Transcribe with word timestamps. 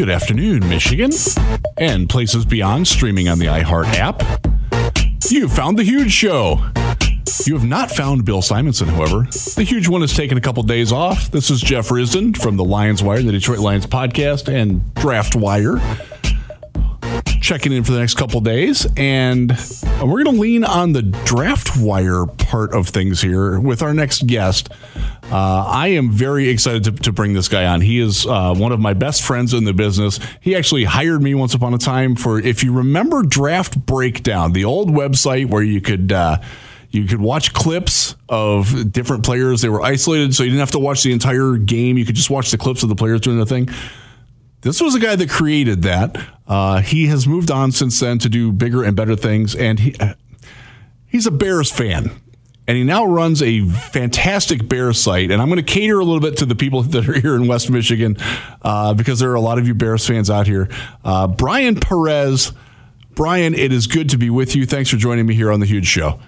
Good 0.00 0.08
afternoon, 0.08 0.66
Michigan, 0.66 1.10
and 1.76 2.08
places 2.08 2.46
beyond 2.46 2.88
streaming 2.88 3.28
on 3.28 3.38
the 3.38 3.44
iHeart 3.44 3.84
app. 3.98 4.22
You 5.28 5.46
found 5.46 5.78
the 5.78 5.82
huge 5.82 6.10
show. 6.10 6.66
You 7.44 7.52
have 7.52 7.66
not 7.66 7.90
found 7.90 8.24
Bill 8.24 8.40
Simonson, 8.40 8.88
however. 8.88 9.26
The 9.56 9.62
huge 9.62 9.88
one 9.88 10.00
has 10.00 10.14
taken 10.14 10.38
a 10.38 10.40
couple 10.40 10.62
days 10.62 10.90
off. 10.90 11.30
This 11.30 11.50
is 11.50 11.60
Jeff 11.60 11.90
Risdon 11.90 12.34
from 12.34 12.56
the 12.56 12.64
Lions 12.64 13.02
Wire, 13.02 13.20
the 13.20 13.30
Detroit 13.30 13.58
Lions 13.58 13.86
podcast, 13.86 14.48
and 14.48 14.94
Draft 14.94 15.36
Wire 15.36 15.76
checking 17.42 17.72
in 17.72 17.84
for 17.84 17.92
the 17.92 17.98
next 17.98 18.14
couple 18.14 18.40
days, 18.40 18.86
and 18.96 19.50
we're 20.02 20.22
going 20.24 20.36
to 20.36 20.40
lean 20.40 20.64
on 20.64 20.92
the 20.92 21.02
draft 21.02 21.76
wire 21.76 22.24
part 22.24 22.72
of 22.72 22.88
things 22.88 23.20
here 23.20 23.58
with 23.58 23.82
our 23.82 23.92
next 23.92 24.26
guest. 24.26 24.70
Uh, 25.30 25.64
I 25.64 25.88
am 25.88 26.10
very 26.10 26.48
excited 26.48 26.84
to, 26.84 26.92
to, 26.92 27.12
bring 27.12 27.34
this 27.34 27.46
guy 27.46 27.64
on. 27.66 27.80
He 27.80 28.00
is 28.00 28.26
uh, 28.26 28.52
one 28.52 28.72
of 28.72 28.80
my 28.80 28.94
best 28.94 29.22
friends 29.22 29.54
in 29.54 29.62
the 29.62 29.72
business. 29.72 30.18
He 30.40 30.56
actually 30.56 30.84
hired 30.84 31.22
me 31.22 31.34
once 31.34 31.54
upon 31.54 31.72
a 31.72 31.78
time 31.78 32.16
for, 32.16 32.40
if 32.40 32.64
you 32.64 32.72
remember, 32.72 33.22
Draft 33.22 33.78
Breakdown, 33.86 34.52
the 34.52 34.64
old 34.64 34.90
website 34.90 35.46
where 35.46 35.62
you 35.62 35.80
could. 35.80 36.12
Uh, 36.12 36.38
you 36.92 37.04
could 37.04 37.20
watch 37.20 37.52
clips 37.52 38.16
of 38.28 38.90
different 38.90 39.24
players. 39.24 39.62
They 39.62 39.68
were 39.68 39.80
isolated, 39.80 40.34
so 40.34 40.42
you 40.42 40.50
didn't 40.50 40.58
have 40.58 40.72
to 40.72 40.80
watch 40.80 41.04
the 41.04 41.12
entire 41.12 41.56
game. 41.56 41.96
You 41.96 42.04
could 42.04 42.16
just 42.16 42.30
watch 42.30 42.50
the 42.50 42.58
clips 42.58 42.82
of 42.82 42.88
the 42.88 42.96
players 42.96 43.20
doing 43.20 43.38
the 43.38 43.46
thing. 43.46 43.68
This 44.62 44.80
was 44.80 44.96
a 44.96 44.98
guy 44.98 45.14
that 45.14 45.30
created 45.30 45.82
that. 45.82 46.16
Uh, 46.48 46.80
he 46.80 47.06
has 47.06 47.28
moved 47.28 47.48
on 47.48 47.70
since 47.70 48.00
then 48.00 48.18
to 48.18 48.28
do 48.28 48.50
bigger 48.50 48.82
and 48.82 48.96
better 48.96 49.14
things, 49.14 49.54
and 49.54 49.78
he 49.78 49.94
uh, 50.00 50.14
he's 51.06 51.28
a 51.28 51.30
Bears 51.30 51.70
fan. 51.70 52.10
And 52.70 52.76
he 52.76 52.84
now 52.84 53.04
runs 53.04 53.42
a 53.42 53.62
fantastic 53.66 54.68
Bears 54.68 55.00
site. 55.00 55.32
And 55.32 55.42
I'm 55.42 55.48
going 55.48 55.56
to 55.56 55.64
cater 55.64 55.98
a 55.98 56.04
little 56.04 56.20
bit 56.20 56.36
to 56.36 56.46
the 56.46 56.54
people 56.54 56.82
that 56.84 57.08
are 57.08 57.18
here 57.20 57.34
in 57.34 57.48
West 57.48 57.68
Michigan 57.68 58.16
uh, 58.62 58.94
because 58.94 59.18
there 59.18 59.32
are 59.32 59.34
a 59.34 59.40
lot 59.40 59.58
of 59.58 59.66
you 59.66 59.74
Bears 59.74 60.06
fans 60.06 60.30
out 60.30 60.46
here. 60.46 60.68
Uh, 61.04 61.26
Bryan 61.26 61.80
Perez. 61.80 62.52
Bryan, 63.16 63.54
it 63.54 63.72
is 63.72 63.88
good 63.88 64.10
to 64.10 64.18
be 64.18 64.30
with 64.30 64.54
you. 64.54 64.66
Thanks 64.66 64.88
for 64.88 64.96
joining 64.98 65.26
me 65.26 65.34
here 65.34 65.50
on 65.50 65.58
The 65.58 65.66
Huge 65.66 65.88
Show. 65.88 66.20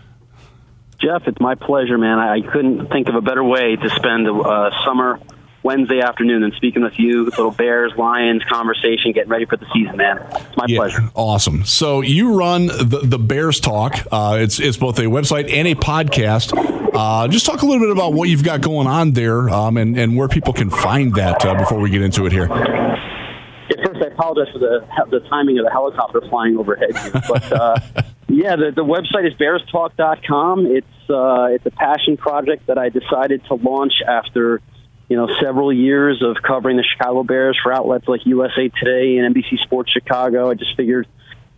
Jeff, 1.01 1.29
it's 1.29 1.39
my 1.39 1.55
pleasure, 1.55 1.97
man. 1.97 2.19
I 2.19 2.41
couldn't 2.41 2.89
think 2.89 3.07
of 3.07 3.15
a 3.15 3.21
better 3.21 3.45
way 3.45 3.77
to 3.77 3.91
spend 3.91 4.27
a 4.27 4.35
uh, 4.35 4.85
summer 4.85 5.21
Wednesday 5.63 6.01
afternoon 6.01 6.43
and 6.43 6.53
speaking 6.55 6.83
with 6.83 6.99
you, 6.99 7.25
little 7.27 7.53
Bears, 7.53 7.93
Lions 7.97 8.43
conversation, 8.51 9.13
getting 9.13 9.31
ready 9.31 9.45
for 9.45 9.57
the 9.57 9.67
season, 9.73 9.97
man. 9.97 10.19
It's 10.19 10.57
my 10.57 10.65
yeah, 10.67 10.79
pleasure. 10.79 11.11
Awesome. 11.15 11.65
So 11.65 12.01
you 12.01 12.35
run 12.35 12.67
the, 12.67 13.01
the 13.05 13.19
Bears 13.19 13.61
Talk. 13.61 14.05
Uh, 14.11 14.39
it's, 14.41 14.59
it's 14.59 14.77
both 14.77 14.99
a 14.99 15.03
website 15.03 15.53
and 15.53 15.69
a 15.69 15.75
podcast. 15.75 16.53
Uh, 16.95 17.29
just 17.29 17.47
talk 17.47 17.63
a 17.63 17.67
little 17.67 17.81
bit 17.81 17.91
about 17.91 18.13
what 18.13 18.29
you've 18.29 18.43
got 18.43 18.61
going 18.61 18.89
on 18.89 19.13
there 19.13 19.49
um, 19.51 19.77
and, 19.77 19.97
and 19.97 20.17
where 20.17 20.29
people 20.29 20.53
can 20.53 20.69
find 20.69 21.15
that 21.15 21.45
uh, 21.45 21.55
before 21.55 21.79
we 21.79 21.91
get 21.91 22.03
into 22.03 22.27
it 22.27 22.33
here. 22.33 22.49
first, 22.49 24.03
I 24.03 24.07
apologize 24.09 24.53
for 24.53 24.59
the, 24.59 24.85
the 25.11 25.21
timing 25.29 25.59
of 25.59 25.65
the 25.65 25.71
helicopter 25.71 26.21
flying 26.29 26.59
overhead. 26.59 26.91
But 27.13 27.53
uh, 27.53 27.77
yeah, 28.29 28.57
the, 28.57 28.73
the 28.75 28.85
website 28.85 29.29
is 29.29 29.35
bearstalk.com. 29.35 30.67
It's, 30.67 30.87
uh, 31.09 31.55
it's 31.55 31.67
a 31.67 31.71
passion 31.71 32.17
project 32.17 32.67
that 32.67 32.79
I 32.79 32.89
decided 32.89 33.45
to 33.45 33.55
launch 33.55 33.95
after– 34.05 34.61
you 35.09 35.17
know, 35.17 35.29
several 35.41 35.73
years 35.73 36.23
of 36.23 36.37
covering 36.43 36.77
the 36.77 36.85
Chicago 36.85 37.23
Bears 37.23 37.59
for 37.63 37.73
outlets 37.73 38.09
like 38.09 38.25
USA 38.25 38.69
Today 38.69 39.19
and 39.19 39.35
NBC 39.35 39.59
Sports 39.63 39.93
Chicago. 39.93 40.51
I 40.51 40.55
just 40.55 40.77
figured 40.77 41.07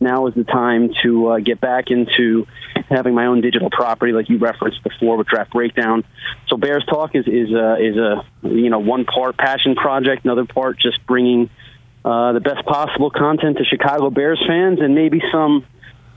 now 0.00 0.26
is 0.26 0.34
the 0.34 0.44
time 0.44 0.90
to 1.02 1.28
uh, 1.28 1.38
get 1.38 1.60
back 1.60 1.90
into 1.90 2.46
having 2.88 3.14
my 3.14 3.26
own 3.26 3.40
digital 3.40 3.70
property, 3.70 4.12
like 4.12 4.28
you 4.28 4.38
referenced 4.38 4.82
before 4.82 5.16
with 5.16 5.26
Draft 5.26 5.52
Breakdown. 5.52 6.04
So 6.48 6.56
Bears 6.56 6.84
Talk 6.86 7.14
is 7.14 7.26
is 7.26 7.50
a, 7.52 7.76
is 7.80 7.96
a 7.96 8.24
you 8.42 8.70
know 8.70 8.80
one 8.80 9.04
part 9.04 9.36
passion 9.36 9.74
project, 9.74 10.24
another 10.24 10.44
part 10.44 10.78
just 10.78 11.04
bringing 11.06 11.48
uh, 12.04 12.32
the 12.32 12.40
best 12.40 12.66
possible 12.66 13.10
content 13.10 13.58
to 13.58 13.64
Chicago 13.64 14.10
Bears 14.10 14.42
fans, 14.46 14.80
and 14.80 14.94
maybe 14.94 15.22
some 15.32 15.64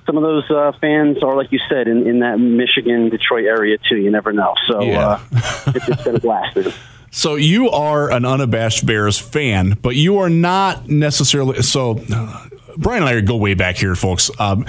some 0.05 0.17
of 0.17 0.23
those 0.23 0.49
uh, 0.49 0.71
fans 0.79 1.21
are, 1.21 1.35
like 1.35 1.51
you 1.51 1.59
said, 1.69 1.87
in, 1.87 2.07
in 2.07 2.19
that 2.19 2.37
Michigan, 2.39 3.09
Detroit 3.09 3.45
area 3.45 3.77
too. 3.77 3.97
You 3.97 4.09
never 4.09 4.31
know. 4.31 4.53
So 4.67 4.81
yeah. 4.81 5.07
uh, 5.07 5.19
it's, 5.67 5.89
it's 5.89 6.03
been 6.03 6.15
a 6.15 6.19
blast. 6.19 6.57
So 7.11 7.35
you 7.35 7.69
are 7.69 8.11
an 8.11 8.25
unabashed 8.25 8.85
Bears 8.85 9.17
fan, 9.17 9.77
but 9.81 9.95
you 9.95 10.17
are 10.17 10.29
not 10.29 10.89
necessarily. 10.89 11.61
So 11.61 11.99
uh, 12.13 12.47
Bryan 12.77 13.03
and 13.03 13.09
I 13.09 13.21
go 13.21 13.37
way 13.37 13.53
back 13.53 13.77
here, 13.77 13.95
folks. 13.95 14.29
Um, 14.39 14.65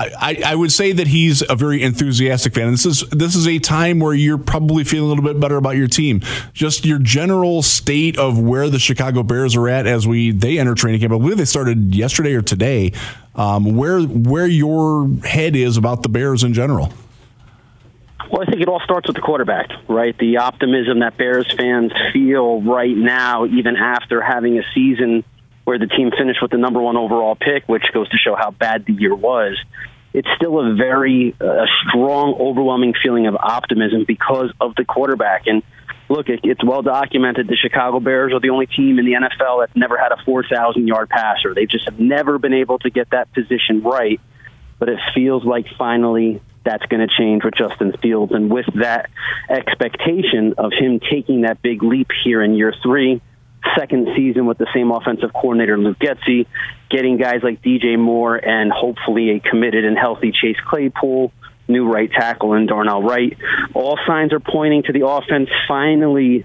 I, 0.00 0.42
I, 0.46 0.54
would 0.54 0.72
say 0.72 0.92
that 0.92 1.08
he's 1.08 1.42
a 1.46 1.54
very 1.54 1.82
enthusiastic 1.82 2.54
fan. 2.54 2.70
this 2.70 2.86
is 2.86 3.00
this 3.10 3.36
is 3.36 3.46
a 3.46 3.58
time 3.58 4.00
where 4.00 4.14
you're 4.14 4.38
probably 4.38 4.82
feeling 4.82 5.06
a 5.06 5.08
little 5.08 5.24
bit 5.24 5.38
better 5.38 5.56
about 5.56 5.76
your 5.76 5.88
team. 5.88 6.22
Just 6.54 6.86
your 6.86 6.98
general 6.98 7.60
state 7.60 8.18
of 8.18 8.38
where 8.38 8.70
the 8.70 8.78
Chicago 8.78 9.22
Bears 9.22 9.54
are 9.56 9.68
at 9.68 9.86
as 9.86 10.08
we 10.08 10.30
they 10.30 10.58
enter 10.58 10.74
training 10.74 11.00
camp. 11.00 11.12
I 11.12 11.18
believe 11.18 11.36
they 11.36 11.44
started 11.44 11.94
yesterday 11.94 12.32
or 12.32 12.40
today. 12.40 12.92
Um, 13.34 13.76
where 13.76 14.00
where 14.00 14.46
your 14.46 15.10
head 15.24 15.54
is 15.54 15.76
about 15.76 16.02
the 16.02 16.08
Bears 16.08 16.44
in 16.44 16.54
general. 16.54 16.92
Well, 18.30 18.42
I 18.42 18.46
think 18.46 18.62
it 18.62 18.68
all 18.68 18.80
starts 18.84 19.08
with 19.08 19.16
the 19.16 19.22
quarterback, 19.22 19.70
right? 19.88 20.16
The 20.16 20.36
optimism 20.36 21.00
that 21.00 21.16
Bears 21.16 21.52
fans 21.56 21.90
feel 22.12 22.62
right 22.62 22.96
now, 22.96 23.44
even 23.46 23.74
after 23.74 24.22
having 24.22 24.56
a 24.56 24.62
season 24.72 25.24
where 25.64 25.80
the 25.80 25.88
team 25.88 26.12
finished 26.16 26.40
with 26.40 26.52
the 26.52 26.56
number 26.56 26.80
one 26.80 26.96
overall 26.96 27.34
pick, 27.34 27.68
which 27.68 27.82
goes 27.92 28.08
to 28.10 28.16
show 28.16 28.36
how 28.36 28.52
bad 28.52 28.86
the 28.86 28.92
year 28.92 29.14
was. 29.14 29.58
It's 30.12 30.28
still 30.36 30.60
a 30.60 30.74
very 30.74 31.34
uh, 31.40 31.66
strong, 31.88 32.36
overwhelming 32.38 32.94
feeling 33.02 33.26
of 33.26 33.34
optimism 33.34 34.04
because 34.06 34.52
of 34.60 34.76
the 34.76 34.84
quarterback. 34.84 35.46
And 35.46 35.64
look, 36.08 36.28
it, 36.28 36.40
it's 36.44 36.62
well 36.64 36.82
documented 36.82 37.48
the 37.48 37.56
Chicago 37.56 37.98
Bears 37.98 38.32
are 38.32 38.40
the 38.40 38.50
only 38.50 38.66
team 38.66 39.00
in 39.00 39.06
the 39.06 39.12
NFL 39.12 39.62
that's 39.62 39.76
never 39.76 39.98
had 39.98 40.12
a 40.12 40.22
4,000 40.24 40.86
yard 40.86 41.08
passer. 41.08 41.52
They've 41.52 41.68
just 41.68 41.84
have 41.86 41.98
never 41.98 42.38
been 42.38 42.54
able 42.54 42.78
to 42.80 42.90
get 42.90 43.10
that 43.10 43.32
position 43.32 43.82
right. 43.82 44.20
But 44.78 44.88
it 44.88 44.98
feels 45.14 45.44
like 45.44 45.66
finally 45.76 46.40
that's 46.64 46.84
going 46.86 47.06
to 47.06 47.14
change 47.18 47.44
with 47.44 47.54
Justin 47.54 47.92
Fields. 48.02 48.32
And 48.32 48.50
with 48.50 48.66
that 48.74 49.10
expectation 49.48 50.54
of 50.58 50.72
him 50.72 51.00
taking 51.00 51.42
that 51.42 51.62
big 51.62 51.82
leap 51.82 52.08
here 52.24 52.42
in 52.42 52.54
year 52.54 52.74
three, 52.82 53.20
second 53.76 54.08
season 54.16 54.46
with 54.46 54.58
the 54.58 54.66
same 54.74 54.90
offensive 54.90 55.32
coordinator, 55.32 55.78
Luke 55.78 55.98
Getsy, 55.98 56.46
getting 56.90 57.16
guys 57.16 57.40
like 57.42 57.62
DJ 57.62 57.98
Moore 57.98 58.36
and 58.36 58.72
hopefully 58.72 59.30
a 59.30 59.40
committed 59.40 59.84
and 59.84 59.96
healthy 59.96 60.32
Chase 60.32 60.56
Claypool, 60.68 61.32
new 61.68 61.90
right 61.90 62.10
tackle 62.10 62.54
and 62.54 62.68
Darnell 62.68 63.02
Wright. 63.02 63.36
All 63.74 63.98
signs 64.06 64.32
are 64.32 64.40
pointing 64.40 64.82
to 64.84 64.92
the 64.92 65.06
offense 65.06 65.48
finally 65.68 66.44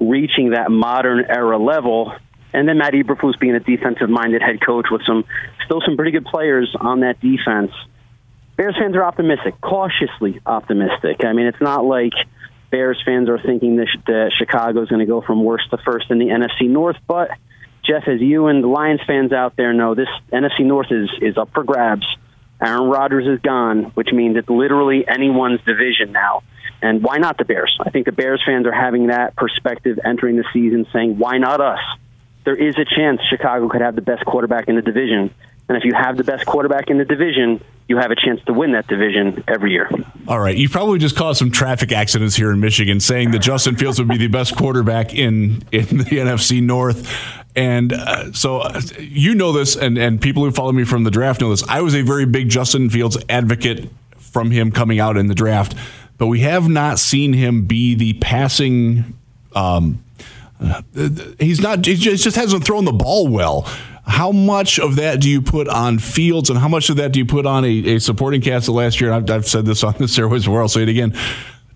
reaching 0.00 0.50
that 0.50 0.70
modern 0.70 1.24
era 1.28 1.58
level. 1.58 2.12
And 2.52 2.68
then 2.68 2.78
Matt 2.78 2.92
Eberflus 2.92 3.38
being 3.38 3.54
a 3.54 3.60
defensive 3.60 4.10
minded 4.10 4.42
head 4.42 4.60
coach 4.64 4.86
with 4.90 5.02
some 5.06 5.24
still 5.64 5.80
some 5.84 5.96
pretty 5.96 6.10
good 6.10 6.26
players 6.26 6.74
on 6.78 7.00
that 7.00 7.20
defense 7.20 7.72
Bears 8.62 8.76
fans 8.78 8.94
are 8.94 9.02
optimistic, 9.02 9.60
cautiously 9.60 10.40
optimistic. 10.46 11.24
I 11.24 11.32
mean, 11.32 11.46
it's 11.46 11.60
not 11.60 11.84
like 11.84 12.12
Bears 12.70 12.96
fans 13.04 13.28
are 13.28 13.40
thinking 13.40 13.74
that, 13.74 14.30
Chicago 14.38 14.84
is 14.84 14.88
going 14.88 15.00
to 15.00 15.06
go 15.06 15.20
from 15.20 15.42
worst 15.42 15.68
to 15.70 15.78
first 15.78 16.12
in 16.12 16.20
the 16.20 16.26
NFC 16.26 16.68
North, 16.68 16.94
but 17.08 17.30
Jeff, 17.84 18.06
as 18.06 18.20
you 18.20 18.46
and 18.46 18.62
the 18.62 18.68
Lions 18.68 19.00
fans 19.04 19.32
out 19.32 19.56
there 19.56 19.72
know, 19.72 19.96
this 19.96 20.06
NFC 20.32 20.60
North 20.60 20.92
is 20.92 21.10
is 21.20 21.36
up 21.36 21.50
for 21.52 21.64
grabs. 21.64 22.06
Aaron 22.64 22.88
Rodgers 22.88 23.26
is 23.26 23.40
gone, 23.40 23.90
which 23.94 24.12
means 24.12 24.36
it's 24.36 24.48
literally 24.48 25.08
anyone's 25.08 25.60
division 25.62 26.12
now. 26.12 26.44
And 26.80 27.02
why 27.02 27.18
not 27.18 27.38
the 27.38 27.44
Bears? 27.44 27.76
I 27.84 27.90
think 27.90 28.06
the 28.06 28.12
Bears 28.12 28.40
fans 28.46 28.68
are 28.68 28.72
having 28.72 29.08
that 29.08 29.34
perspective 29.34 29.98
entering 30.04 30.36
the 30.36 30.44
season, 30.52 30.86
saying, 30.92 31.18
why 31.18 31.38
not 31.38 31.60
us? 31.60 31.80
There 32.44 32.54
is 32.54 32.76
a 32.78 32.84
chance 32.84 33.22
Chicago 33.28 33.68
could 33.68 33.80
have 33.80 33.96
the 33.96 34.02
best 34.02 34.24
quarterback 34.24 34.68
in 34.68 34.76
the 34.76 34.82
division. 34.82 35.34
And 35.72 35.78
if 35.78 35.86
you 35.86 35.94
have 35.94 36.18
the 36.18 36.24
best 36.24 36.44
quarterback 36.44 36.90
in 36.90 36.98
the 36.98 37.06
division, 37.06 37.64
you 37.88 37.96
have 37.96 38.10
a 38.10 38.14
chance 38.14 38.44
to 38.44 38.52
win 38.52 38.72
that 38.72 38.86
division 38.88 39.42
every 39.48 39.70
year. 39.70 39.90
All 40.28 40.38
right. 40.38 40.54
You 40.54 40.68
probably 40.68 40.98
just 40.98 41.16
caused 41.16 41.38
some 41.38 41.50
traffic 41.50 41.92
accidents 41.92 42.36
here 42.36 42.52
in 42.52 42.60
Michigan 42.60 43.00
saying 43.00 43.30
that 43.30 43.38
Justin 43.38 43.76
Fields 43.76 43.98
would 43.98 44.08
be 44.08 44.18
the 44.18 44.28
best 44.28 44.54
quarterback 44.54 45.14
in, 45.14 45.64
in 45.72 45.86
the 45.96 46.04
NFC 46.18 46.62
North. 46.62 47.10
And 47.56 47.94
uh, 47.94 48.32
so 48.34 48.58
uh, 48.58 48.82
you 48.98 49.34
know 49.34 49.52
this, 49.52 49.74
and, 49.74 49.96
and 49.96 50.20
people 50.20 50.44
who 50.44 50.50
follow 50.50 50.72
me 50.72 50.84
from 50.84 51.04
the 51.04 51.10
draft 51.10 51.40
know 51.40 51.48
this. 51.48 51.66
I 51.66 51.80
was 51.80 51.94
a 51.94 52.02
very 52.02 52.26
big 52.26 52.50
Justin 52.50 52.90
Fields 52.90 53.16
advocate 53.30 53.88
from 54.18 54.50
him 54.50 54.72
coming 54.72 55.00
out 55.00 55.16
in 55.16 55.28
the 55.28 55.34
draft. 55.34 55.74
but 56.18 56.26
we 56.26 56.40
have 56.40 56.68
not 56.68 56.98
seen 56.98 57.32
him 57.32 57.64
be 57.64 57.94
the 57.94 58.12
passing. 58.20 59.16
Um, 59.54 60.04
uh, 60.60 60.82
he's 61.38 61.62
not. 61.62 61.86
He 61.86 61.94
just, 61.94 62.24
just 62.24 62.36
hasn't 62.36 62.62
thrown 62.66 62.84
the 62.84 62.92
ball 62.92 63.26
well. 63.26 63.66
How 64.04 64.32
much 64.32 64.78
of 64.80 64.96
that 64.96 65.20
do 65.20 65.28
you 65.30 65.40
put 65.40 65.68
on 65.68 65.98
Fields, 65.98 66.50
and 66.50 66.58
how 66.58 66.68
much 66.68 66.90
of 66.90 66.96
that 66.96 67.12
do 67.12 67.20
you 67.20 67.26
put 67.26 67.46
on 67.46 67.64
a, 67.64 67.94
a 67.94 68.00
supporting 68.00 68.40
cast 68.40 68.68
of 68.68 68.74
last 68.74 69.00
year? 69.00 69.12
I've, 69.12 69.30
I've, 69.30 69.46
said 69.46 69.64
this 69.64 69.84
on 69.84 69.94
the 69.98 70.14
Airways 70.18 70.44
before. 70.44 70.60
I'll 70.60 70.68
say 70.68 70.82
it 70.82 70.88
again. 70.88 71.16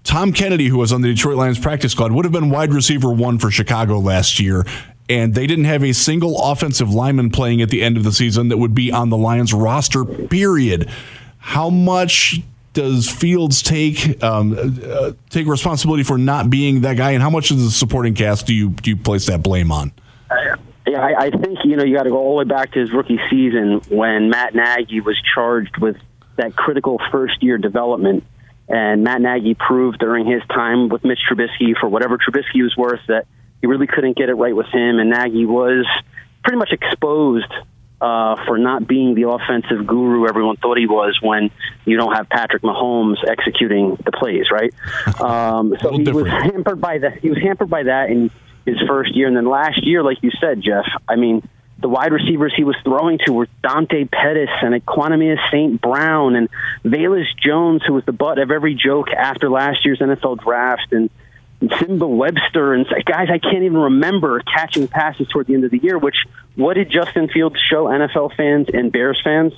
Tom 0.02 0.32
Kennedy, 0.32 0.68
who 0.68 0.78
was 0.78 0.92
on 0.92 1.02
the 1.02 1.08
Detroit 1.08 1.36
Lions 1.36 1.58
practice 1.58 1.92
squad, 1.92 2.12
would 2.12 2.24
have 2.24 2.32
been 2.32 2.50
wide 2.50 2.72
receiver 2.72 3.12
one 3.12 3.38
for 3.38 3.50
Chicago 3.50 3.98
last 3.98 4.38
year. 4.38 4.64
And 5.08 5.34
they 5.34 5.46
didn't 5.46 5.66
have 5.66 5.84
a 5.84 5.92
single 5.92 6.40
offensive 6.42 6.90
lineman 6.90 7.30
playing 7.30 7.62
at 7.62 7.70
the 7.70 7.82
end 7.82 7.96
of 7.96 8.04
the 8.04 8.12
season 8.12 8.48
that 8.48 8.56
would 8.56 8.74
be 8.74 8.90
on 8.90 9.08
the 9.08 9.16
Lions 9.16 9.52
roster, 9.52 10.04
period. 10.04 10.88
How 11.38 11.70
much 11.70 12.40
does 12.72 13.08
Fields 13.08 13.62
take 13.62 14.22
um, 14.22 14.56
uh, 14.84 15.12
take 15.30 15.46
responsibility 15.46 16.02
for 16.02 16.18
not 16.18 16.50
being 16.50 16.82
that 16.82 16.96
guy, 16.96 17.12
and 17.12 17.22
how 17.22 17.30
much 17.30 17.50
of 17.50 17.58
the 17.58 17.70
supporting 17.70 18.14
cast 18.14 18.46
do 18.46 18.54
you 18.54 18.70
do 18.70 18.90
you 18.90 18.96
place 18.96 19.26
that 19.26 19.42
blame 19.42 19.72
on? 19.72 19.92
Yeah, 20.86 21.00
I, 21.00 21.24
I 21.26 21.30
think 21.30 21.58
you 21.64 21.76
know 21.76 21.84
you 21.84 21.96
got 21.96 22.04
to 22.04 22.10
go 22.10 22.18
all 22.18 22.32
the 22.32 22.44
way 22.44 22.44
back 22.44 22.72
to 22.72 22.80
his 22.80 22.92
rookie 22.92 23.18
season 23.28 23.80
when 23.88 24.30
Matt 24.30 24.54
Nagy 24.54 25.00
was 25.00 25.20
charged 25.34 25.78
with 25.78 25.96
that 26.36 26.54
critical 26.54 27.00
first 27.10 27.42
year 27.42 27.58
development, 27.58 28.24
and 28.68 29.02
Matt 29.02 29.20
Nagy 29.20 29.54
proved 29.54 29.98
during 29.98 30.26
his 30.26 30.42
time 30.48 30.88
with 30.88 31.04
Mitch 31.04 31.18
Trubisky, 31.28 31.76
for 31.80 31.88
whatever 31.88 32.18
Trubisky 32.18 32.62
was 32.62 32.74
worth, 32.76 33.00
that 33.08 33.26
he 33.60 33.66
really 33.66 33.86
couldn't 33.86 34.16
get 34.16 34.28
it 34.28 34.34
right 34.34 34.54
with 34.54 34.66
him, 34.66 34.98
and 34.98 35.10
Nagy 35.10 35.44
was 35.44 35.86
pretty 36.44 36.58
much 36.58 36.70
exposed 36.70 37.52
uh, 38.00 38.36
for 38.44 38.58
not 38.58 38.86
being 38.86 39.14
the 39.14 39.28
offensive 39.28 39.86
guru 39.86 40.28
everyone 40.28 40.56
thought 40.56 40.76
he 40.76 40.86
was 40.86 41.18
when 41.22 41.50
you 41.84 41.96
don't 41.96 42.12
have 42.12 42.28
Patrick 42.28 42.62
Mahomes 42.62 43.16
executing 43.26 43.96
the 44.04 44.12
plays, 44.12 44.44
right? 44.52 44.72
Um, 45.20 45.74
so 45.80 45.92
he 45.92 46.04
different. 46.04 46.28
was 46.28 46.42
hampered 46.42 46.80
by 46.80 46.98
that. 46.98 47.18
He 47.18 47.30
was 47.30 47.38
hampered 47.38 47.70
by 47.70 47.84
that 47.84 48.10
in 48.10 48.30
his 48.66 48.76
first 48.86 49.14
year, 49.16 49.28
and 49.28 49.36
then 49.36 49.48
last 49.48 49.86
year, 49.86 50.02
like 50.02 50.22
you 50.22 50.30
said, 50.40 50.60
Jeff. 50.60 50.84
I 51.08 51.16
mean, 51.16 51.48
the 51.78 51.88
wide 51.88 52.12
receivers 52.12 52.52
he 52.56 52.64
was 52.64 52.76
throwing 52.84 53.18
to 53.26 53.32
were 53.32 53.48
Dante 53.62 54.04
Pettis 54.04 54.50
and 54.62 54.74
Equanimeous 54.74 55.38
St. 55.50 55.80
Brown 55.80 56.34
and 56.34 56.48
Velus 56.84 57.26
Jones, 57.42 57.82
who 57.86 57.92
was 57.92 58.04
the 58.04 58.12
butt 58.12 58.38
of 58.38 58.50
every 58.50 58.74
joke 58.74 59.10
after 59.10 59.48
last 59.48 59.84
year's 59.84 60.00
NFL 60.00 60.42
draft, 60.42 60.92
and 60.92 61.10
Simba 61.78 62.06
Webster 62.06 62.74
and 62.74 62.86
guys 63.06 63.28
I 63.30 63.38
can't 63.38 63.62
even 63.62 63.78
remember 63.78 64.40
catching 64.40 64.88
passes 64.88 65.28
toward 65.28 65.46
the 65.46 65.54
end 65.54 65.64
of 65.64 65.70
the 65.70 65.78
year. 65.78 65.98
Which 65.98 66.16
what 66.54 66.74
did 66.74 66.90
Justin 66.90 67.28
Fields 67.28 67.56
show 67.70 67.84
NFL 67.86 68.36
fans 68.36 68.68
and 68.72 68.92
Bears 68.92 69.20
fans? 69.22 69.52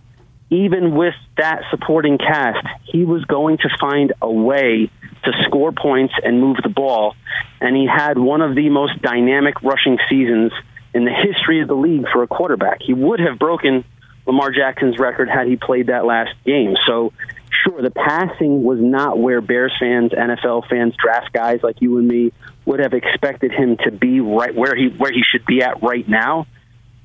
Even 0.51 0.95
with 0.95 1.15
that 1.37 1.63
supporting 1.71 2.17
cast, 2.17 2.67
he 2.85 3.05
was 3.05 3.25
going 3.25 3.59
to 3.59 3.69
find 3.81 4.13
a 4.23 4.31
way 4.31 4.91
to 5.25 5.33
score 5.47 5.73
points 5.73 6.15
and 6.23 6.41
move 6.41 6.57
the 6.63 6.69
ball. 6.69 7.15
And 7.61 7.77
he 7.77 7.87
had 7.87 8.19
one 8.19 8.41
of 8.41 8.55
the 8.55 8.69
most 8.69 9.01
dynamic 9.03 9.63
rushing 9.63 9.99
seasons 10.09 10.53
in 10.95 11.05
the 11.05 11.13
history 11.13 11.61
of 11.61 11.69
the 11.69 11.75
league 11.75 12.07
for 12.13 12.23
a 12.23 12.27
quarterback. 12.27 12.79
He 12.81 12.95
would 12.95 13.21
have 13.21 13.39
broken 13.39 13.85
Lamar 14.27 14.51
Jackson's 14.51 14.99
record 14.99 15.29
had 15.29 15.47
he 15.47 15.57
played 15.57 15.89
that 15.89 16.05
last 16.05 16.31
game. 16.45 16.75
So 16.87 17.13
sure, 17.65 17.83
the 17.83 17.91
passing 17.91 18.63
was 18.63 18.79
not 18.81 19.19
where 19.19 19.41
Bears 19.41 19.73
fans, 19.79 20.13
NFL 20.13 20.69
fans, 20.69 20.95
draft 21.03 21.33
guys 21.33 21.61
like 21.63 21.81
you 21.81 21.99
and 21.99 22.07
me 22.07 22.33
would 22.65 22.81
have 22.81 22.93
expected 22.93 23.53
him 23.53 23.79
to 23.85 23.91
be 23.91 24.21
right 24.21 24.55
where 24.55 24.77
he 24.77 24.89
where 24.89 25.13
he 25.13 25.23
should 25.31 25.47
be 25.47 25.63
at 25.63 25.83
right 25.83 26.07
now. 26.07 26.47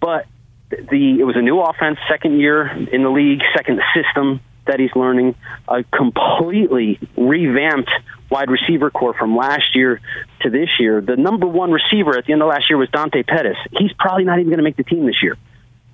But 0.02 0.26
the 0.70 1.18
it 1.20 1.24
was 1.24 1.36
a 1.38 1.42
new 1.42 1.60
offense, 1.62 1.98
second 2.10 2.40
year 2.40 2.68
in 2.68 3.04
the 3.04 3.10
league, 3.10 3.42
second 3.56 3.80
system 3.96 4.42
that 4.66 4.80
he's 4.80 4.96
learning, 4.96 5.36
a 5.68 5.84
completely 5.84 7.00
revamped 7.18 7.92
wide 8.30 8.50
receiver 8.50 8.90
corps 8.90 9.14
from 9.14 9.36
last 9.36 9.76
year 9.76 10.02
to 10.42 10.50
this 10.50 10.70
year. 10.80 11.02
The 11.02 11.16
number 11.16 11.48
one 11.48 11.72
receiver 11.72 12.18
at 12.18 12.26
the 12.26 12.34
end 12.34 12.42
of 12.42 12.48
last 12.48 12.70
year 12.70 12.78
was 12.78 12.90
Dante 12.90 13.24
Pettis. 13.24 13.58
He's 13.78 13.94
probably 13.94 14.24
not 14.24 14.40
even 14.40 14.50
going 14.50 14.58
to 14.58 14.64
make 14.64 14.78
the 14.78 14.84
team 14.84 15.06
this 15.06 15.22
year. 15.22 15.38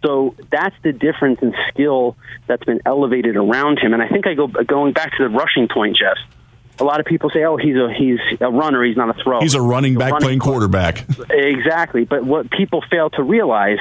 So 0.05 0.35
that's 0.49 0.75
the 0.83 0.93
difference 0.93 1.39
in 1.41 1.53
skill 1.69 2.15
that's 2.47 2.63
been 2.63 2.81
elevated 2.85 3.35
around 3.35 3.79
him. 3.79 3.93
And 3.93 4.01
I 4.01 4.07
think 4.07 4.27
I 4.27 4.33
go 4.33 4.47
going 4.47 4.93
back 4.93 5.17
to 5.17 5.23
the 5.23 5.29
rushing 5.29 5.67
point, 5.67 5.97
Jeff. 5.97 6.17
A 6.79 6.85
lot 6.85 7.01
of 7.01 7.05
people 7.05 7.29
say, 7.29 7.43
"Oh, 7.43 7.57
he's 7.57 7.75
a 7.75 7.93
he's 7.93 8.19
a 8.39 8.49
runner. 8.49 8.81
He's 8.85 8.95
not 8.95 9.09
a 9.09 9.21
thrower. 9.21 9.41
He's 9.41 9.55
a 9.55 9.61
running 9.61 9.95
back 9.95 10.11
a 10.11 10.13
running 10.13 10.25
playing 10.25 10.39
quarterback." 10.39 11.05
Exactly. 11.29 12.05
But 12.05 12.23
what 12.23 12.49
people 12.49 12.81
fail 12.89 13.09
to 13.11 13.23
realize 13.23 13.79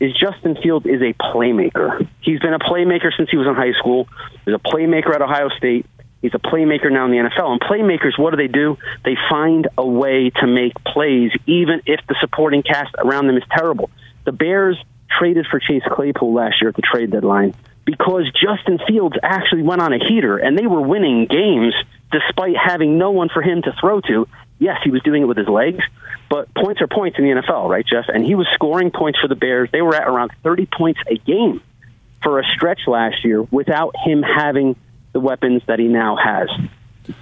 is 0.00 0.12
Justin 0.18 0.56
Fields 0.62 0.86
is 0.86 1.00
a 1.00 1.12
playmaker. 1.14 2.06
He's 2.20 2.40
been 2.40 2.54
a 2.54 2.58
playmaker 2.58 3.10
since 3.16 3.30
he 3.30 3.36
was 3.36 3.46
in 3.46 3.54
high 3.54 3.72
school. 3.78 4.08
He's 4.44 4.54
a 4.54 4.58
playmaker 4.58 5.14
at 5.14 5.22
Ohio 5.22 5.48
State. 5.56 5.86
He's 6.22 6.34
a 6.34 6.38
playmaker 6.38 6.90
now 6.90 7.04
in 7.04 7.10
the 7.10 7.18
NFL. 7.18 7.52
And 7.52 7.60
playmakers, 7.60 8.18
what 8.18 8.30
do 8.30 8.36
they 8.36 8.48
do? 8.48 8.78
They 9.04 9.16
find 9.28 9.68
a 9.76 9.86
way 9.86 10.30
to 10.30 10.46
make 10.46 10.72
plays, 10.84 11.32
even 11.46 11.82
if 11.86 12.00
the 12.08 12.16
supporting 12.20 12.62
cast 12.62 12.94
around 12.98 13.26
them 13.26 13.36
is 13.36 13.42
terrible. 13.54 13.90
The 14.24 14.32
Bears 14.32 14.82
traded 15.18 15.46
for 15.50 15.60
Chase 15.60 15.82
Claypool 15.86 16.32
last 16.32 16.60
year 16.60 16.70
at 16.70 16.76
the 16.76 16.82
trade 16.82 17.10
deadline 17.10 17.54
because 17.84 18.30
Justin 18.32 18.78
Fields 18.88 19.16
actually 19.22 19.62
went 19.62 19.82
on 19.82 19.92
a 19.92 19.98
heater 19.98 20.38
and 20.38 20.58
they 20.58 20.66
were 20.66 20.80
winning 20.80 21.26
games 21.26 21.74
despite 22.10 22.56
having 22.56 22.98
no 22.98 23.10
one 23.10 23.28
for 23.28 23.42
him 23.42 23.62
to 23.62 23.74
throw 23.80 24.00
to. 24.00 24.26
Yes, 24.58 24.78
he 24.84 24.90
was 24.90 25.02
doing 25.02 25.22
it 25.22 25.26
with 25.26 25.36
his 25.36 25.48
legs, 25.48 25.82
but 26.30 26.52
points 26.54 26.80
are 26.80 26.86
points 26.86 27.18
in 27.18 27.24
the 27.24 27.30
NFL, 27.30 27.68
right, 27.68 27.84
Jeff? 27.84 28.06
And 28.08 28.24
he 28.24 28.34
was 28.34 28.46
scoring 28.54 28.90
points 28.90 29.18
for 29.18 29.28
the 29.28 29.34
Bears. 29.34 29.68
They 29.72 29.82
were 29.82 29.94
at 29.94 30.06
around 30.06 30.32
30 30.42 30.66
points 30.66 31.00
a 31.08 31.16
game 31.16 31.60
for 32.22 32.40
a 32.40 32.44
stretch 32.44 32.80
last 32.86 33.24
year 33.24 33.42
without 33.42 33.94
him 34.04 34.22
having 34.22 34.76
the 35.12 35.20
weapons 35.20 35.62
that 35.66 35.78
he 35.78 35.86
now 35.88 36.16
has 36.16 36.48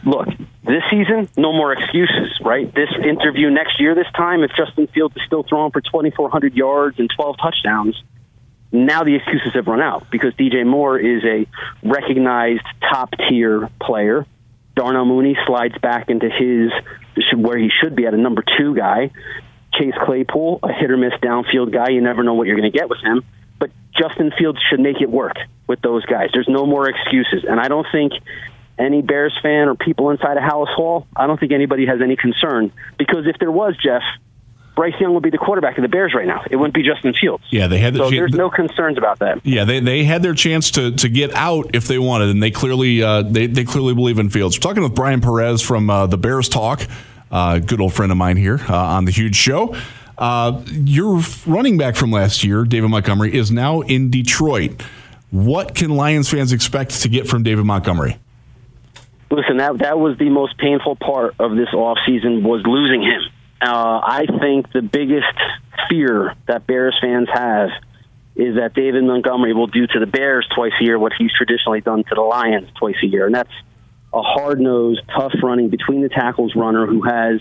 look, 0.05 0.29
this 0.65 0.83
season, 0.91 1.29
no 1.37 1.53
more 1.53 1.73
excuses, 1.73 2.41
right? 2.45 2.73
This 2.75 2.89
interview 3.03 3.51
next 3.51 3.81
year, 3.81 3.95
this 3.95 4.07
time, 4.17 4.43
if 4.43 4.51
Justin 4.57 4.87
Fields 4.89 5.17
is 5.17 5.23
still 5.27 5.43
throwing 5.43 5.73
for 5.73 5.81
2,400 5.81 6.55
yards 6.55 6.99
and 6.99 7.11
12 7.15 7.37
touchdowns, 7.43 8.01
now 8.71 9.03
the 9.05 9.17
excuses 9.17 9.53
have 9.55 9.67
run 9.67 9.81
out 9.81 10.11
because 10.11 10.33
DJ 10.35 10.65
Moore 10.67 10.99
is 10.99 11.23
a 11.25 11.47
recognized 11.83 12.65
top 12.81 13.11
tier 13.29 13.69
player. 13.81 14.27
Darnell 14.75 15.05
Mooney 15.05 15.37
slides 15.47 15.77
back 15.79 16.09
into 16.09 16.31
his 16.31 16.73
where 17.37 17.59
he 17.59 17.71
should 17.83 17.95
be 17.95 18.07
at 18.07 18.15
a 18.15 18.19
number 18.19 18.45
two 18.59 18.75
guy. 18.75 19.11
Chase 19.75 19.95
Claypool, 20.05 20.61
a 20.63 20.73
hit 20.73 20.91
or 20.91 20.97
miss 20.97 21.15
downfield 21.23 21.73
guy. 21.73 21.91
You 21.91 22.03
never 22.03 22.23
know 22.23 22.35
what 22.35 22.47
you're 22.47 22.59
going 22.59 22.71
to 22.71 22.77
get 22.77 22.91
with 22.91 23.01
him. 23.03 23.25
But 23.59 23.71
Justin 23.99 24.33
Fields 24.37 24.59
should 24.69 24.81
make 24.81 25.01
it 25.01 25.11
work 25.11 25.37
with 25.67 25.81
those 25.81 26.05
guys. 26.05 26.29
There's 26.33 26.49
no 26.49 26.67
more 26.67 26.89
excuses. 26.89 27.45
And 27.49 27.59
I 27.59 27.69
don't 27.69 27.87
think 27.91 28.13
any 28.79 29.03
Bears 29.03 29.37
fan 29.43 29.69
or 29.69 29.75
people 29.75 30.11
inside 30.11 30.37
a 30.37 30.41
Halas 30.41 30.75
Hall, 30.75 31.07
I 31.17 31.27
don't 31.27 31.41
think 31.41 31.53
anybody 31.53 31.87
has 31.87 32.01
any 32.03 32.17
concern 32.17 32.73
because 32.99 33.27
if 33.27 33.39
there 33.39 33.51
was, 33.51 33.75
Jeff, 33.83 34.03
Bryce 34.75 34.95
Young 35.01 35.13
would 35.15 35.23
be 35.23 35.31
the 35.31 35.39
quarterback 35.39 35.77
of 35.77 35.83
the 35.83 35.89
Bears 35.89 36.15
right 36.15 36.27
now. 36.27 36.43
It 36.51 36.57
wouldn't 36.57 36.75
be 36.75 36.83
Justin 36.83 37.13
Fields. 37.13 37.45
Yeah, 37.51 37.67
they 37.67 37.79
had. 37.79 37.95
The 37.95 37.99
so 37.99 38.11
there's 38.11 38.33
no 38.33 38.49
concerns 38.49 38.97
about 38.97 39.19
that. 39.19 39.45
Yeah, 39.45 39.65
they, 39.65 39.81
they 39.81 40.05
had 40.05 40.23
their 40.23 40.35
chance 40.35 40.71
to 40.73 40.93
to 40.93 41.09
get 41.09 41.35
out 41.35 41.75
if 41.75 41.87
they 41.87 41.99
wanted, 41.99 42.31
and 42.31 42.43
they 42.43 42.51
clearly 42.51 43.03
uh, 43.03 43.23
they 43.23 43.47
they 43.47 43.65
clearly 43.65 43.95
believe 43.95 44.19
in 44.19 44.31
Fields. 44.31 44.57
We're 44.57 44.63
talking 44.63 44.83
with 44.83 44.95
Bryan 44.95 45.21
Perez 45.21 45.61
from 45.61 45.91
uh, 45.91 46.07
the 46.07 46.17
Bears 46.17 46.49
Talk, 46.49 46.87
uh, 47.33 47.59
good 47.59 47.81
old 47.81 47.93
friend 47.93 48.13
of 48.13 48.19
mine 48.19 48.37
here 48.37 48.61
uh, 48.69 48.77
on 48.77 49.05
the 49.05 49.11
Huge 49.11 49.35
Show. 49.35 49.75
Uh, 50.17 50.63
your 50.71 51.21
running 51.47 51.79
back 51.79 51.97
from 51.97 52.13
last 52.13 52.45
year, 52.45 52.65
David 52.65 52.91
Montgomery, 52.91 53.35
is 53.35 53.51
now 53.51 53.81
in 53.81 54.11
Detroit. 54.11 54.83
What 55.31 55.75
can 55.75 55.91
Lions 55.91 56.31
fans 56.31 56.53
expect 56.53 57.01
to 57.03 57.09
get 57.09 57.27
from 57.27 57.43
David 57.43 57.65
Montgomery? 57.65 58.19
listen, 59.33 59.57
that 59.57 59.79
that 59.79 59.99
was 59.99 60.19
the 60.19 60.29
most 60.29 60.57
painful 60.59 60.97
part 60.97 61.35
of 61.39 61.57
this 61.57 61.73
off 61.73 61.99
season 62.07 62.45
was 62.45 62.63
losing 62.65 63.03
him. 63.03 63.23
Uh, 63.61 64.01
I 64.03 64.27
think 64.41 64.73
the 64.73 64.83
biggest 64.83 65.39
fear 65.89 66.35
that 66.47 66.67
Bears 66.67 66.97
fans 67.01 67.29
have 67.33 67.71
is 68.35 68.57
that 68.57 68.75
David 68.75 69.05
Montgomery 69.05 69.55
will 69.55 69.67
do 69.67 69.87
to 69.87 69.99
the 69.99 70.07
Bears 70.07 70.47
twice 70.55 70.73
a 70.81 70.85
year 70.85 70.99
what 70.99 71.13
he's 71.17 71.31
traditionally 71.33 71.81
done 71.81 72.05
to 72.05 72.15
the 72.15 72.21
Lions 72.21 72.69
twice 72.79 72.97
a 73.03 73.07
year, 73.07 73.27
and 73.27 73.35
that's 73.35 73.53
a 74.15 74.23
hard 74.23 74.61
nosed, 74.61 75.01
tough 75.15 75.33
running 75.43 75.69
between 75.69 76.03
the 76.03 76.09
tackles 76.09 76.55
runner 76.55 76.87
who 76.87 77.03
has 77.03 77.41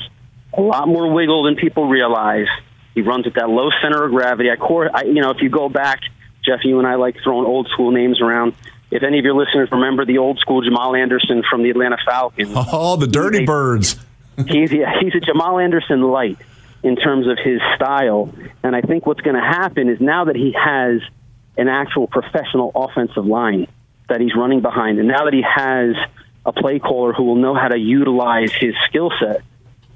a 0.53 0.61
lot 0.61 0.87
more 0.87 1.11
wiggle 1.11 1.43
than 1.43 1.55
people 1.55 1.87
realize. 1.87 2.47
He 2.93 3.01
runs 3.01 3.25
at 3.25 3.35
that 3.35 3.49
low 3.49 3.69
center 3.81 4.03
of 4.03 4.11
gravity. 4.11 4.49
I, 4.49 4.55
I 4.93 5.03
you 5.03 5.21
know, 5.21 5.31
if 5.31 5.41
you 5.41 5.49
go 5.49 5.69
back, 5.69 6.01
Jeff, 6.43 6.59
you 6.63 6.79
and 6.79 6.87
I 6.87 6.95
like 6.95 7.15
throwing 7.23 7.45
old 7.45 7.67
school 7.69 7.91
names 7.91 8.21
around 8.21 8.53
if 8.91 9.03
any 9.03 9.19
of 9.19 9.25
your 9.25 9.33
listeners 9.33 9.69
remember 9.71 10.05
the 10.05 10.17
old 10.17 10.39
school 10.39 10.61
Jamal 10.61 10.95
Anderson 10.95 11.43
from 11.49 11.63
the 11.63 11.69
Atlanta 11.69 11.97
Falcons. 12.05 12.53
Oh, 12.73 12.97
the 12.97 13.07
Dirty 13.07 13.45
Birds. 13.45 13.97
he's 14.47 14.71
yeah, 14.71 14.99
he's 14.99 15.15
a 15.15 15.19
Jamal 15.19 15.59
Anderson 15.59 16.01
light 16.01 16.37
in 16.83 16.95
terms 16.95 17.27
of 17.27 17.37
his 17.37 17.61
style, 17.75 18.33
and 18.63 18.75
I 18.75 18.81
think 18.81 19.05
what's 19.05 19.21
going 19.21 19.35
to 19.35 19.41
happen 19.41 19.87
is 19.87 20.01
now 20.01 20.25
that 20.25 20.35
he 20.35 20.53
has 20.53 21.01
an 21.57 21.67
actual 21.67 22.07
professional 22.07 22.71
offensive 22.75 23.25
line 23.25 23.67
that 24.09 24.19
he's 24.19 24.35
running 24.35 24.61
behind, 24.61 24.99
and 24.99 25.07
now 25.07 25.25
that 25.25 25.33
he 25.33 25.43
has 25.43 25.95
a 26.45 26.51
play 26.51 26.79
caller 26.79 27.13
who 27.13 27.23
will 27.23 27.35
know 27.35 27.55
how 27.55 27.67
to 27.67 27.77
utilize 27.77 28.51
his 28.53 28.73
skill 28.87 29.11
set. 29.19 29.41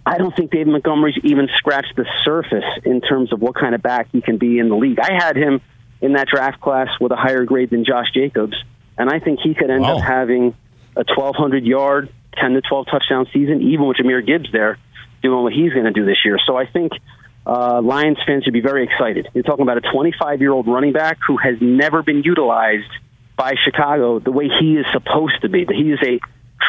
I 0.06 0.18
don't 0.20 0.36
think 0.36 0.52
David 0.52 0.68
Montgomery's 0.68 1.18
even 1.24 1.50
scratched 1.58 1.96
the 1.96 2.06
surface 2.24 2.64
in 2.84 3.02
terms 3.02 3.34
of 3.34 3.42
what 3.42 3.56
kind 3.56 3.74
of 3.74 3.82
back 3.82 4.10
he 4.12 4.22
can 4.22 4.38
be 4.38 4.60
in 4.60 4.70
the 4.70 4.75
league. 4.75 5.00
I 5.00 5.14
had 5.14 5.36
him 5.36 5.62
in 6.02 6.14
that 6.14 6.28
draft 6.28 6.62
class 6.62 6.90
with 7.02 7.12
a 7.12 7.16
higher 7.16 7.44
grade 7.46 7.72
than 7.72 7.86
Josh 7.86 8.12
Jacobs 8.14 8.56
and 8.98 9.10
I 9.10 9.20
think 9.20 9.40
he 9.42 9.54
could 9.54 9.70
end 9.70 9.82
wow. 9.82 9.98
up 9.98 10.04
having 10.04 10.56
a 10.96 11.04
1,200 11.16 11.66
yard, 11.66 12.10
10 12.40 12.52
to 12.52 12.62
12 12.62 12.88
touchdown 12.90 13.28
season, 13.34 13.62
even 13.62 13.88
with 13.88 13.98
Jahmyr 13.98 14.25
Gibbs 14.25 14.52
there 14.52 14.78
doing 15.22 15.44
what 15.44 15.54
he's 15.54 15.74
going 15.74 15.86
to 15.86 15.92
do 15.92 16.06
this 16.06 16.18
year. 16.24 16.38
So 16.46 16.56
I 16.56 16.66
think 16.66 16.92
uh, 17.46 17.82
Lions 17.82 18.18
fans 18.25 18.44
should 18.44 18.54
be 18.54 18.62
very 18.62 18.84
excited. 18.84 19.28
You're 19.34 19.44
talking 19.44 19.64
about 19.64 19.78
a 19.78 19.92
25 19.92 20.42
year 20.42 20.52
old 20.52 20.68
running 20.68 20.94
back 20.94 21.18
who 21.25 21.38
has 21.38 21.56
never 21.60 22.04
been 22.04 22.24
utilized 22.24 22.92
by 23.36 23.54
Chicago 23.64 24.20
the 24.20 24.32
way 24.32 24.48
he 24.48 24.75
is 24.75 24.86
supposed 24.94 25.42
to 25.42 25.50
be. 25.50 25.66
He 25.70 25.92
is 25.92 26.00
a 26.06 26.20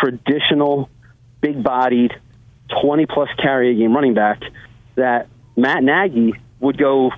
traditional, 0.01 0.89
big 1.41 1.63
bodied, 1.63 2.13
20 2.83 3.07
plus 3.07 3.29
carry 3.41 3.71
a 3.71 3.75
game 3.75 3.95
running 3.95 4.15
back 4.15 4.41
that 4.97 5.29
Matt 5.57 5.83
Nagy 5.83 6.35
would 6.61 6.79
go 6.79 7.11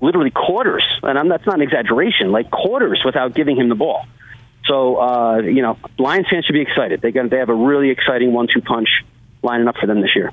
literally 0.00 0.30
quarters, 0.30 0.84
and 1.02 1.18
I'm, 1.18 1.28
that's 1.28 1.46
not 1.46 1.56
an 1.56 1.62
exaggeration, 1.62 2.32
like 2.32 2.50
quarters 2.50 3.02
without 3.04 3.34
giving 3.34 3.56
him 3.56 3.68
the 3.68 3.74
ball. 3.74 4.06
So, 4.66 4.96
uh, 4.96 5.38
you 5.38 5.62
know, 5.62 5.78
Lions 5.98 6.26
fans 6.30 6.44
should 6.44 6.54
be 6.54 6.60
excited. 6.60 7.00
They 7.00 7.12
got 7.12 7.30
they 7.30 7.38
have 7.38 7.48
a 7.48 7.54
really 7.54 7.90
exciting 7.90 8.32
one-two 8.32 8.62
punch 8.62 8.88
lining 9.46 9.68
up 9.68 9.76
for 9.76 9.86
them 9.86 10.02
this 10.02 10.14
year. 10.14 10.32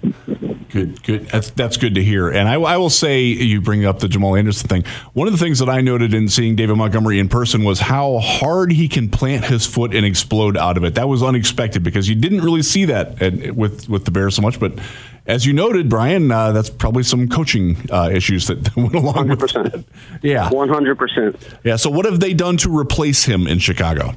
Good, 0.70 1.03
good. 1.03 1.27
That's, 1.27 1.51
that's 1.51 1.77
good 1.77 1.93
to 1.96 2.03
hear. 2.03 2.29
And 2.29 2.50
I, 2.50 2.55
I, 2.55 2.77
will 2.77 2.89
say, 2.89 3.22
you 3.22 3.62
bring 3.62 3.86
up 3.86 4.00
the 4.00 4.08
Jamal 4.08 4.36
Anderson 4.36 4.67
thing. 4.67 4.84
One 5.13 5.27
of 5.27 5.32
the 5.32 5.38
things 5.38 5.60
that 5.60 5.70
I 5.70 5.82
noted 5.82 6.15
in 6.15 6.27
seeing 6.27 6.55
David 6.55 6.75
Montgomery 6.75 7.20
in 7.20 7.29
person 7.29 7.63
was 7.63 7.79
how 7.79 8.17
hard 8.17 8.72
he 8.72 8.88
can 8.88 9.08
plant 9.10 9.46
his 9.46 9.67
foot 9.67 9.93
and 9.93 10.03
explode 10.03 10.58
out 10.58 10.75
of 10.75 10.84
it. 10.84 10.96
That 10.96 11.08
was 11.08 11.22
unexpected 11.22 11.84
because 11.84 12.10
you 12.10 12.15
didn't 12.15 12.41
really 12.41 12.63
see 12.63 12.86
that 12.86 13.22
at, 13.22 13.55
with 13.55 13.88
with 13.88 14.05
the 14.05 14.12
Bears 14.12 14.36
so 14.36 14.41
much. 14.41 14.60
But 14.60 14.79
as 15.27 15.46
you 15.46 15.53
noted, 15.53 15.89
Bryan, 15.89 16.32
uh, 16.32 16.51
that's 16.51 16.72
probably 16.72 17.03
some 17.03 17.29
coaching 17.29 17.77
uh, 17.91 18.10
issues 18.12 18.48
that 18.48 18.75
went 18.75 18.96
along 18.96 19.27
100%. 19.27 19.39
with 19.39 19.51
that. 19.53 19.84
Yeah, 20.24 20.50
one 20.50 20.70
hundred 20.70 20.98
percent. 20.98 21.38
Yeah. 21.63 21.75
So, 21.75 21.91
what 21.91 22.05
have 22.05 22.20
they 22.20 22.34
done 22.34 22.58
to 22.58 22.75
replace 22.75 23.25
him 23.25 23.46
in 23.46 23.60
Chicago? 23.60 24.15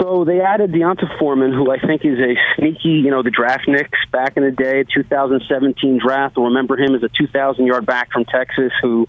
So 0.00 0.24
they 0.24 0.40
added 0.40 0.72
D'Onta 0.72 1.18
Foreman, 1.18 1.52
who 1.52 1.70
I 1.70 1.78
think 1.78 2.04
is 2.04 2.18
a 2.18 2.34
sneaky, 2.56 3.00
you 3.04 3.10
know, 3.10 3.22
the 3.22 3.30
draft 3.30 3.68
Knicks 3.68 3.98
back 4.10 4.36
in 4.36 4.42
the 4.42 4.50
day, 4.50 4.84
2017 4.84 6.00
draft. 6.04 6.36
We'll 6.36 6.46
remember 6.46 6.76
him 6.76 6.94
as 6.94 7.02
a 7.02 7.08
2,000 7.08 7.66
yard 7.66 7.86
back 7.86 8.10
from 8.10 8.24
Texas 8.24 8.72
who 8.82 9.06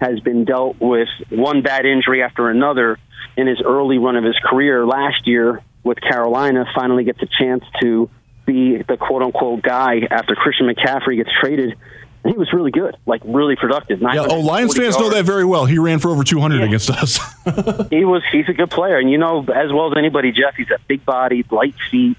has 0.00 0.20
been 0.20 0.44
dealt 0.44 0.76
with 0.80 1.08
one 1.30 1.62
bad 1.62 1.86
injury 1.86 2.22
after 2.22 2.50
another 2.50 2.98
in 3.36 3.46
his 3.46 3.60
early 3.64 3.98
run 3.98 4.16
of 4.16 4.24
his 4.24 4.36
career. 4.44 4.84
Last 4.84 5.26
year 5.26 5.62
with 5.84 6.00
Carolina, 6.00 6.64
finally 6.74 7.04
gets 7.04 7.22
a 7.22 7.26
chance 7.26 7.64
to 7.80 8.10
be 8.44 8.82
the 8.82 8.96
quote 8.96 9.22
unquote 9.22 9.62
guy 9.62 10.00
after 10.10 10.34
Christian 10.34 10.68
McCaffrey 10.68 11.16
gets 11.16 11.30
traded 11.40 11.76
he 12.28 12.36
was 12.36 12.52
really 12.52 12.70
good, 12.70 12.96
like 13.06 13.22
really 13.24 13.56
productive. 13.56 14.00
Yeah, 14.00 14.26
oh, 14.28 14.40
Lions 14.40 14.74
fans 14.74 14.94
yards. 14.94 14.98
know 14.98 15.10
that 15.10 15.24
very 15.24 15.44
well. 15.44 15.66
He 15.66 15.78
ran 15.78 15.98
for 15.98 16.10
over 16.10 16.24
200 16.24 16.58
yeah. 16.58 16.64
against 16.64 16.90
us. 16.90 17.18
he 17.90 18.04
was. 18.04 18.22
He's 18.32 18.48
a 18.48 18.52
good 18.52 18.70
player, 18.70 18.98
and 18.98 19.10
you 19.10 19.18
know 19.18 19.40
as 19.40 19.72
well 19.72 19.90
as 19.90 19.98
anybody, 19.98 20.32
Jeff. 20.32 20.54
He's 20.56 20.70
a 20.70 20.78
big 20.86 21.04
bodied, 21.04 21.50
light 21.52 21.74
feet, 21.90 22.16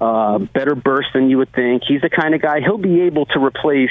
uh, 0.00 0.38
better 0.38 0.74
burst 0.74 1.08
than 1.14 1.30
you 1.30 1.38
would 1.38 1.52
think. 1.52 1.82
He's 1.86 2.00
the 2.00 2.10
kind 2.10 2.34
of 2.34 2.42
guy 2.42 2.60
he'll 2.60 2.78
be 2.78 3.02
able 3.02 3.26
to 3.26 3.44
replace 3.44 3.90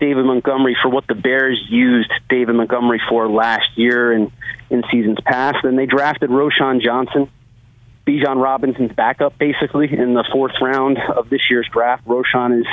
David 0.00 0.24
Montgomery 0.24 0.76
for 0.82 0.88
what 0.88 1.06
the 1.06 1.14
Bears 1.14 1.62
used 1.68 2.10
David 2.28 2.54
Montgomery 2.54 3.00
for 3.08 3.28
last 3.28 3.76
year 3.76 4.12
and 4.12 4.32
in 4.70 4.82
seasons 4.90 5.18
past. 5.24 5.64
And 5.64 5.78
they 5.78 5.86
drafted 5.86 6.30
Roschon 6.30 6.80
Johnson. 6.80 7.30
Bijan 8.06 8.42
Robinson's 8.42 8.92
backup, 8.92 9.38
basically, 9.38 9.92
in 9.92 10.14
the 10.14 10.24
fourth 10.32 10.54
round 10.60 10.98
of 10.98 11.28
this 11.28 11.42
year's 11.50 11.68
draft. 11.70 12.04
Roschon 12.06 12.60
is 12.60 12.66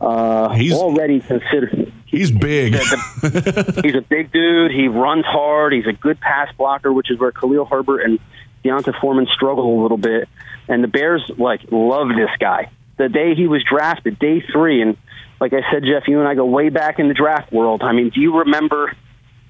uh, 0.00 0.50
he's 0.50 0.72
already 0.72 1.20
considered. 1.20 1.92
He's 2.06 2.30
big. 2.30 2.74
he's 2.74 3.94
a 3.94 4.04
big 4.08 4.32
dude. 4.32 4.70
He 4.70 4.88
runs 4.88 5.24
hard. 5.24 5.72
He's 5.72 5.86
a 5.86 5.92
good 5.92 6.20
pass 6.20 6.48
blocker, 6.56 6.92
which 6.92 7.10
is 7.10 7.18
where 7.18 7.32
Khalil 7.32 7.64
Herbert 7.64 8.00
and 8.00 8.18
D'Onta 8.62 8.98
Foreman 9.00 9.26
struggle 9.34 9.80
a 9.80 9.82
little 9.82 9.96
bit. 9.96 10.28
And 10.68 10.82
the 10.82 10.88
Bears 10.88 11.30
like 11.38 11.60
love 11.70 12.08
this 12.08 12.30
guy. 12.38 12.70
The 12.98 13.08
day 13.08 13.34
he 13.34 13.46
was 13.46 13.62
drafted, 13.62 14.18
day 14.18 14.42
three, 14.52 14.80
and 14.82 14.96
like 15.40 15.52
I 15.52 15.60
said, 15.70 15.82
Jeff, 15.84 16.04
you 16.08 16.18
and 16.18 16.28
I 16.28 16.34
go 16.34 16.46
way 16.46 16.70
back 16.70 16.98
in 16.98 17.08
the 17.08 17.14
draft 17.14 17.52
world. 17.52 17.82
I 17.82 17.92
mean, 17.92 18.10
do 18.10 18.20
you 18.20 18.38
remember 18.38 18.92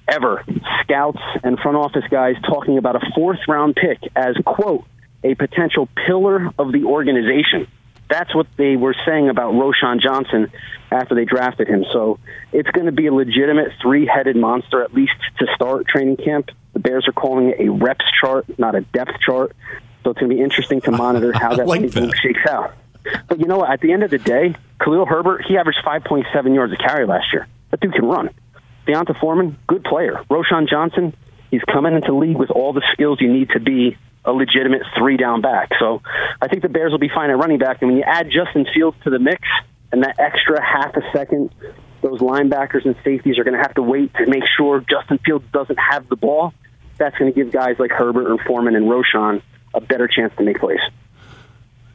ever 0.07 0.43
scouts 0.81 1.21
and 1.43 1.57
front 1.59 1.77
office 1.77 2.03
guys 2.09 2.35
talking 2.45 2.77
about 2.77 2.95
a 2.95 3.11
fourth 3.15 3.39
round 3.47 3.75
pick 3.75 3.99
as 4.15 4.35
quote 4.45 4.85
a 5.23 5.35
potential 5.35 5.87
pillar 6.05 6.49
of 6.57 6.71
the 6.71 6.83
organization? 6.83 7.67
That's 8.09 8.33
what 8.33 8.47
they 8.57 8.75
were 8.75 8.95
saying 9.05 9.29
about 9.29 9.53
Roschon 9.53 10.01
Johnson 10.01 10.51
after 10.91 11.15
they 11.15 11.25
drafted 11.25 11.67
him. 11.67 11.85
So 11.91 12.19
it's 12.53 12.69
going 12.71 12.85
to 12.85 12.91
be 12.91 13.07
a 13.07 13.13
legitimate 13.13 13.73
three-headed 13.81 14.35
monster, 14.35 14.81
at 14.81 14.93
least 14.93 15.13
to 15.39 15.47
start 15.55 15.87
training 15.87 16.17
camp. 16.17 16.49
The 16.73 16.79
Bears 16.79 17.07
are 17.07 17.11
calling 17.11 17.49
it 17.49 17.59
a 17.59 17.69
reps 17.69 18.05
chart, 18.21 18.45
not 18.57 18.75
a 18.75 18.81
depth 18.81 19.19
chart. 19.25 19.55
So 20.03 20.11
it's 20.11 20.19
going 20.19 20.29
to 20.29 20.35
be 20.35 20.41
interesting 20.41 20.79
to 20.81 20.91
monitor 20.91 21.33
how 21.33 21.55
that, 21.57 21.67
like 21.67 21.91
that. 21.91 22.15
shakes 22.21 22.45
out. 22.49 22.73
But 23.27 23.39
you 23.39 23.45
know 23.45 23.57
what? 23.57 23.71
At 23.71 23.81
the 23.81 23.91
end 23.91 24.03
of 24.03 24.11
the 24.11 24.17
day, 24.17 24.55
Khalil 24.81 25.05
Herbert, 25.05 25.45
he 25.47 25.57
averaged 25.57 25.79
5.7 25.85 26.55
yards 26.55 26.73
a 26.73 26.77
carry 26.77 27.05
last 27.05 27.33
year. 27.33 27.47
That 27.71 27.79
dude 27.79 27.93
can 27.93 28.05
run. 28.05 28.29
D'Onta 28.85 29.19
Foreman, 29.19 29.57
good 29.67 29.83
player. 29.83 30.23
Roschon 30.29 30.69
Johnson, 30.69 31.13
he's 31.51 31.63
coming 31.63 31.93
into 31.93 32.15
league 32.15 32.37
with 32.37 32.51
all 32.51 32.71
the 32.73 32.83
skills 32.93 33.19
you 33.19 33.31
need 33.31 33.49
to 33.49 33.59
be 33.59 33.97
a 34.25 34.31
legitimate 34.31 34.81
three 34.97 35.17
down 35.17 35.41
back. 35.41 35.69
So 35.79 36.01
I 36.41 36.47
think 36.47 36.61
the 36.61 36.69
Bears 36.69 36.91
will 36.91 36.99
be 36.99 37.09
fine 37.13 37.29
at 37.29 37.37
running 37.37 37.59
back. 37.59 37.81
And 37.81 37.89
when 37.89 37.97
you 37.97 38.03
add 38.03 38.29
Justin 38.29 38.65
Fields 38.73 38.97
to 39.03 39.09
the 39.09 39.19
mix 39.19 39.41
and 39.91 40.03
that 40.03 40.19
extra 40.19 40.61
half 40.61 40.95
a 40.95 41.01
second, 41.13 41.53
those 42.01 42.19
linebackers 42.19 42.85
and 42.85 42.95
safeties 43.03 43.39
are 43.39 43.43
going 43.43 43.55
to 43.55 43.61
have 43.61 43.73
to 43.75 43.81
wait 43.81 44.13
to 44.15 44.25
make 44.27 44.43
sure 44.57 44.79
Justin 44.81 45.19
Fields 45.25 45.45
doesn't 45.51 45.79
have 45.79 46.07
the 46.09 46.15
ball. 46.15 46.53
That's 46.97 47.17
going 47.17 47.31
to 47.31 47.35
give 47.35 47.51
guys 47.51 47.75
like 47.79 47.91
Herbert 47.91 48.29
and 48.29 48.39
Foreman 48.41 48.75
and 48.75 48.85
Roschon 48.85 49.41
a 49.73 49.81
better 49.81 50.07
chance 50.07 50.33
to 50.37 50.43
make 50.43 50.59
plays. 50.59 50.79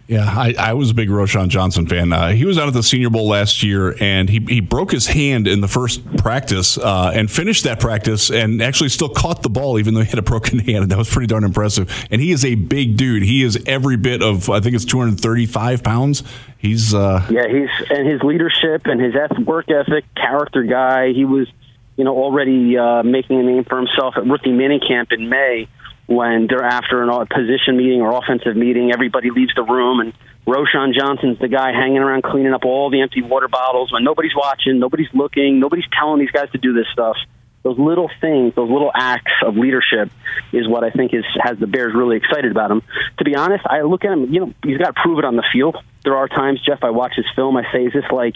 Yeah, 0.09 0.25
I, 0.27 0.55
I, 0.59 0.73
was 0.75 0.91
a 0.91 0.95
big 0.95 1.09
Roschon 1.09 1.49
Johnson 1.49 1.87
fan. 1.87 2.13
Uh, 2.13 2.33
he 2.33 2.45
was 2.45 2.59
out 2.59 2.67
at 2.67 2.75
the 2.75 2.83
Senior 2.83 3.09
Bowl 3.09 3.29
last 3.29 3.63
year, 3.63 3.97
and 4.01 4.29
he, 4.29 4.41
he 4.41 4.61
broke 4.61 4.91
his 4.91 5.07
hand 5.07 5.47
in 5.47 5.61
the 5.61 5.69
first 5.69 6.05
practice 6.17 6.77
uh, 6.77 7.13
and 7.15 7.31
finished 7.31 7.65
that 7.65 7.79
practice 7.79 8.29
and 8.29 8.61
actually 8.61 8.89
still 8.89 9.09
caught 9.09 9.43
the 9.43 9.49
ball, 9.49 9.79
even 9.79 9.95
though 9.95 10.01
he 10.01 10.11
had 10.11 10.19
a 10.19 10.23
broken 10.23 10.59
hand. 10.59 10.91
That 10.91 10.99
was 10.99 11.09
pretty 11.09 11.29
darn 11.29 11.45
impressive. 11.45 12.07
And 12.11 12.21
he 12.21 12.33
is 12.33 12.45
a 12.45 12.57
big 12.57 12.97
dude. 12.97 13.23
He 13.23 13.45
is 13.45 13.63
every 13.65 13.97
bit 13.97 14.23
of, 14.23 14.51
I 14.51 14.61
think 14.61 14.75
it's 14.75 14.85
235 14.85 15.85
pounds. 15.85 16.25
He's. 16.59 16.93
Uh, 16.93 17.27
yeah, 17.31 17.47
he's, 17.47 17.89
and 17.89 18.07
his 18.07 18.23
leadership 18.23 18.83
and 18.87 19.01
his 19.01 19.15
work 19.47 19.71
ethic, 19.71 20.05
character 20.17 20.65
guy. 20.65 21.13
He 21.13 21.25
was, 21.25 21.49
you 21.97 22.05
know, 22.05 22.17
already 22.17 22.77
uh, 22.77 23.05
making 23.05 23.39
a 23.39 23.43
name 23.45 23.65
for 23.65 23.79
himself 23.79 24.15
at 24.17 24.27
rookie 24.27 24.51
minicamp 24.51 25.13
in 25.13 25.29
May 25.29 25.69
when 26.15 26.47
they're 26.49 26.65
after 26.65 27.03
a 27.03 27.27
position 27.27 27.77
meeting 27.77 28.03
or 28.03 28.17
offensive 28.17 28.57
meeting, 28.57 28.93
everybody 28.93 29.31
leaves 29.31 29.53
the 29.55 29.63
room, 29.63 30.01
and 30.01 30.13
Roschon 30.47 30.93
Johnson's 30.95 31.39
the 31.39 31.49
guy 31.49 31.73
hanging 31.73 31.99
around 31.99 32.23
cleaning 32.23 32.53
up 32.53 32.65
all 32.65 32.91
the 32.91 33.01
empty 33.01 33.23
water 33.23 33.49
bottles 33.49 33.93
when 33.93 34.05
nobody's 34.05 34.35
watching, 34.37 34.79
nobody's 34.79 35.13
looking, 35.15 35.61
nobody's 35.61 35.85
telling 35.97 36.21
these 36.21 36.31
guys 36.31 36.51
to 36.53 36.59
do 36.59 36.73
this 36.73 36.87
stuff. 36.93 37.17
Those 37.63 37.79
little 37.79 38.11
things, 38.21 38.55
those 38.55 38.71
little 38.71 38.91
acts 38.95 39.33
of 39.45 39.57
leadership, 39.57 40.11
is 40.53 40.69
what 40.69 40.83
I 40.83 40.91
think 40.91 41.15
is 41.15 41.25
has 41.41 41.59
the 41.59 41.69
Bears 41.69 41.95
really 41.95 42.17
excited 42.17 42.51
about 42.51 42.71
him. 42.71 42.83
To 43.19 43.25
be 43.25 43.37
honest, 43.37 43.65
I 43.67 43.83
look 43.83 44.05
at 44.05 44.13
him. 44.13 44.33
You 44.33 44.41
know, 44.41 44.55
he's 44.65 44.79
got 44.79 44.95
to 44.95 45.01
prove 45.01 45.19
it 45.19 45.25
on 45.25 45.37
the 45.37 45.45
field. 45.53 45.77
There 46.03 46.17
are 46.17 46.27
times, 46.27 46.61
Jeff, 46.67 46.83
I 46.83 46.91
watch 46.91 47.13
his 47.15 47.27
film. 47.37 47.57
I 47.57 47.63
say, 47.73 47.85
is 47.85 47.93
this 47.93 48.11
like, 48.11 48.35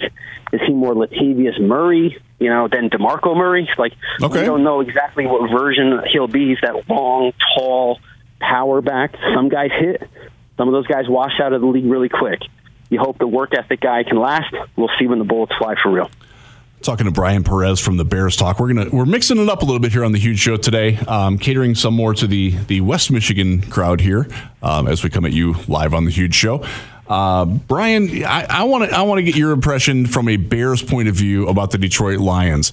is 0.52 0.60
he 0.64 0.72
more 0.72 0.94
Latavius 0.94 1.60
Murray? 1.60 2.16
you 2.38 2.50
know, 2.50 2.68
than 2.68 2.90
DeMarco 2.90 3.36
Murray. 3.36 3.68
Like 3.78 3.94
okay. 4.22 4.40
we 4.40 4.46
don't 4.46 4.62
know 4.62 4.80
exactly 4.80 5.26
what 5.26 5.50
version 5.50 6.00
he'll 6.12 6.28
be. 6.28 6.48
He's 6.48 6.58
that 6.62 6.88
long, 6.88 7.32
tall 7.56 7.98
power 8.40 8.80
back. 8.80 9.14
Some 9.34 9.48
guys 9.48 9.70
hit. 9.78 10.02
Some 10.56 10.68
of 10.68 10.72
those 10.72 10.86
guys 10.86 11.04
wash 11.08 11.38
out 11.40 11.52
of 11.52 11.60
the 11.60 11.66
league 11.66 11.86
really 11.86 12.08
quick. 12.08 12.40
You 12.88 12.98
hope 13.00 13.18
the 13.18 13.26
work 13.26 13.52
ethic 13.54 13.80
guy 13.80 14.04
can 14.04 14.18
last. 14.18 14.54
We'll 14.76 14.90
see 14.98 15.06
when 15.06 15.18
the 15.18 15.24
bullets 15.24 15.52
fly 15.58 15.74
for 15.82 15.90
real. 15.90 16.10
Talking 16.86 17.06
to 17.06 17.10
Bryan 17.10 17.42
Perez 17.42 17.80
from 17.80 17.96
the 17.96 18.04
Bears 18.04 18.36
Talk, 18.36 18.60
we're 18.60 18.72
gonna 18.72 18.88
we're 18.92 19.06
mixing 19.06 19.38
it 19.38 19.48
up 19.48 19.62
a 19.62 19.64
little 19.64 19.80
bit 19.80 19.90
here 19.90 20.04
on 20.04 20.12
the 20.12 20.20
huge 20.20 20.38
show 20.38 20.56
today, 20.56 20.96
um, 21.08 21.36
catering 21.36 21.74
some 21.74 21.94
more 21.94 22.14
to 22.14 22.28
the 22.28 22.50
the 22.68 22.80
West 22.80 23.10
Michigan 23.10 23.60
crowd 23.60 24.00
here 24.00 24.28
um, 24.62 24.86
as 24.86 25.02
we 25.02 25.10
come 25.10 25.26
at 25.26 25.32
you 25.32 25.56
live 25.66 25.94
on 25.94 26.04
the 26.04 26.12
huge 26.12 26.36
show. 26.36 26.64
Uh, 27.08 27.44
Bryan, 27.44 28.24
I 28.24 28.62
want 28.62 28.88
to 28.88 28.96
I 28.96 29.02
want 29.02 29.18
to 29.18 29.24
get 29.24 29.34
your 29.34 29.50
impression 29.50 30.06
from 30.06 30.28
a 30.28 30.36
Bears 30.36 30.80
point 30.80 31.08
of 31.08 31.16
view 31.16 31.48
about 31.48 31.72
the 31.72 31.78
Detroit 31.78 32.20
Lions. 32.20 32.70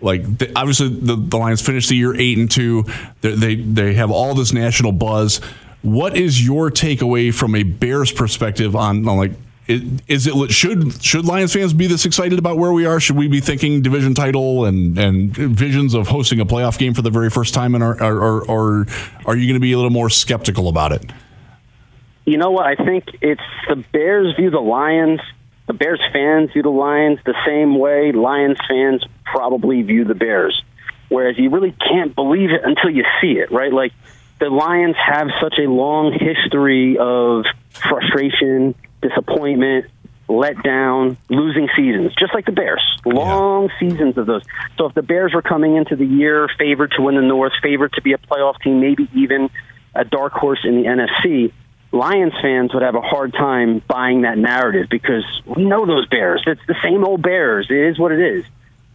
Like 0.00 0.38
the, 0.38 0.50
obviously, 0.56 0.88
the, 0.88 1.14
the 1.14 1.36
Lions 1.36 1.62
finished 1.62 1.88
the 1.88 1.96
year 1.96 2.12
eight 2.12 2.36
and 2.36 2.50
two. 2.50 2.86
They, 3.20 3.36
they 3.36 3.54
they 3.54 3.94
have 3.94 4.10
all 4.10 4.34
this 4.34 4.52
national 4.52 4.90
buzz. 4.90 5.40
What 5.82 6.16
is 6.16 6.44
your 6.44 6.72
takeaway 6.72 7.32
from 7.32 7.54
a 7.54 7.62
Bears 7.62 8.10
perspective 8.10 8.74
on, 8.74 9.06
on 9.06 9.16
like 9.16 9.32
is 9.66 10.26
it 10.26 10.50
should 10.50 11.02
should 11.02 11.24
Lions 11.24 11.52
fans 11.52 11.72
be 11.72 11.86
this 11.86 12.04
excited 12.04 12.38
about 12.38 12.58
where 12.58 12.72
we 12.72 12.84
are? 12.84 13.00
Should 13.00 13.16
we 13.16 13.28
be 13.28 13.40
thinking 13.40 13.80
division 13.80 14.14
title 14.14 14.66
and 14.66 14.98
and 14.98 15.34
visions 15.34 15.94
of 15.94 16.08
hosting 16.08 16.40
a 16.40 16.46
playoff 16.46 16.78
game 16.78 16.92
for 16.92 17.02
the 17.02 17.10
very 17.10 17.30
first 17.30 17.54
time, 17.54 17.74
and 17.74 17.82
or 17.82 18.02
or, 18.02 18.44
or 18.44 18.86
are 19.24 19.36
you 19.36 19.46
going 19.46 19.54
to 19.54 19.60
be 19.60 19.72
a 19.72 19.76
little 19.76 19.90
more 19.90 20.10
skeptical 20.10 20.68
about 20.68 20.92
it? 20.92 21.10
You 22.26 22.38
know 22.38 22.50
what? 22.50 22.66
I 22.66 22.74
think 22.76 23.04
it's 23.20 23.42
the 23.68 23.76
Bears 23.76 24.34
view 24.36 24.50
the 24.50 24.60
Lions, 24.60 25.20
the 25.66 25.74
Bears 25.74 26.00
fans 26.12 26.52
view 26.52 26.62
the 26.62 26.70
Lions 26.70 27.18
the 27.24 27.34
same 27.46 27.78
way 27.78 28.12
Lions 28.12 28.58
fans 28.68 29.04
probably 29.24 29.82
view 29.82 30.04
the 30.04 30.14
Bears. 30.14 30.62
Whereas 31.08 31.38
you 31.38 31.50
really 31.50 31.72
can't 31.72 32.14
believe 32.14 32.50
it 32.50 32.62
until 32.64 32.90
you 32.90 33.04
see 33.20 33.32
it, 33.32 33.50
right? 33.50 33.72
Like 33.72 33.92
the 34.40 34.48
Lions 34.48 34.96
have 34.96 35.28
such 35.40 35.54
a 35.58 35.68
long 35.68 36.12
history 36.12 36.98
of 36.98 37.44
frustration, 37.70 38.74
disappointment, 39.08 39.86
let 40.28 40.62
down, 40.62 41.16
losing 41.28 41.68
seasons, 41.76 42.12
just 42.18 42.34
like 42.34 42.46
the 42.46 42.52
Bears. 42.52 42.82
Long 43.04 43.68
yeah. 43.68 43.78
seasons 43.78 44.16
of 44.16 44.26
those. 44.26 44.42
So 44.78 44.86
if 44.86 44.94
the 44.94 45.02
Bears 45.02 45.34
were 45.34 45.42
coming 45.42 45.76
into 45.76 45.96
the 45.96 46.06
year 46.06 46.48
favored 46.58 46.92
to 46.96 47.02
win 47.02 47.16
the 47.16 47.22
North, 47.22 47.52
favored 47.62 47.92
to 47.94 48.02
be 48.02 48.12
a 48.12 48.18
playoff 48.18 48.60
team, 48.62 48.80
maybe 48.80 49.08
even 49.14 49.50
a 49.94 50.04
dark 50.04 50.32
horse 50.32 50.60
in 50.64 50.82
the 50.82 50.88
NFC, 50.88 51.52
Lions 51.92 52.32
fans 52.42 52.74
would 52.74 52.82
have 52.82 52.96
a 52.96 53.00
hard 53.00 53.32
time 53.34 53.80
buying 53.86 54.22
that 54.22 54.36
narrative 54.36 54.88
because 54.90 55.24
we 55.44 55.64
know 55.64 55.86
those 55.86 56.08
Bears. 56.08 56.42
It's 56.46 56.60
the 56.66 56.74
same 56.82 57.04
old 57.04 57.22
Bears. 57.22 57.68
It 57.70 57.76
is 57.76 57.98
what 57.98 58.10
it 58.10 58.20
is. 58.20 58.44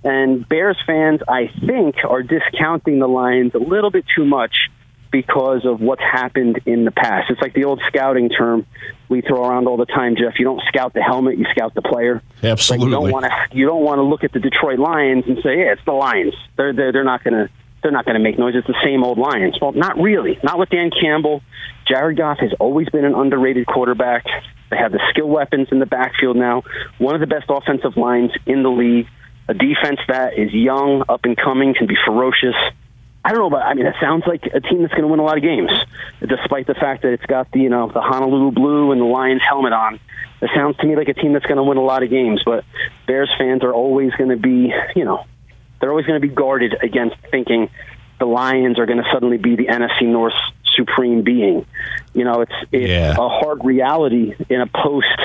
And 0.03 0.47
Bears 0.47 0.77
fans, 0.85 1.21
I 1.27 1.47
think, 1.65 1.95
are 2.03 2.23
discounting 2.23 2.99
the 2.99 3.07
Lions 3.07 3.53
a 3.53 3.59
little 3.59 3.91
bit 3.91 4.05
too 4.15 4.25
much 4.25 4.68
because 5.11 5.65
of 5.65 5.81
what's 5.81 6.01
happened 6.01 6.61
in 6.65 6.85
the 6.85 6.91
past. 6.91 7.29
It's 7.29 7.41
like 7.41 7.53
the 7.53 7.65
old 7.65 7.81
scouting 7.87 8.29
term 8.29 8.65
we 9.07 9.21
throw 9.21 9.43
around 9.43 9.67
all 9.67 9.77
the 9.77 9.85
time, 9.85 10.15
Jeff. 10.15 10.37
You 10.37 10.45
don't 10.45 10.61
scout 10.67 10.93
the 10.93 11.01
helmet, 11.01 11.37
you 11.37 11.45
scout 11.51 11.73
the 11.73 11.81
player. 11.81 12.21
Absolutely. 12.43 12.85
Like 12.85 12.89
you 12.89 13.01
don't 13.01 13.11
want 13.11 13.25
to 13.25 13.57
you 13.57 13.65
don't 13.65 13.83
want 13.83 13.97
to 13.97 14.03
look 14.03 14.23
at 14.23 14.31
the 14.31 14.39
Detroit 14.39 14.79
Lions 14.79 15.25
and 15.27 15.37
say, 15.43 15.59
"Yeah, 15.59 15.73
it's 15.73 15.81
the 15.85 15.93
Lions. 15.93 16.33
They're 16.57 16.73
they're, 16.73 16.91
they're 16.91 17.03
not 17.03 17.23
going 17.23 17.33
to 17.33 17.49
they're 17.81 17.91
not 17.91 18.05
going 18.05 18.15
to 18.15 18.23
make 18.23 18.37
noise. 18.37 18.53
It's 18.55 18.67
the 18.67 18.79
same 18.83 19.03
old 19.03 19.17
Lions." 19.17 19.57
Well, 19.59 19.71
not 19.71 19.97
really. 19.97 20.37
Not 20.43 20.59
with 20.59 20.69
Dan 20.69 20.91
Campbell. 20.91 21.41
Jared 21.87 22.17
Goff 22.17 22.37
has 22.39 22.51
always 22.59 22.87
been 22.89 23.05
an 23.05 23.15
underrated 23.15 23.65
quarterback. 23.65 24.25
They 24.69 24.77
have 24.77 24.91
the 24.91 25.01
skill 25.09 25.27
weapons 25.27 25.69
in 25.71 25.79
the 25.79 25.87
backfield 25.87 26.37
now. 26.37 26.63
One 26.99 27.15
of 27.15 27.21
the 27.21 27.27
best 27.27 27.45
offensive 27.49 27.97
lines 27.97 28.31
in 28.45 28.63
the 28.63 28.69
league. 28.69 29.07
A 29.47 29.53
defense 29.55 29.99
that 30.07 30.37
is 30.37 30.53
young, 30.53 31.03
up 31.09 31.21
and 31.23 31.35
coming, 31.35 31.73
can 31.73 31.87
be 31.87 31.95
ferocious 32.05 32.53
I 33.29 33.31
don't 33.31 33.41
know, 33.41 33.49
but 33.51 33.61
I 33.61 33.75
mean, 33.75 33.85
it 33.85 33.93
sounds 34.01 34.23
like 34.25 34.43
a 34.47 34.59
team 34.59 34.81
that's 34.81 34.93
going 34.93 35.03
to 35.03 35.07
win 35.07 35.19
a 35.19 35.23
lot 35.23 35.37
of 35.37 35.43
games, 35.43 35.69
despite 36.19 36.65
the 36.65 36.73
fact 36.73 37.03
that 37.03 37.13
it's 37.13 37.25
got 37.27 37.51
the 37.51 37.59
you 37.59 37.69
know 37.69 37.87
the 37.87 38.01
Honolulu 38.01 38.49
blue 38.53 38.91
and 38.91 38.99
the 38.99 39.05
Lions 39.05 39.43
helmet 39.47 39.71
on. 39.71 39.99
It 40.41 40.49
sounds 40.55 40.77
to 40.77 40.87
me 40.87 40.95
like 40.95 41.09
a 41.09 41.13
team 41.13 41.33
that's 41.33 41.45
going 41.45 41.57
to 41.57 41.63
win 41.63 41.77
a 41.77 41.83
lot 41.83 42.01
of 42.01 42.09
games. 42.09 42.41
But 42.43 42.65
Bears 43.05 43.29
fans 43.37 43.63
are 43.63 43.71
always 43.71 44.13
going 44.13 44.31
to 44.31 44.35
be, 44.35 44.73
you 44.95 45.05
know, 45.05 45.25
they're 45.79 45.91
always 45.91 46.07
going 46.07 46.19
to 46.19 46.27
be 46.27 46.33
guarded 46.33 46.75
against 46.81 47.17
thinking 47.29 47.69
the 48.17 48.25
Lions 48.25 48.79
are 48.79 48.87
going 48.87 48.97
to 48.97 49.07
suddenly 49.13 49.37
be 49.37 49.55
the 49.55 49.67
NFC 49.67 50.07
North 50.07 50.33
supreme 50.75 51.21
being. 51.21 51.67
You 52.15 52.23
know, 52.23 52.41
it's 52.41 52.55
it's 52.71 52.89
yeah. 52.89 53.11
a 53.11 53.29
hard 53.29 53.63
reality 53.63 54.33
in 54.49 54.59
a 54.59 54.65
post 54.65 55.21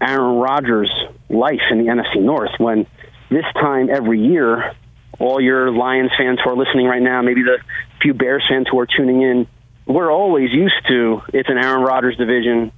Aaron 0.00 0.36
Rodgers 0.36 0.92
life 1.28 1.62
in 1.72 1.78
the 1.78 1.90
NFC 1.90 2.22
North 2.22 2.52
when 2.58 2.86
this 3.28 3.44
time 3.54 3.90
every 3.90 4.24
year 4.24 4.76
all 5.18 5.40
your 5.40 5.70
Lions 5.70 6.10
fans 6.16 6.38
who 6.42 6.50
are 6.50 6.56
listening 6.56 6.86
right 6.86 7.02
now, 7.02 7.22
maybe 7.22 7.42
the 7.42 7.58
few 8.00 8.14
Bears 8.14 8.44
fans 8.48 8.66
who 8.70 8.78
are 8.78 8.86
tuning 8.86 9.22
in, 9.22 9.46
we're 9.86 10.10
always 10.10 10.50
used 10.52 10.86
to 10.88 11.22
it's 11.32 11.48
an 11.48 11.58
Aaron 11.58 11.82
Rodgers 11.82 12.16
division. 12.16 12.72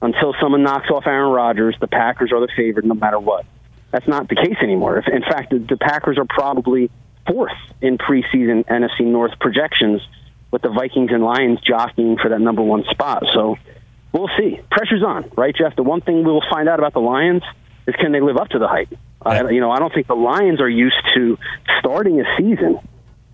Until 0.00 0.34
someone 0.40 0.64
knocks 0.64 0.90
off 0.90 1.06
Aaron 1.06 1.30
Rodgers, 1.30 1.76
the 1.80 1.86
Packers 1.86 2.32
are 2.32 2.40
the 2.40 2.52
favorite 2.56 2.84
no 2.84 2.94
matter 2.94 3.20
what. 3.20 3.46
That's 3.92 4.08
not 4.08 4.28
the 4.28 4.34
case 4.34 4.56
anymore. 4.60 4.98
In 4.98 5.22
fact, 5.22 5.50
the 5.50 5.76
Packers 5.76 6.18
are 6.18 6.24
probably 6.24 6.90
fourth 7.26 7.52
in 7.80 7.98
preseason 7.98 8.64
NFC 8.66 9.02
North 9.04 9.38
projections 9.38 10.00
with 10.50 10.62
the 10.62 10.70
Vikings 10.70 11.10
and 11.12 11.22
Lions 11.22 11.60
jockeying 11.60 12.18
for 12.18 12.30
that 12.30 12.40
number 12.40 12.62
one 12.62 12.84
spot. 12.90 13.24
So 13.32 13.56
we'll 14.12 14.30
see. 14.36 14.60
Pressure's 14.70 15.04
on, 15.04 15.30
right, 15.36 15.54
Jeff? 15.54 15.76
The 15.76 15.82
one 15.82 16.00
thing 16.00 16.24
we 16.24 16.32
will 16.32 16.44
find 16.50 16.68
out 16.68 16.78
about 16.78 16.94
the 16.94 17.00
Lions 17.00 17.42
is 17.86 17.94
can 17.96 18.12
they 18.12 18.20
live 18.20 18.36
up 18.36 18.48
to 18.50 18.58
the 18.58 18.68
hype? 18.68 18.94
I, 19.24 19.48
you 19.50 19.60
know, 19.60 19.70
I 19.70 19.78
don't 19.78 19.94
think 19.94 20.06
the 20.08 20.16
Lions 20.16 20.60
are 20.60 20.68
used 20.68 20.96
to 21.14 21.38
starting 21.78 22.20
a 22.20 22.24
season 22.36 22.80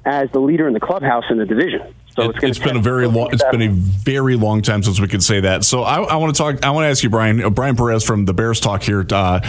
as 0.05 0.31
the 0.33 0.41
leader 0.41 0.67
in 0.67 0.75
the 0.75 0.81
clubhouse 0.81 1.25
in 1.31 1.39
the 1.39 1.47
division. 1.47 1.95
So 2.15 2.31
it, 2.31 2.43
it's, 2.43 2.59
been 2.59 2.77
a 2.77 2.81
very 2.81 3.07
long. 3.07 3.31
It's 3.33 3.45
been 3.51 3.63
a 3.63 3.69
very 3.69 4.37
long 4.37 4.63
time 4.63 4.83
since 4.83 5.01
we 5.01 5.07
could 5.07 5.23
say 5.23 5.41
that. 5.41 5.65
So 5.65 5.83
I, 5.83 6.03
I 6.03 6.17
want 6.17 6.35
to 6.35 6.39
talk. 6.39 6.65
I 6.65 6.71
want 6.71 6.85
to 6.85 6.89
ask 6.89 7.03
you, 7.03 7.11
Bryan. 7.11 7.43
Uh, 7.43 7.51
Bryan 7.51 7.77
Perez 7.77 8.05
from 8.05 8.25
the 8.25 8.35
Bears 8.35 8.59
Talk 8.59 8.83
here. 8.83 9.07
Uh, 9.09 9.41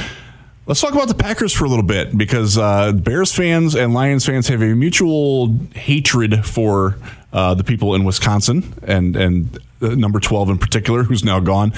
let's 0.67 0.79
talk 0.79 0.93
about 0.93 1.07
the 1.07 1.15
Packers 1.15 1.51
for 1.51 1.65
a 1.65 1.69
little 1.69 1.83
bit 1.83 2.15
because 2.15 2.57
uh, 2.57 2.91
Bears 2.91 3.33
fans 3.33 3.75
and 3.75 3.93
Lions 3.93 4.25
fans 4.25 4.49
have 4.49 4.61
a 4.61 4.75
mutual 4.75 5.57
hatred 5.73 6.45
for 6.45 6.97
uh, 7.33 7.55
the 7.55 7.63
people 7.63 7.95
in 7.95 8.03
Wisconsin 8.03 8.73
and 8.83 9.15
and 9.15 9.57
uh, 9.81 9.89
number 9.95 10.19
twelve 10.19 10.49
in 10.49 10.59
particular, 10.59 11.03
who's 11.03 11.23
now 11.23 11.39
gone. 11.39 11.73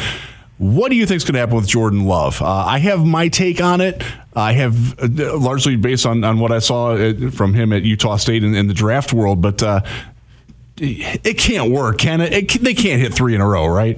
What 0.62 0.92
do 0.92 0.96
you 0.96 1.08
think 1.08 1.18
is 1.18 1.24
going 1.24 1.34
to 1.34 1.40
happen 1.40 1.56
with 1.56 1.68
Jordan 1.68 2.06
Love? 2.06 2.40
Uh, 2.40 2.46
I 2.46 2.78
have 2.78 3.04
my 3.04 3.30
take 3.30 3.60
on 3.60 3.82
it. 3.82 4.04
I 4.36 4.54
have 4.54 5.00
uh, 5.00 5.36
largely 5.36 5.76
based 5.76 6.06
on, 6.06 6.24
on 6.24 6.38
what 6.38 6.52
I 6.52 6.60
saw 6.60 6.92
uh, 6.92 7.32
from 7.32 7.56
him 7.56 7.74
at 7.74 7.82
Utah 7.82 8.18
State 8.18 8.44
in, 8.44 8.54
in 8.54 8.68
the 8.68 8.74
draft 8.76 9.12
world, 9.12 9.42
but 9.42 9.64
uh, 9.64 9.82
it 10.78 11.40
can't 11.40 11.72
work, 11.72 11.98
can 11.98 12.22
it? 12.22 12.32
it? 12.32 12.62
They 12.62 12.76
can't 12.76 13.02
hit 13.02 13.12
three 13.12 13.34
in 13.34 13.42
a 13.42 13.48
row, 13.48 13.66
right? 13.66 13.98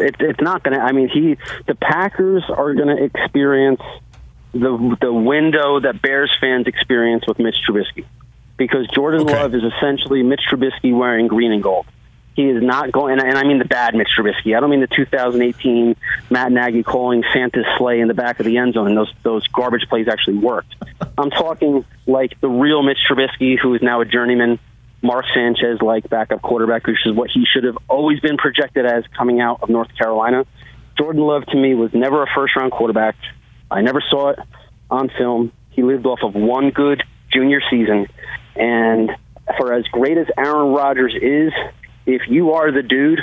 It, 0.00 0.16
it's 0.18 0.40
not 0.40 0.64
going 0.64 0.76
to. 0.76 0.82
I 0.82 0.90
mean, 0.90 1.08
he 1.08 1.36
the 1.68 1.76
Packers 1.76 2.42
are 2.48 2.74
going 2.74 2.88
to 2.88 3.04
experience 3.04 3.80
the 4.50 4.96
the 5.00 5.12
window 5.12 5.78
that 5.78 6.02
Bears 6.02 6.36
fans 6.40 6.66
experience 6.66 7.22
with 7.28 7.38
Mitch 7.38 7.58
Trubisky, 7.64 8.06
because 8.56 8.88
Jordan 8.88 9.20
okay. 9.20 9.34
Love 9.34 9.54
is 9.54 9.62
essentially 9.62 10.24
Mitch 10.24 10.42
Trubisky 10.50 10.98
wearing 10.98 11.28
green 11.28 11.52
and 11.52 11.62
gold. 11.62 11.86
He 12.36 12.42
is 12.42 12.62
not 12.62 12.92
going, 12.92 13.18
and 13.18 13.38
I 13.38 13.44
mean 13.44 13.58
the 13.58 13.64
bad 13.64 13.94
Mitch 13.94 14.10
Trubisky. 14.16 14.54
I 14.54 14.60
don't 14.60 14.68
mean 14.68 14.82
the 14.82 14.94
2018 14.94 15.96
Matt 16.28 16.52
Nagy 16.52 16.82
calling 16.82 17.24
Santa's 17.32 17.64
sleigh 17.78 18.00
in 18.00 18.08
the 18.08 18.14
back 18.14 18.38
of 18.40 18.44
the 18.44 18.58
end 18.58 18.74
zone, 18.74 18.88
and 18.88 18.96
those 18.96 19.10
those 19.22 19.46
garbage 19.48 19.88
plays 19.88 20.06
actually 20.06 20.36
worked. 20.36 20.74
I'm 21.18 21.30
talking 21.30 21.86
like 22.06 22.38
the 22.42 22.48
real 22.48 22.82
Mitch 22.82 22.98
Trubisky, 23.08 23.58
who 23.58 23.74
is 23.74 23.80
now 23.80 24.02
a 24.02 24.04
journeyman, 24.04 24.58
Mark 25.00 25.24
Sanchez 25.32 25.80
like 25.80 26.10
backup 26.10 26.42
quarterback, 26.42 26.86
which 26.86 27.06
is 27.06 27.14
what 27.14 27.30
he 27.30 27.46
should 27.50 27.64
have 27.64 27.78
always 27.88 28.20
been 28.20 28.36
projected 28.36 28.84
as 28.84 29.04
coming 29.16 29.40
out 29.40 29.62
of 29.62 29.70
North 29.70 29.96
Carolina. 29.96 30.44
Jordan 30.98 31.22
Love 31.22 31.46
to 31.46 31.56
me 31.56 31.74
was 31.74 31.94
never 31.94 32.22
a 32.22 32.26
first 32.34 32.54
round 32.54 32.70
quarterback. 32.70 33.16
I 33.70 33.80
never 33.80 34.02
saw 34.10 34.30
it 34.30 34.38
on 34.90 35.08
film. 35.16 35.52
He 35.70 35.82
lived 35.82 36.04
off 36.04 36.20
of 36.22 36.34
one 36.34 36.68
good 36.68 37.02
junior 37.32 37.62
season, 37.70 38.08
and 38.54 39.10
for 39.56 39.72
as 39.72 39.84
great 39.84 40.18
as 40.18 40.26
Aaron 40.36 40.72
Rodgers 40.72 41.14
is, 41.14 41.52
if 42.06 42.22
you 42.28 42.52
are 42.52 42.72
the 42.72 42.82
dude, 42.82 43.20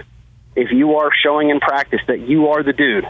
if 0.56 0.72
you 0.72 0.96
are 0.98 1.10
showing 1.24 1.50
in 1.50 1.60
practice 1.60 2.02
that 2.08 2.20
you 2.20 2.50
are 2.50 2.64
the 2.64 2.74
dude, 2.74 3.06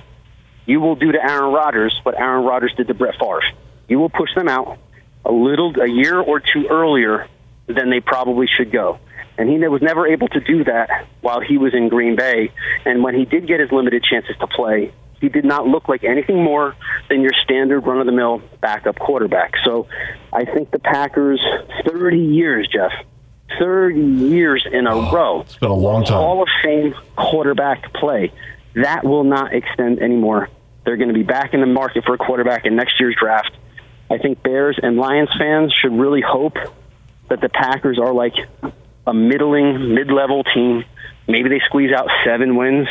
you 0.65 0.79
will 0.79 0.95
do 0.95 1.11
to 1.11 1.19
Aaron 1.21 1.53
Rodgers 1.53 1.99
what 2.03 2.17
Aaron 2.17 2.45
Rodgers 2.45 2.73
did 2.77 2.87
to 2.87 2.93
Brett 2.93 3.15
Favre. 3.19 3.43
You 3.87 3.99
will 3.99 4.09
push 4.09 4.33
them 4.35 4.47
out 4.47 4.77
a 5.25 5.31
little, 5.31 5.73
a 5.81 5.89
year 5.89 6.19
or 6.19 6.39
two 6.39 6.67
earlier 6.69 7.27
than 7.67 7.89
they 7.89 7.99
probably 7.99 8.47
should 8.47 8.71
go. 8.71 8.99
And 9.37 9.49
he 9.49 9.57
was 9.67 9.81
never 9.81 10.07
able 10.07 10.27
to 10.29 10.39
do 10.39 10.63
that 10.65 11.07
while 11.21 11.41
he 11.41 11.57
was 11.57 11.73
in 11.73 11.89
Green 11.89 12.15
Bay. 12.15 12.51
And 12.85 13.03
when 13.03 13.15
he 13.15 13.25
did 13.25 13.47
get 13.47 13.59
his 13.59 13.71
limited 13.71 14.03
chances 14.03 14.35
to 14.39 14.47
play, 14.47 14.93
he 15.19 15.29
did 15.29 15.45
not 15.45 15.65
look 15.65 15.89
like 15.89 16.03
anything 16.03 16.43
more 16.43 16.75
than 17.09 17.21
your 17.21 17.31
standard 17.43 17.79
run 17.81 17.99
of 17.99 18.05
the 18.05 18.11
mill 18.11 18.41
backup 18.61 18.99
quarterback. 18.99 19.53
So 19.65 19.87
I 20.31 20.45
think 20.45 20.69
the 20.71 20.79
Packers, 20.79 21.41
30 21.87 22.17
years, 22.17 22.69
Jeff, 22.71 22.91
30 23.59 23.99
years 23.99 24.65
in 24.71 24.87
a 24.87 24.95
oh, 24.95 25.11
row. 25.11 25.41
It's 25.41 25.57
been 25.57 25.69
a 25.69 25.73
long 25.73 26.03
time. 26.03 26.17
Hall 26.17 26.41
of 26.41 26.49
Fame 26.63 26.93
quarterback 27.15 27.93
play. 27.93 28.31
That 28.75 29.03
will 29.03 29.23
not 29.23 29.53
extend 29.53 29.99
anymore. 29.99 30.49
They're 30.85 30.97
going 30.97 31.09
to 31.09 31.13
be 31.13 31.23
back 31.23 31.53
in 31.53 31.61
the 31.61 31.67
market 31.67 32.03
for 32.05 32.13
a 32.13 32.17
quarterback 32.17 32.65
in 32.65 32.75
next 32.75 32.99
year's 32.99 33.15
draft. 33.19 33.51
I 34.09 34.17
think 34.17 34.43
Bears 34.43 34.77
and 34.81 34.97
Lions 34.97 35.29
fans 35.37 35.73
should 35.81 35.93
really 35.93 36.21
hope 36.21 36.57
that 37.29 37.41
the 37.41 37.49
Packers 37.49 37.99
are 37.99 38.13
like 38.13 38.33
a 39.07 39.13
middling, 39.13 39.93
mid 39.95 40.11
level 40.11 40.43
team. 40.43 40.83
Maybe 41.27 41.49
they 41.49 41.61
squeeze 41.65 41.91
out 41.93 42.09
seven 42.25 42.55
wins, 42.55 42.87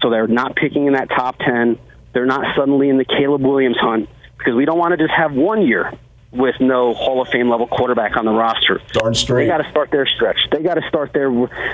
so 0.00 0.10
they're 0.10 0.28
not 0.28 0.54
picking 0.54 0.86
in 0.86 0.92
that 0.92 1.08
top 1.08 1.38
10. 1.38 1.78
They're 2.12 2.26
not 2.26 2.56
suddenly 2.56 2.88
in 2.88 2.98
the 2.98 3.04
Caleb 3.04 3.42
Williams 3.42 3.76
hunt 3.78 4.08
because 4.38 4.54
we 4.54 4.64
don't 4.64 4.78
want 4.78 4.92
to 4.92 4.98
just 4.98 5.16
have 5.16 5.32
one 5.32 5.66
year 5.66 5.92
with 6.32 6.56
no 6.60 6.94
Hall 6.94 7.20
of 7.20 7.28
Fame 7.28 7.48
level 7.48 7.66
quarterback 7.66 8.16
on 8.16 8.24
the 8.24 8.32
roster. 8.32 8.80
Darn 8.92 9.14
straight. 9.14 9.44
They 9.44 9.50
got 9.50 9.58
to 9.58 9.70
start 9.70 9.90
their 9.90 10.06
stretch. 10.06 10.38
They 10.50 10.62
got 10.62 10.74
to 10.74 10.88
start 10.88 11.12
their. 11.12 11.30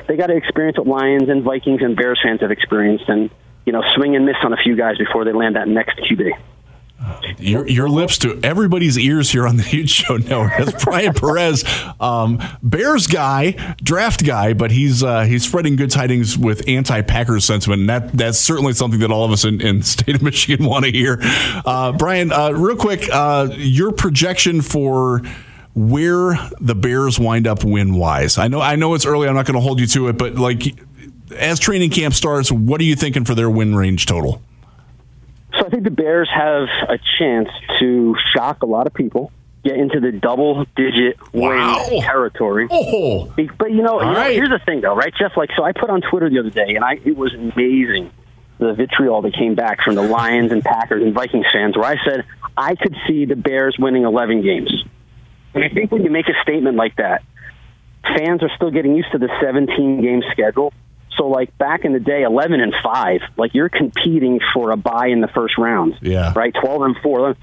They 0.07 0.17
got 0.17 0.27
to 0.27 0.37
experience 0.37 0.79
what 0.79 0.87
Lions 0.87 1.29
and 1.29 1.43
Vikings 1.43 1.81
and 1.83 1.97
Bears 1.97 2.21
fans 2.23 2.41
have 2.41 2.51
experienced, 2.51 3.09
and 3.09 3.31
you 3.65 3.73
know, 3.73 3.83
swing 3.95 4.17
and 4.17 4.27
miss 4.27 4.37
on 4.43 4.53
a 4.53 4.57
few 4.57 4.77
guys 4.77 4.99
before 4.99 5.25
they 5.25 5.33
land 5.33 5.57
that 5.57 5.69
next 5.69 5.99
QB. 5.99 6.33
Your, 7.39 7.69
your 7.69 7.89
lips 7.89 8.19
to 8.19 8.41
everybody's 8.43 8.99
ears 8.99 9.31
here 9.31 9.47
on 9.47 9.57
the 9.57 9.63
Huge 9.79 9.91
Show 9.91 10.17
Network. 10.17 10.53
That's 10.59 10.85
Bryan 10.85 11.15
Perez, 11.15 11.65
um, 12.01 12.43
Bears 12.63 13.07
guy, 13.07 13.53
draft 13.83 14.25
guy, 14.25 14.53
but 14.53 14.73
he's 14.73 15.05
uh, 15.05 15.23
he's 15.23 15.45
spreading 15.45 15.77
good 15.77 15.91
tidings 15.91 16.37
with 16.37 16.69
anti-Packers 16.69 17.45
sentiment, 17.45 17.81
and 17.81 17.89
that 17.89 18.13
that's 18.13 18.39
certainly 18.39 18.73
something 18.73 18.99
that 19.01 19.13
all 19.13 19.25
of 19.25 19.31
us 19.31 19.45
in, 19.45 19.61
in 19.61 19.79
the 19.79 19.85
state 19.85 20.17
of 20.17 20.23
Michigan 20.29 20.67
want 20.67 20.87
to 20.87 20.91
hear. 20.91 21.19
Uh, 21.65 21.93
Bryan, 21.93 22.33
uh, 22.33 22.51
real 22.51 22.77
quick, 22.77 23.09
uh, 23.13 23.49
your 23.53 23.93
projection 23.93 24.61
for 24.61 25.23
where 25.75 26.37
the 26.61 26.75
Bears 26.75 27.21
wind 27.21 27.47
up 27.47 27.63
win 27.63 27.95
wise. 27.95 28.39
I 28.39 28.49
know 28.49 28.61
I 28.61 28.75
know 28.75 28.95
it's 28.95 29.07
early. 29.07 29.29
I'm 29.29 29.37
not 29.37 29.47
going 29.47 29.55
to 29.55 29.61
hold 29.61 29.79
you 29.79 29.87
to 29.87 30.09
it, 30.09 30.19
but 30.19 30.35
like 30.35 30.63
as 31.37 31.61
training 31.61 31.91
camp 31.91 32.15
starts, 32.15 32.51
what 32.51 32.81
are 32.81 32.85
you 32.85 32.97
thinking 32.97 33.25
for 33.25 33.37
their 33.37 33.51
win 33.51 33.77
range 33.77 34.07
total? 34.07 34.43
I 35.69 35.71
think 35.71 35.85
the 35.85 35.91
Bears 35.91 36.31
have 36.35 36.67
a 36.89 36.99
chance 37.19 37.51
to 37.79 38.17
shock 38.35 38.63
a 38.63 38.67
lot 38.67 38.87
of 38.87 38.95
people, 38.95 39.31
get 39.63 39.77
into 39.77 40.01
the 40.01 40.13
double 40.13 40.65
digit 40.75 41.19
wow. 41.35 41.85
win 41.91 42.01
territory. 42.01 42.69
Oh. 42.71 43.31
But 43.59 43.71
you 43.71 43.83
know, 43.83 44.01
you 44.01 44.13
know 44.13 44.31
here's 44.31 44.49
the 44.49 44.61
thing 44.65 44.81
though, 44.81 44.97
right, 44.97 45.13
Jeff? 45.21 45.37
Like, 45.37 45.51
so 45.55 45.65
I 45.65 45.73
put 45.73 45.91
on 45.91 46.01
Twitter 46.01 46.31
the 46.31 46.39
other 46.39 46.49
day, 46.49 46.75
and 46.75 46.83
I 46.83 46.99
it 47.05 47.19
was 47.19 47.35
amazing 47.35 48.11
the 48.57 48.73
vitriol 48.73 49.21
that 49.21 49.35
came 49.35 49.55
back 49.55 49.83
from 49.83 49.95
the 49.95 50.01
Lions 50.01 50.53
and 50.53 50.65
Packers 50.65 51.03
and 51.03 51.13
Vikings 51.13 51.45
fans, 51.53 51.77
where 51.77 51.85
I 51.85 51.97
said 52.03 52.25
I 52.57 52.75
could 52.75 52.97
see 53.07 53.27
the 53.27 53.37
Bears 53.37 53.77
winning 53.79 54.05
11 54.05 54.41
games. 54.41 54.73
And 55.53 55.63
I 55.63 55.69
think 55.69 55.93
when 55.93 56.03
you 56.03 56.11
make 56.11 56.29
a 56.29 56.43
statement 56.45 56.79
like 56.79 56.97
that, 56.97 57.23
fans 58.17 58.43
are 58.43 58.51
still 58.57 58.71
getting 58.71 58.97
used 58.97 59.13
to 59.13 59.19
the 59.19 59.29
17 59.43 60.01
game 60.01 60.23
schedule. 60.33 60.73
So, 61.19 61.27
like 61.27 61.57
back 61.59 61.85
in 61.85 61.93
the 61.93 62.01
day, 62.01 62.23
11 62.23 62.61
and 62.61 62.73
5, 62.83 63.21
like 63.37 63.53
you're 63.53 63.69
competing 63.69 64.41
for 64.55 64.71
a 64.71 64.77
buy 64.77 65.09
in 65.09 65.21
the 65.21 65.29
first 65.29 65.59
round. 65.59 65.97
Yeah. 66.01 66.33
Right? 66.35 66.55
12 66.55 66.83
and 66.83 66.97
4. 67.03 67.37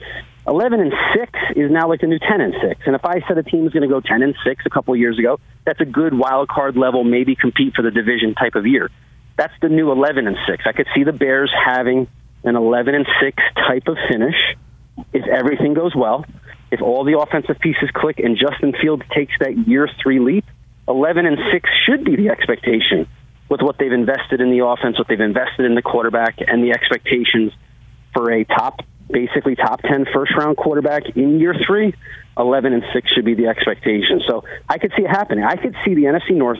11 0.48 0.80
and 0.80 0.94
6 1.16 1.40
is 1.56 1.72
now 1.72 1.90
like 1.90 2.02
the 2.02 2.08
new 2.08 2.20
10 2.20 2.40
and 2.40 2.54
6. 2.62 2.82
And 2.86 2.96
if 2.96 3.04
I 3.04 3.20
said 3.28 3.38
a 3.38 3.44
team 3.44 3.66
is 3.66 3.74
going 3.74 3.82
to 3.82 3.90
go 3.90 4.00
10 4.00 4.22
and 4.22 4.36
6 4.46 4.64
a 4.66 4.70
couple 4.70 4.94
of 4.94 5.00
years 5.00 5.18
ago, 5.18 5.40
that's 5.66 5.82
a 5.82 5.86
good 5.86 6.18
wild 6.18 6.48
card 6.48 6.78
level, 6.78 7.04
maybe 7.04 7.36
compete 7.36 7.74
for 7.76 7.82
the 7.82 7.92
division 7.92 8.36
type 8.36 8.56
of 8.56 8.66
year. 8.66 8.90
That's 9.38 9.54
the 9.62 9.70
new 9.70 9.92
11 9.92 10.28
and 10.28 10.38
6. 10.48 10.64
I 10.66 10.72
could 10.72 10.88
see 10.96 11.04
the 11.04 11.14
Bears 11.14 11.52
having 11.66 12.08
an 12.44 12.56
11 12.56 12.96
and 12.96 13.08
6 13.22 13.44
type 13.68 13.88
of 13.88 13.98
finish 14.08 14.36
if 15.14 15.28
everything 15.28 15.74
goes 15.74 15.96
well. 15.96 16.26
If 16.72 16.82
all 16.82 17.04
the 17.04 17.20
offensive 17.20 17.60
pieces 17.60 17.90
click 17.94 18.20
and 18.20 18.38
Justin 18.38 18.74
Fields 18.80 19.04
takes 19.14 19.34
that 19.40 19.68
year 19.68 19.90
3 20.02 20.20
leap, 20.20 20.46
11 20.88 21.26
and 21.26 21.38
6 21.52 21.70
should 21.86 22.06
be 22.06 22.16
the 22.16 22.30
expectation 22.30 23.08
with 23.50 23.62
what 23.62 23.78
they've 23.78 23.92
invested 23.92 24.42
in 24.42 24.50
the 24.52 24.66
offense, 24.66 24.98
what 24.98 25.08
they've 25.08 25.20
invested 25.20 25.66
in 25.66 25.76
the 25.76 25.82
quarterback, 25.82 26.40
and 26.40 26.64
the 26.64 26.72
expectations 26.72 27.54
for 28.14 28.32
a 28.32 28.44
top 28.46 28.82
basically 29.10 29.56
top 29.56 29.82
10 29.82 30.08
first 30.14 30.34
round 30.36 30.58
quarterback 30.58 31.16
in 31.16 31.40
year 31.40 31.56
three, 31.68 31.94
11 32.38 32.74
and 32.74 32.84
6 32.94 33.12
should 33.12 33.26
be 33.26 33.36
the 33.36 33.48
expectation. 33.48 34.22
So 34.28 34.44
I 34.68 34.78
could 34.78 34.92
see 34.98 35.04
it 35.04 35.10
happening. 35.10 35.44
I 35.44 35.56
could 35.56 35.76
see 35.86 35.94
the 35.94 36.04
NFC 36.04 36.32
North 36.32 36.60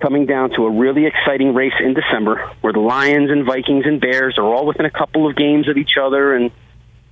coming 0.00 0.26
down 0.26 0.50
to 0.50 0.66
a 0.66 0.70
really 0.70 1.06
exciting 1.06 1.54
race 1.54 1.72
in 1.80 1.94
December 1.94 2.52
where 2.60 2.72
the 2.72 2.80
Lions 2.80 3.30
and 3.30 3.46
Vikings 3.46 3.86
and 3.86 4.00
Bears 4.00 4.36
are 4.38 4.44
all 4.44 4.66
within 4.66 4.84
a 4.86 4.90
couple 4.90 5.28
of 5.28 5.36
games 5.36 5.68
of 5.68 5.76
each 5.76 5.92
other. 6.00 6.34
And, 6.34 6.50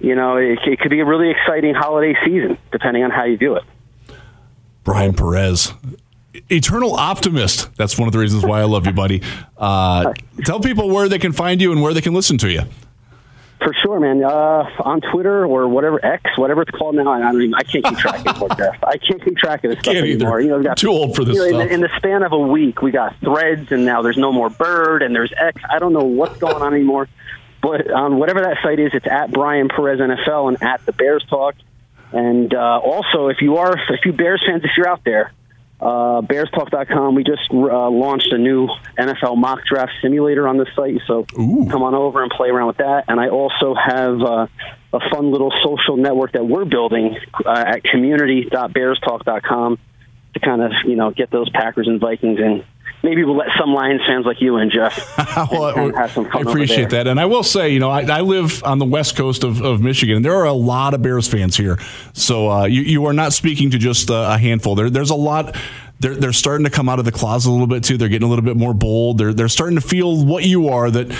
you 0.01 0.15
know, 0.15 0.37
it, 0.37 0.59
it 0.67 0.81
could 0.81 0.91
be 0.91 1.01
a 1.01 1.05
really 1.05 1.31
exciting 1.31 1.75
holiday 1.75 2.15
season, 2.25 2.59
depending 2.71 3.05
on 3.05 3.11
how 3.11 3.25
you 3.25 3.37
do 3.37 3.55
it. 3.55 3.63
Bryan 4.85 5.15
Perez, 5.15 5.73
eternal 6.51 6.95
optimist. 6.95 7.75
That's 7.77 7.99
one 7.99 8.09
of 8.09 8.13
the 8.13 8.19
reasons 8.19 8.45
why 8.45 8.61
I 8.61 8.65
love 8.65 8.87
you, 8.87 8.93
buddy. 8.93 9.23
Uh, 9.57 10.13
tell 10.45 10.61
people 10.61 10.91
where 10.91 11.09
they 11.09 11.19
can 11.19 11.33
find 11.33 11.61
you 11.61 11.73
and 11.73 11.83
where 11.83 11.95
they 11.95 12.01
can 12.01 12.15
listen 12.15 12.39
to 12.39 12.51
you. 12.51 12.63
For 13.63 13.73
sure, 13.81 14.01
man. 14.01 14.25
Uh, 14.25 14.69
on 14.81 15.01
Twitter 15.01 15.47
or 15.47 15.69
whatever 15.69 16.05
X, 16.05 16.37
whatever 16.37 16.63
it's 16.63 16.73
called 16.73 16.97
now, 16.97 17.09
I 17.13 17.21
don't 17.21 17.41
even. 17.43 17.55
I 17.55 17.63
can't 17.63 17.85
keep 17.85 17.99
track 17.99 18.27
anymore, 18.27 18.49
Jeff. 18.57 18.83
I 18.83 18.97
can't 18.97 19.23
keep 19.23 19.37
track 19.37 19.63
of 19.63 19.71
this 19.71 19.79
stuff 19.81 19.95
anymore. 19.95 20.41
You 20.41 20.49
know, 20.49 20.63
got, 20.63 20.79
Too 20.79 20.89
old 20.89 21.15
for 21.15 21.25
this 21.25 21.37
you 21.37 21.53
know, 21.53 21.61
in 21.61 21.69
the, 21.69 21.75
in 21.75 21.81
the 21.81 21.91
span 21.97 22.25
of 22.25 22.33
a 22.33 22.39
week, 22.39 22.83
we 22.83 22.91
got 22.91 23.15
Threads, 23.21 23.71
and 23.71 23.85
now 23.85 24.03
there's 24.03 24.17
no 24.17 24.33
more 24.33 24.51
Bird, 24.51 25.03
and 25.03 25.15
there's 25.15 25.33
X. 25.37 25.63
I 25.71 25.79
don't 25.79 25.93
know 25.93 26.05
what's 26.05 26.39
going 26.39 26.61
on 26.61 26.75
anymore. 26.75 27.09
But 27.63 27.89
on 27.93 28.19
whatever 28.19 28.41
that 28.41 28.57
site 28.65 28.81
is, 28.81 28.91
it's 28.95 29.07
at 29.07 29.31
Bryan 29.31 29.69
Perez 29.69 30.01
NFL 30.01 30.49
and 30.49 30.63
at 30.63 30.85
the 30.85 30.93
Bears 30.93 31.25
Talk. 31.31 31.55
And 32.11 32.53
uh, 32.53 32.81
also, 32.83 33.29
if 33.29 33.41
you 33.41 33.59
are, 33.59 33.79
if 33.91 34.05
you 34.05 34.13
Bears 34.13 34.43
fans, 34.45 34.65
if 34.65 34.73
you're 34.77 34.89
out 34.89 35.05
there, 35.05 35.33
uh, 35.83 36.23
BearsTalk.com. 36.23 37.17
We 37.17 37.25
just 37.25 37.51
uh, 37.51 37.91
launched 37.91 38.33
a 38.33 38.39
new 38.39 38.69
NFL 38.97 39.37
mock 39.37 39.65
draft 39.67 39.91
simulator 40.01 40.47
on 40.47 40.57
the 40.57 40.67
site, 40.77 41.01
so 41.09 41.27
Ooh. 41.39 41.67
come 41.69 41.83
on 41.83 41.95
over 41.95 42.23
and 42.23 42.31
play 42.31 42.51
around 42.51 42.69
with 42.69 42.77
that. 42.77 43.07
And 43.09 43.19
I 43.19 43.29
also 43.29 43.75
have 43.75 44.21
uh, 44.23 44.47
a 44.93 45.01
fun 45.11 45.33
little 45.33 45.53
social 45.65 45.97
network 45.97 46.33
that 46.33 46.47
we're 46.47 46.65
building 46.65 47.19
uh, 47.45 47.65
at 47.67 47.83
community.bearstalk.com 47.83 49.79
to 50.35 50.41
kind 50.41 50.63
of 50.63 50.71
you 50.85 50.95
know 50.95 51.11
get 51.11 51.31
those 51.31 51.51
Packers 51.51 51.89
and 51.89 52.01
Vikings 52.01 52.39
in. 52.39 52.65
Maybe 53.05 53.25
we'll 53.25 53.37
let 53.37 53.49
some 53.59 53.75
Lions 53.75 54.01
fans 54.07 54.25
like 54.27 54.41
you 54.41 54.57
and 54.57 54.71
Jeff. 54.71 55.17
well, 55.51 55.67
and- 55.69 55.89
and 55.89 55.97
have 55.97 56.13
some 56.13 56.29
I 56.33 56.41
appreciate 56.41 56.91
that. 56.91 57.07
And 57.09 57.19
I 57.19 57.27
will 57.27 57.43
say, 57.43 57.71
you 57.71 57.81
know, 57.81 57.91
I, 57.91 58.03
I 58.03 58.21
live 58.21 58.63
on 58.63 58.79
the 58.79 58.85
west 58.85 59.17
coast 59.17 59.43
of, 59.43 59.61
of 59.61 59.81
Michigan, 59.81 60.17
and 60.17 60.25
there 60.25 60.37
are 60.37 60.45
a 60.47 60.53
lot 60.53 60.95
of 60.95 61.03
Bears 61.03 61.27
fans 61.27 61.57
here. 61.57 61.79
So 62.13 62.49
uh, 62.51 62.65
you, 62.67 62.83
you 62.83 63.07
are 63.07 63.13
not 63.13 63.33
speaking 63.33 63.71
to 63.71 63.79
just 63.79 64.11
uh, 64.11 64.31
a 64.35 64.39
handful. 64.39 64.75
There, 64.77 64.89
there's 64.89 65.11
a 65.11 65.17
lot. 65.17 65.57
They're, 65.99 66.15
they're 66.15 66.33
starting 66.33 66.65
to 66.65 66.71
come 66.71 66.89
out 66.89 66.99
of 67.01 67.05
the 67.05 67.13
closet 67.13 67.49
a 67.49 67.53
little 67.53 67.67
bit 67.67 67.83
too. 67.85 67.97
They're 67.97 68.09
getting 68.09 68.27
a 68.27 68.31
little 68.31 68.45
bit 68.45 68.57
more 68.57 68.75
bold. 68.75 69.19
They're, 69.19 69.33
they're 69.35 69.49
starting 69.49 69.77
to 69.77 69.87
feel 69.87 70.25
what 70.25 70.45
you 70.45 70.69
are. 70.69 70.91
That 70.91 71.17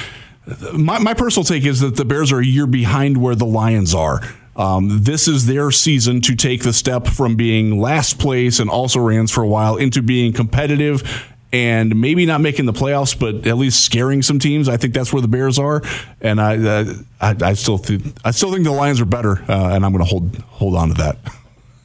my, 0.73 0.99
my 0.99 1.15
personal 1.15 1.45
take 1.45 1.65
is 1.65 1.81
that 1.81 1.97
the 1.97 2.05
Bears 2.05 2.31
are 2.33 2.39
a 2.41 2.45
year 2.45 2.67
behind 2.67 3.17
where 3.17 3.35
the 3.35 3.47
Lions 3.47 3.95
are. 3.95 4.21
Um, 4.55 5.05
this 5.05 5.29
is 5.29 5.47
their 5.47 5.71
season 5.71 6.21
to 6.23 6.35
take 6.37 6.63
the 6.63 6.73
step 6.75 7.07
from 7.07 7.37
being 7.37 7.81
last 7.81 8.19
place 8.19 8.61
and 8.61 8.69
also 8.69 9.01
rans 9.01 9.31
for 9.31 9.43
a 9.43 9.49
while 9.49 9.77
into 9.77 10.03
being 10.03 10.33
competitive 10.33 11.32
and 11.53 12.01
maybe 12.01 12.27
not 12.27 12.41
making 12.41 12.67
the 12.67 12.73
playoffs, 12.73 13.19
but 13.19 13.47
at 13.47 13.59
least 13.59 13.85
scaring 13.85 14.23
some 14.23 14.39
teams. 14.39 14.69
I 14.69 14.77
think 14.77 14.95
that's 14.95 15.13
where 15.13 15.23
the 15.23 15.29
Bears 15.29 15.59
are, 15.59 15.83
and 16.21 16.41
I 16.41 16.57
uh, 16.57 16.95
I, 17.21 17.37
I 17.43 17.53
still 17.55 17.79
think 17.79 18.05
I 18.25 18.31
still 18.31 18.53
think 18.53 18.65
the 18.65 18.73
Lions 18.73 19.01
are 19.01 19.07
better, 19.07 19.43
uh, 19.49 19.75
and 19.75 19.85
I'm 19.85 19.93
going 19.93 20.05
to 20.05 20.11
hold 20.11 20.37
hold 20.37 20.77
on 20.77 20.89
to 20.89 20.95
that. 20.95 21.19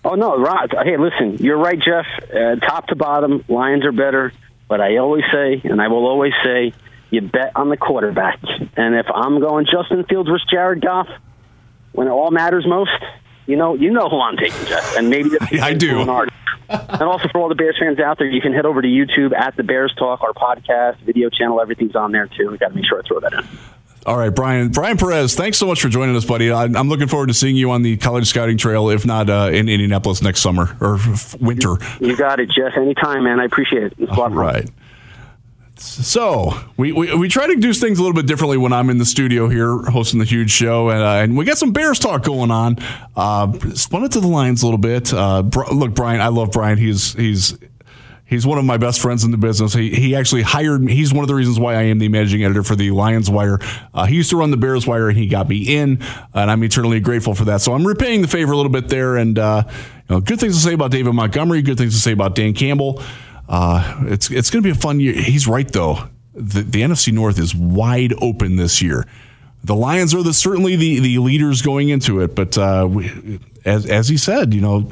Oh 0.05 0.15
no, 0.15 0.37
Rod. 0.37 0.73
Hey, 0.83 0.97
listen, 0.97 1.37
you're 1.37 1.57
right, 1.57 1.79
Jeff. 1.79 2.05
Uh, 2.33 2.55
top 2.55 2.87
to 2.87 2.95
bottom, 2.95 3.43
Lions 3.47 3.85
are 3.85 3.91
better. 3.91 4.31
But 4.67 4.81
I 4.81 4.97
always 4.97 5.23
say, 5.31 5.61
and 5.63 5.81
I 5.81 5.87
will 5.87 6.05
always 6.05 6.33
say, 6.43 6.73
you 7.09 7.21
bet 7.21 7.53
on 7.55 7.69
the 7.69 7.77
quarterback. 7.77 8.39
And 8.75 8.95
if 8.95 9.05
I'm 9.13 9.39
going 9.39 9.65
Justin 9.65 10.03
Fields 10.03 10.29
versus 10.29 10.45
Jared 10.51 10.81
Goff, 10.81 11.07
when 11.93 12.07
it 12.07 12.11
all 12.11 12.31
matters 12.31 12.65
most, 12.67 12.91
you 13.45 13.55
know, 13.55 13.75
you 13.75 13.91
know 13.91 14.09
who 14.09 14.19
I'm 14.19 14.35
taking, 14.35 14.65
Jeff. 14.65 14.97
And 14.97 15.09
maybe 15.09 15.29
that's 15.29 15.53
I 15.61 15.73
do. 15.73 15.99
Bernard. 15.99 16.31
and 16.89 17.03
also 17.03 17.27
for 17.29 17.39
all 17.39 17.49
the 17.49 17.55
Bears 17.55 17.77
fans 17.79 17.99
out 17.99 18.17
there, 18.17 18.27
you 18.27 18.41
can 18.41 18.53
head 18.53 18.65
over 18.65 18.81
to 18.81 18.87
YouTube 18.87 19.33
at 19.33 19.55
the 19.55 19.63
Bears 19.63 19.93
Talk, 19.97 20.21
our 20.21 20.33
podcast, 20.33 20.99
video 20.99 21.29
channel. 21.29 21.61
Everything's 21.61 21.95
on 21.95 22.11
there 22.11 22.27
too. 22.27 22.51
We 22.51 22.57
got 22.57 22.69
to 22.69 22.75
make 22.75 22.85
sure 22.85 23.01
I 23.03 23.07
throw 23.07 23.19
that 23.21 23.33
in. 23.33 23.47
All 24.05 24.17
right, 24.17 24.29
Bryan 24.29 24.69
Bryan 24.69 24.95
Perez, 24.95 25.35
thanks 25.35 25.57
so 25.57 25.67
much 25.67 25.81
for 25.81 25.89
joining 25.89 26.15
us, 26.15 26.23
buddy. 26.23 26.49
I, 26.49 26.63
I'm 26.63 26.87
looking 26.87 27.09
forward 27.09 27.27
to 27.27 27.33
seeing 27.33 27.57
you 27.57 27.71
on 27.71 27.81
the 27.81 27.97
college 27.97 28.27
scouting 28.27 28.57
trail, 28.57 28.89
if 28.89 29.05
not 29.05 29.29
uh, 29.29 29.49
in 29.51 29.67
Indianapolis 29.67 30.21
next 30.21 30.39
summer 30.39 30.77
or 30.79 30.97
winter. 31.41 31.75
You 31.99 32.15
got 32.15 32.39
it, 32.39 32.49
Jeff. 32.49 32.77
Anytime, 32.77 33.25
man. 33.25 33.41
I 33.41 33.45
appreciate 33.45 33.83
it. 33.83 33.93
It's 33.97 34.09
a 34.09 34.15
lot 34.15 34.27
of 34.27 34.31
fun. 34.31 34.33
Right. 34.35 34.69
So 35.79 36.53
we, 36.75 36.91
we 36.91 37.13
we 37.15 37.27
try 37.29 37.47
to 37.47 37.55
do 37.55 37.71
things 37.71 37.99
a 37.99 38.01
little 38.01 38.15
bit 38.15 38.25
differently 38.25 38.57
when 38.57 38.73
I'm 38.73 38.89
in 38.89 38.97
the 38.97 39.05
studio 39.05 39.47
here 39.47 39.77
hosting 39.83 40.19
the 40.19 40.25
huge 40.25 40.49
show, 40.49 40.89
and, 40.89 41.01
uh, 41.01 41.23
and 41.23 41.37
we 41.37 41.45
got 41.45 41.57
some 41.57 41.71
Bears 41.71 41.99
talk 41.99 42.23
going 42.23 42.49
on. 42.49 42.77
Uh, 43.15 43.51
spun 43.75 44.03
it 44.03 44.11
to 44.13 44.19
the 44.19 44.27
Lions 44.27 44.63
a 44.63 44.65
little 44.65 44.79
bit. 44.79 45.13
Uh, 45.13 45.43
Br- 45.43 45.71
look, 45.71 45.93
Bryan, 45.93 46.19
I 46.19 46.29
love 46.29 46.51
Bryan. 46.51 46.79
He's 46.79 47.13
he's 47.13 47.57
he's 48.25 48.45
one 48.45 48.57
of 48.57 48.65
my 48.65 48.77
best 48.77 48.99
friends 48.99 49.23
in 49.23 49.29
the 49.29 49.37
business. 49.37 49.73
He 49.73 49.91
he 49.91 50.15
actually 50.15 50.41
hired 50.41 50.81
me. 50.81 50.95
He's 50.95 51.13
one 51.13 51.23
of 51.23 51.27
the 51.27 51.35
reasons 51.35 51.59
why 51.59 51.75
I 51.75 51.83
am 51.83 51.99
the 51.99 52.09
managing 52.09 52.43
editor 52.43 52.63
for 52.63 52.75
the 52.75 52.89
Lions 52.89 53.29
Wire. 53.29 53.59
Uh, 53.93 54.05
he 54.05 54.15
used 54.15 54.31
to 54.31 54.37
run 54.37 54.49
the 54.49 54.57
Bears 54.57 54.87
Wire, 54.87 55.09
and 55.09 55.17
he 55.17 55.27
got 55.27 55.47
me 55.47 55.77
in, 55.77 55.99
and 56.33 56.49
I'm 56.51 56.63
eternally 56.63 56.99
grateful 56.99 57.35
for 57.35 57.45
that. 57.45 57.61
So 57.61 57.73
I'm 57.73 57.85
repaying 57.85 58.23
the 58.23 58.27
favor 58.27 58.51
a 58.51 58.57
little 58.57 58.71
bit 58.71 58.89
there, 58.89 59.15
and 59.15 59.37
uh, 59.37 59.63
you 59.67 60.15
know, 60.15 60.21
good 60.21 60.39
things 60.39 60.55
to 60.55 60.61
say 60.61 60.73
about 60.73 60.89
David 60.89 61.13
Montgomery. 61.13 61.61
Good 61.61 61.77
things 61.77 61.93
to 61.93 61.99
say 61.99 62.13
about 62.13 62.33
Dan 62.33 62.53
Campbell. 62.53 63.01
Uh, 63.47 64.03
it's 64.07 64.29
it's 64.29 64.49
going 64.49 64.63
to 64.63 64.67
be 64.67 64.77
a 64.77 64.79
fun 64.79 64.99
year. 64.99 65.13
He's 65.13 65.47
right 65.47 65.71
though. 65.71 66.09
The, 66.33 66.61
the 66.61 66.81
NFC 66.81 67.11
North 67.11 67.39
is 67.39 67.55
wide 67.55 68.13
open 68.21 68.57
this 68.57 68.81
year. 68.81 69.05
The 69.63 69.75
Lions 69.75 70.13
are 70.13 70.21
the 70.21 70.33
certainly 70.33 70.75
the, 70.75 70.99
the 70.99 71.17
leaders 71.17 71.61
going 71.61 71.89
into 71.89 72.21
it, 72.21 72.35
but 72.35 72.57
uh, 72.57 72.87
we, 72.89 73.39
as 73.65 73.85
as 73.85 74.09
he 74.09 74.17
said, 74.17 74.53
you 74.53 74.61
know, 74.61 74.89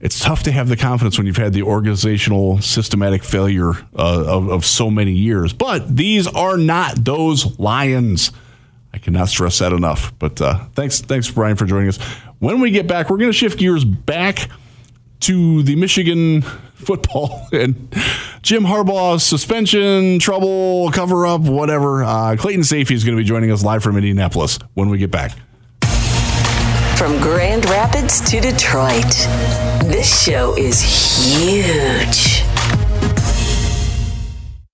it's 0.00 0.18
tough 0.18 0.42
to 0.44 0.52
have 0.52 0.68
the 0.68 0.76
confidence 0.76 1.18
when 1.18 1.26
you've 1.26 1.36
had 1.36 1.52
the 1.52 1.62
organizational 1.62 2.60
systematic 2.60 3.22
failure 3.22 3.72
uh, 3.94 4.24
of, 4.26 4.48
of 4.48 4.64
so 4.64 4.90
many 4.90 5.12
years. 5.12 5.52
But 5.52 5.94
these 5.94 6.26
are 6.26 6.56
not 6.56 7.04
those 7.04 7.58
Lions. 7.58 8.32
I 8.92 8.98
cannot 8.98 9.28
stress 9.28 9.58
that 9.58 9.72
enough. 9.72 10.12
But 10.18 10.40
uh, 10.40 10.64
thanks, 10.74 11.00
thanks, 11.00 11.30
Bryan, 11.30 11.56
for 11.56 11.66
joining 11.66 11.88
us. 11.88 11.98
When 12.38 12.60
we 12.60 12.70
get 12.70 12.86
back, 12.86 13.10
we're 13.10 13.18
going 13.18 13.30
to 13.30 13.36
shift 13.36 13.58
gears 13.58 13.84
back 13.84 14.48
to 15.20 15.62
the 15.62 15.76
Michigan 15.76 16.42
football 16.80 17.48
and 17.52 17.92
Jim 18.42 18.64
Harbaugh's 18.64 19.22
suspension, 19.22 20.18
trouble, 20.18 20.90
cover 20.92 21.26
up, 21.26 21.42
whatever. 21.42 22.02
Uh, 22.02 22.36
Clayton 22.36 22.62
Sayfie 22.62 22.92
is 22.92 23.04
going 23.04 23.16
to 23.16 23.22
be 23.22 23.26
joining 23.26 23.50
us 23.50 23.62
live 23.62 23.82
from 23.82 23.96
Indianapolis 23.96 24.58
when 24.74 24.88
we 24.88 24.98
get 24.98 25.10
back. 25.10 25.32
From 26.96 27.18
Grand 27.20 27.64
Rapids 27.70 28.20
to 28.30 28.40
Detroit, 28.40 29.10
this 29.84 30.22
show 30.22 30.54
is 30.56 30.82
huge. 30.82 32.44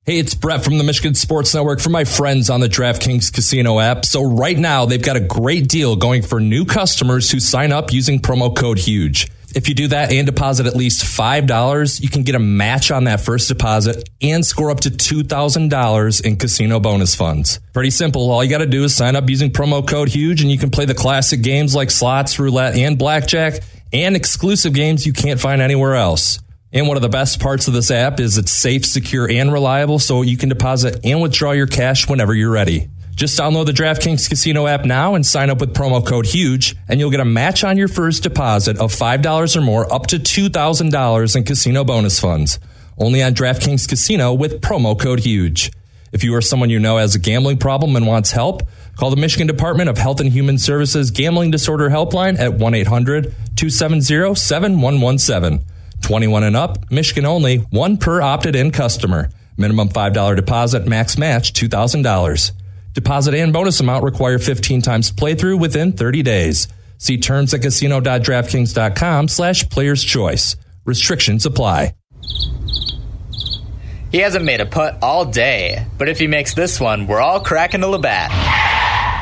Hey, 0.06 0.20
it's 0.20 0.34
Brett 0.34 0.62
from 0.62 0.78
the 0.78 0.84
Michigan 0.84 1.14
Sports 1.14 1.52
Network 1.52 1.80
for 1.80 1.90
my 1.90 2.04
friends 2.04 2.48
on 2.48 2.60
the 2.60 2.68
DraftKings 2.68 3.32
Casino 3.32 3.80
app. 3.80 4.04
So 4.04 4.22
right 4.22 4.56
now 4.56 4.86
they've 4.86 5.02
got 5.02 5.16
a 5.16 5.20
great 5.20 5.66
deal 5.66 5.96
going 5.96 6.22
for 6.22 6.38
new 6.38 6.64
customers 6.64 7.30
who 7.30 7.40
sign 7.40 7.72
up 7.72 7.92
using 7.92 8.20
promo 8.20 8.54
code 8.54 8.78
HUGE. 8.78 9.28
If 9.56 9.70
you 9.70 9.74
do 9.74 9.88
that 9.88 10.12
and 10.12 10.26
deposit 10.26 10.66
at 10.66 10.76
least 10.76 11.02
$5, 11.02 12.02
you 12.02 12.10
can 12.10 12.24
get 12.24 12.34
a 12.34 12.38
match 12.38 12.90
on 12.90 13.04
that 13.04 13.22
first 13.22 13.48
deposit 13.48 14.06
and 14.20 14.44
score 14.44 14.70
up 14.70 14.80
to 14.80 14.90
$2,000 14.90 16.26
in 16.26 16.36
casino 16.36 16.78
bonus 16.78 17.14
funds. 17.14 17.58
Pretty 17.72 17.88
simple. 17.88 18.30
All 18.30 18.44
you 18.44 18.50
got 18.50 18.58
to 18.58 18.66
do 18.66 18.84
is 18.84 18.94
sign 18.94 19.16
up 19.16 19.30
using 19.30 19.50
promo 19.50 19.88
code 19.88 20.10
HUGE 20.10 20.42
and 20.42 20.50
you 20.50 20.58
can 20.58 20.68
play 20.68 20.84
the 20.84 20.92
classic 20.92 21.40
games 21.40 21.74
like 21.74 21.90
slots, 21.90 22.38
roulette, 22.38 22.76
and 22.76 22.98
blackjack 22.98 23.62
and 23.94 24.14
exclusive 24.14 24.74
games 24.74 25.06
you 25.06 25.14
can't 25.14 25.40
find 25.40 25.62
anywhere 25.62 25.94
else. 25.94 26.38
And 26.70 26.86
one 26.86 26.98
of 26.98 27.02
the 27.02 27.08
best 27.08 27.40
parts 27.40 27.66
of 27.66 27.72
this 27.72 27.90
app 27.90 28.20
is 28.20 28.36
it's 28.36 28.52
safe, 28.52 28.84
secure, 28.84 29.26
and 29.26 29.50
reliable, 29.50 29.98
so 29.98 30.20
you 30.20 30.36
can 30.36 30.50
deposit 30.50 31.00
and 31.02 31.22
withdraw 31.22 31.52
your 31.52 31.66
cash 31.66 32.06
whenever 32.10 32.34
you're 32.34 32.50
ready. 32.50 32.90
Just 33.16 33.38
download 33.38 33.64
the 33.64 33.72
DraftKings 33.72 34.28
Casino 34.28 34.66
app 34.66 34.84
now 34.84 35.14
and 35.14 35.24
sign 35.24 35.48
up 35.48 35.58
with 35.58 35.72
promo 35.72 36.06
code 36.06 36.26
HUGE, 36.26 36.76
and 36.86 37.00
you'll 37.00 37.10
get 37.10 37.18
a 37.18 37.24
match 37.24 37.64
on 37.64 37.78
your 37.78 37.88
first 37.88 38.22
deposit 38.22 38.76
of 38.76 38.92
$5 38.92 39.56
or 39.56 39.60
more 39.62 39.90
up 39.90 40.06
to 40.08 40.18
$2,000 40.18 41.36
in 41.36 41.44
casino 41.44 41.82
bonus 41.82 42.20
funds. 42.20 42.60
Only 42.98 43.22
on 43.22 43.32
DraftKings 43.32 43.88
Casino 43.88 44.34
with 44.34 44.60
promo 44.60 45.00
code 45.00 45.20
HUGE. 45.20 45.72
If 46.12 46.24
you 46.24 46.34
or 46.34 46.42
someone 46.42 46.68
you 46.68 46.78
know 46.78 46.98
has 46.98 47.14
a 47.14 47.18
gambling 47.18 47.56
problem 47.56 47.96
and 47.96 48.06
wants 48.06 48.32
help, 48.32 48.68
call 48.96 49.08
the 49.08 49.16
Michigan 49.16 49.46
Department 49.46 49.88
of 49.88 49.96
Health 49.96 50.20
and 50.20 50.30
Human 50.30 50.58
Services 50.58 51.10
Gambling 51.10 51.50
Disorder 51.50 51.88
Helpline 51.88 52.38
at 52.38 52.58
1 52.58 52.74
800 52.74 53.34
270 53.56 54.34
7117. 54.34 55.64
21 56.02 56.42
and 56.44 56.54
up, 56.54 56.90
Michigan 56.90 57.24
only, 57.24 57.56
one 57.70 57.96
per 57.96 58.20
opted 58.20 58.54
in 58.54 58.70
customer. 58.72 59.30
Minimum 59.56 59.88
$5 59.88 60.36
deposit, 60.36 60.86
max 60.86 61.16
match 61.16 61.54
$2,000. 61.54 62.52
Deposit 62.96 63.34
and 63.34 63.52
bonus 63.52 63.78
amount 63.80 64.04
require 64.04 64.38
15 64.38 64.80
times 64.80 65.12
playthrough 65.12 65.60
within 65.60 65.92
30 65.92 66.22
days. 66.22 66.66
See 66.96 67.18
terms 67.18 67.52
at 67.52 67.60
casino.draftkings.com 67.60 69.28
slash 69.28 69.68
players 69.68 70.02
choice. 70.02 70.56
Restrictions 70.86 71.44
apply. 71.44 71.94
He 74.10 74.18
hasn't 74.18 74.46
made 74.46 74.62
a 74.62 74.66
putt 74.66 74.96
all 75.02 75.26
day, 75.26 75.84
but 75.98 76.08
if 76.08 76.18
he 76.18 76.26
makes 76.26 76.54
this 76.54 76.80
one, 76.80 77.06
we're 77.06 77.20
all 77.20 77.40
cracking 77.40 77.82
a 77.82 77.86
Labatt. 77.86 78.30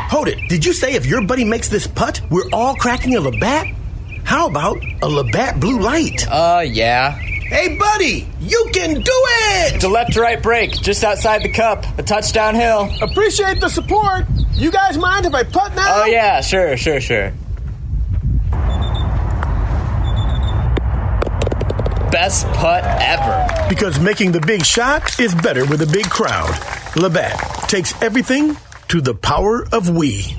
Hold 0.09 0.29
it. 0.29 0.39
Did 0.49 0.65
you 0.65 0.73
say 0.73 0.95
if 0.95 1.05
your 1.05 1.27
buddy 1.27 1.45
makes 1.45 1.69
this 1.69 1.89
putt, 1.89 2.21
we're 2.31 2.49
all 2.53 2.77
cracking 2.77 3.17
a 3.17 3.21
Labatt? 3.21 3.67
How 4.23 4.47
about 4.47 4.77
a 5.03 5.09
Labatt 5.09 5.59
Blue 5.59 5.81
Light? 5.81 6.29
Uh, 6.29 6.63
yeah. 6.65 7.19
Hey, 7.55 7.77
buddy, 7.77 8.27
you 8.41 8.69
can 8.73 8.95
do 8.95 9.03
it! 9.07 9.77
It's 9.77 9.85
a 9.85 9.89
left 9.89 10.15
to 10.15 10.21
right 10.21 10.43
break, 10.43 10.73
just 10.73 11.05
outside 11.05 11.45
the 11.45 11.49
cup, 11.49 11.85
a 11.97 12.03
touchdown 12.03 12.57
hill. 12.57 12.93
Appreciate 13.01 13.61
the 13.61 13.69
support. 13.69 14.25
You 14.55 14.73
guys 14.73 14.99
mind 14.99 15.25
if 15.25 15.35
I 15.35 15.45
putt 15.45 15.73
now? 15.77 16.03
Oh, 16.03 16.05
yeah, 16.05 16.41
sure, 16.41 16.77
sure, 16.77 17.01
sure. 17.01 17.33
Best 22.11 22.45
putt 22.55 22.83
ever. 23.01 23.69
Because 23.69 24.01
making 24.01 24.33
the 24.33 24.41
big 24.41 24.65
shot 24.65 25.21
is 25.21 25.33
better 25.33 25.65
with 25.65 25.81
a 25.81 25.87
big 25.87 26.11
crowd. 26.11 26.59
Labatt 26.97 27.39
takes 27.69 27.95
everything 28.03 28.57
to 28.89 29.01
the 29.01 29.15
power 29.15 29.65
of 29.71 29.91
we. 29.91 30.37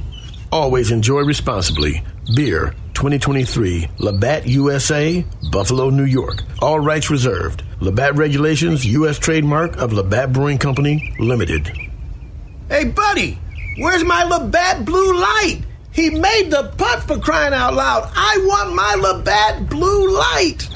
Always 0.52 0.92
enjoy 0.92 1.22
responsibly. 1.22 2.04
Beer 2.36 2.76
2023, 2.96 3.90
Labatt 4.00 4.48
USA, 4.48 5.24
Buffalo, 5.52 5.90
New 5.90 6.06
York. 6.06 6.42
All 6.62 6.80
rights 6.80 7.12
reserved. 7.12 7.64
Labatt 7.82 8.16
Regulations, 8.16 8.86
U.S. 8.86 9.20
trademark 9.20 9.78
of 9.78 9.94
Labatt 9.94 10.32
Brewing 10.32 10.58
Company, 10.58 11.14
Limited. 11.20 11.68
Hey, 12.70 12.86
buddy, 12.86 13.38
where's 13.78 14.04
my 14.04 14.24
Labatt 14.24 14.86
Blue 14.86 15.14
Light? 15.20 15.62
He 15.92 16.10
made 16.10 16.50
the 16.50 16.74
putt 16.78 17.04
for 17.04 17.20
crying 17.20 17.54
out 17.54 17.74
loud. 17.74 18.12
I 18.16 18.38
want 18.44 18.74
my 18.76 18.96
Labatt 18.96 19.70
Blue 19.70 20.18
Light. 20.18 20.68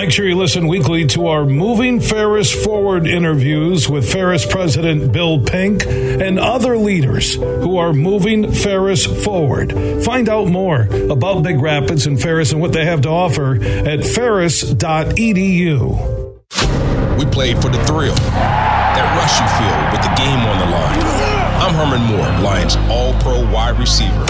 Make 0.00 0.12
sure 0.12 0.26
you 0.26 0.34
listen 0.34 0.66
weekly 0.66 1.04
to 1.08 1.26
our 1.26 1.44
Moving 1.44 2.00
Ferris 2.00 2.50
Forward 2.50 3.06
interviews 3.06 3.86
with 3.86 4.10
Ferris 4.10 4.46
President 4.46 5.12
Bill 5.12 5.44
Pink 5.44 5.84
and 5.86 6.38
other 6.38 6.78
leaders 6.78 7.34
who 7.34 7.76
are 7.76 7.92
moving 7.92 8.50
Ferris 8.50 9.04
forward. 9.04 9.74
Find 10.02 10.30
out 10.30 10.48
more 10.48 10.84
about 11.10 11.42
Big 11.42 11.60
Rapids 11.60 12.06
and 12.06 12.18
Ferris 12.18 12.50
and 12.50 12.62
what 12.62 12.72
they 12.72 12.86
have 12.86 13.02
to 13.02 13.10
offer 13.10 13.62
at 13.62 14.02
ferris.edu. 14.02 14.78
We 17.18 17.26
played 17.26 17.60
for 17.60 17.68
the 17.68 17.84
thrill, 17.84 18.14
that 18.14 19.04
rush 19.20 19.38
you 19.38 19.48
feel 19.60 19.78
with 19.92 20.00
the 20.00 20.14
game 20.16 20.40
on 20.48 20.58
the 20.60 20.66
line. 20.72 21.00
I'm 21.60 21.74
Herman 21.74 22.00
Moore, 22.06 22.40
Lions 22.42 22.76
All 22.88 23.12
Pro 23.20 23.42
wide 23.52 23.78
receiver. 23.78 24.29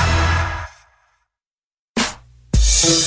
Welcome 2.83 2.97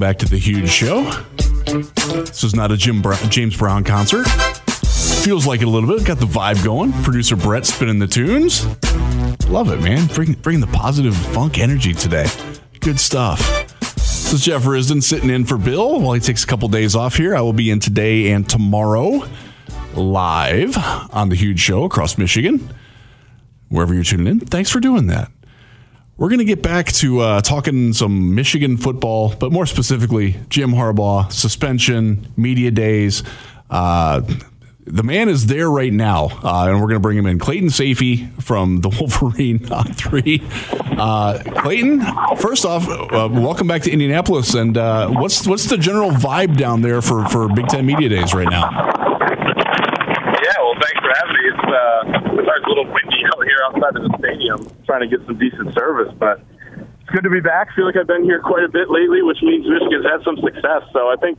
back 0.00 0.18
to 0.18 0.26
the 0.26 0.40
huge 0.42 0.68
show. 0.68 1.04
This 1.66 2.42
is 2.42 2.56
not 2.56 2.72
a 2.72 2.76
Jim 2.76 3.00
Brown, 3.00 3.30
James 3.30 3.56
Brown 3.56 3.84
concert. 3.84 4.26
Feels 5.22 5.46
like 5.46 5.62
it 5.62 5.66
a 5.66 5.70
little 5.70 5.88
bit. 5.88 6.04
Got 6.04 6.18
the 6.18 6.26
vibe 6.26 6.64
going. 6.64 6.92
Producer 7.04 7.36
Brett 7.36 7.64
spinning 7.64 8.00
the 8.00 8.08
tunes. 8.08 8.66
Love 9.46 9.70
it, 9.70 9.80
man. 9.80 10.08
Bring 10.08 10.32
bring 10.32 10.58
the 10.58 10.66
positive 10.66 11.16
funk 11.16 11.60
energy 11.60 11.94
today. 11.94 12.26
Good 12.80 12.98
stuff. 12.98 13.61
This 14.32 14.40
is 14.40 14.46
Jeff 14.46 14.62
Risdon 14.62 15.02
sitting 15.02 15.28
in 15.28 15.44
for 15.44 15.58
Bill 15.58 16.00
while 16.00 16.14
he 16.14 16.20
takes 16.20 16.42
a 16.42 16.46
couple 16.46 16.66
days 16.68 16.96
off 16.96 17.18
here. 17.18 17.36
I 17.36 17.42
will 17.42 17.52
be 17.52 17.70
in 17.70 17.80
today 17.80 18.30
and 18.30 18.48
tomorrow 18.48 19.28
live 19.92 20.74
on 21.12 21.28
the 21.28 21.34
huge 21.34 21.60
show 21.60 21.84
across 21.84 22.16
Michigan. 22.16 22.72
Wherever 23.68 23.92
you're 23.92 24.04
tuning 24.04 24.26
in, 24.26 24.40
thanks 24.40 24.70
for 24.70 24.80
doing 24.80 25.08
that. 25.08 25.30
We're 26.16 26.30
going 26.30 26.38
to 26.38 26.46
get 26.46 26.62
back 26.62 26.86
to 26.92 27.20
uh, 27.20 27.40
talking 27.42 27.92
some 27.92 28.34
Michigan 28.34 28.78
football, 28.78 29.34
but 29.38 29.52
more 29.52 29.66
specifically, 29.66 30.36
Jim 30.48 30.70
Harbaugh, 30.70 31.30
suspension, 31.30 32.26
media 32.34 32.70
days. 32.70 33.22
Uh, 33.68 34.22
the 34.84 35.02
man 35.02 35.28
is 35.28 35.46
there 35.46 35.70
right 35.70 35.92
now, 35.92 36.26
uh, 36.42 36.66
and 36.68 36.80
we're 36.80 36.88
going 36.88 36.94
to 36.94 37.00
bring 37.00 37.16
him 37.16 37.26
in. 37.26 37.38
Clayton 37.38 37.68
Sayfie 37.68 38.42
from 38.42 38.80
the 38.80 38.88
Wolverine 39.00 39.70
on 39.72 39.84
three. 39.92 40.42
Uh, 40.98 41.38
Clayton, 41.62 42.02
first 42.36 42.64
off, 42.64 42.88
uh, 42.88 43.28
welcome 43.30 43.66
back 43.66 43.82
to 43.82 43.90
Indianapolis. 43.90 44.54
And 44.54 44.76
uh, 44.76 45.08
what's 45.10 45.46
what's 45.46 45.66
the 45.66 45.78
general 45.78 46.10
vibe 46.10 46.56
down 46.56 46.82
there 46.82 47.00
for, 47.00 47.24
for 47.28 47.48
Big 47.48 47.68
Ten 47.68 47.86
Media 47.86 48.08
Days 48.08 48.34
right 48.34 48.48
now? 48.50 48.70
Yeah, 48.70 50.54
well, 50.58 50.74
thanks 50.80 50.98
for 50.98 51.12
having 51.14 51.34
me. 51.34 51.44
It's, 51.46 51.66
uh, 51.70 52.42
it's 52.42 52.66
a 52.66 52.68
little 52.68 52.86
windy 52.86 53.22
out 53.26 53.44
here 53.44 53.58
outside 53.66 53.96
of 53.96 54.10
the 54.10 54.18
stadium, 54.18 54.66
trying 54.84 55.08
to 55.08 55.16
get 55.16 55.24
some 55.26 55.38
decent 55.38 55.74
service, 55.74 56.12
but 56.18 56.40
it's 56.74 57.10
good 57.10 57.22
to 57.22 57.30
be 57.30 57.40
back. 57.40 57.74
feel 57.76 57.86
like 57.86 57.96
I've 57.96 58.06
been 58.06 58.24
here 58.24 58.40
quite 58.40 58.64
a 58.64 58.68
bit 58.68 58.90
lately, 58.90 59.22
which 59.22 59.38
means 59.42 59.64
Michigan's 59.66 60.06
had 60.06 60.24
some 60.24 60.36
success. 60.42 60.82
So 60.92 61.06
I 61.06 61.16
think 61.20 61.38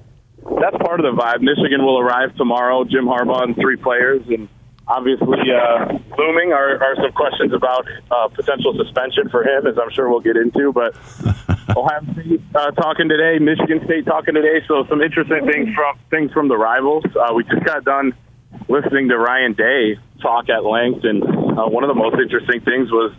that's 0.59 0.77
part 0.77 0.99
of 0.99 1.05
the 1.05 1.15
vibe. 1.19 1.41
Michigan 1.41 1.83
will 1.85 1.99
arrive 1.99 2.35
tomorrow. 2.35 2.83
Jim 2.83 3.05
Harbaugh 3.05 3.43
and 3.43 3.55
three 3.55 3.77
players, 3.77 4.21
and 4.27 4.49
obviously 4.87 5.39
uh, 5.51 5.97
looming 6.17 6.51
are, 6.51 6.83
are 6.83 6.95
some 6.95 7.11
questions 7.13 7.53
about 7.53 7.87
uh, 8.11 8.27
potential 8.29 8.73
suspension 8.75 9.29
for 9.29 9.43
him, 9.43 9.67
as 9.67 9.77
I'm 9.77 9.91
sure 9.91 10.09
we'll 10.09 10.19
get 10.19 10.35
into. 10.35 10.73
But 10.73 10.95
Ohio 11.77 12.03
State 12.13 12.41
uh, 12.55 12.71
talking 12.71 13.09
today, 13.09 13.39
Michigan 13.39 13.81
State 13.85 14.05
talking 14.05 14.33
today, 14.33 14.63
so 14.67 14.85
some 14.89 15.01
interesting 15.01 15.47
things 15.47 15.73
from 15.75 15.97
things 16.09 16.31
from 16.31 16.47
the 16.47 16.57
rivals. 16.57 17.03
Uh, 17.15 17.33
we 17.33 17.43
just 17.43 17.63
got 17.63 17.83
done 17.83 18.13
listening 18.67 19.09
to 19.09 19.17
Ryan 19.17 19.53
Day 19.53 19.97
talk 20.21 20.49
at 20.49 20.63
length, 20.63 21.03
and 21.03 21.23
uh, 21.23 21.67
one 21.67 21.83
of 21.83 21.87
the 21.87 21.99
most 21.99 22.19
interesting 22.19 22.61
things 22.61 22.91
was 22.91 23.13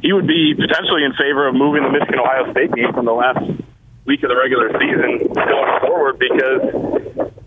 he 0.00 0.12
would 0.12 0.26
be 0.26 0.54
potentially 0.54 1.04
in 1.04 1.12
favor 1.12 1.48
of 1.48 1.54
moving 1.54 1.82
the 1.82 1.90
Michigan 1.90 2.18
Ohio 2.18 2.50
State 2.52 2.72
game 2.72 2.92
from 2.92 3.06
the 3.06 3.12
last 3.12 3.40
week 4.04 4.22
of 4.22 4.28
the 4.30 4.36
regular 4.36 4.68
season 4.78 5.30
going 5.32 5.80
forward 5.80 6.18
because 6.18 6.62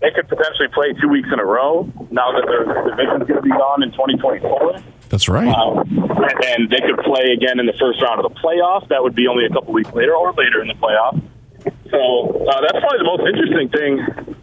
they 0.00 0.10
could 0.12 0.28
potentially 0.28 0.68
play 0.72 0.92
two 1.00 1.08
weeks 1.08 1.28
in 1.32 1.38
a 1.38 1.44
row 1.44 1.84
now 2.10 2.32
that 2.32 2.44
their 2.48 2.64
division's 2.64 3.28
going 3.28 3.36
to 3.36 3.42
be 3.42 3.50
gone 3.50 3.82
in 3.82 3.90
2024. 3.92 4.80
That's 5.08 5.28
right. 5.28 5.46
Um, 5.48 5.78
and, 5.86 6.44
and 6.44 6.70
they 6.70 6.80
could 6.82 6.98
play 7.04 7.30
again 7.36 7.60
in 7.60 7.66
the 7.66 7.76
first 7.78 8.00
round 8.02 8.24
of 8.24 8.32
the 8.32 8.38
playoffs. 8.40 8.88
That 8.88 9.02
would 9.02 9.14
be 9.14 9.28
only 9.28 9.44
a 9.46 9.50
couple 9.50 9.72
weeks 9.72 9.92
later 9.92 10.14
or 10.16 10.32
later 10.32 10.60
in 10.62 10.68
the 10.68 10.74
playoffs. 10.74 11.20
So 11.90 12.46
uh, 12.48 12.60
that's 12.62 12.78
probably 12.80 12.98
the 12.98 13.10
most 13.10 13.22
interesting 13.28 13.68
thing 13.68 14.36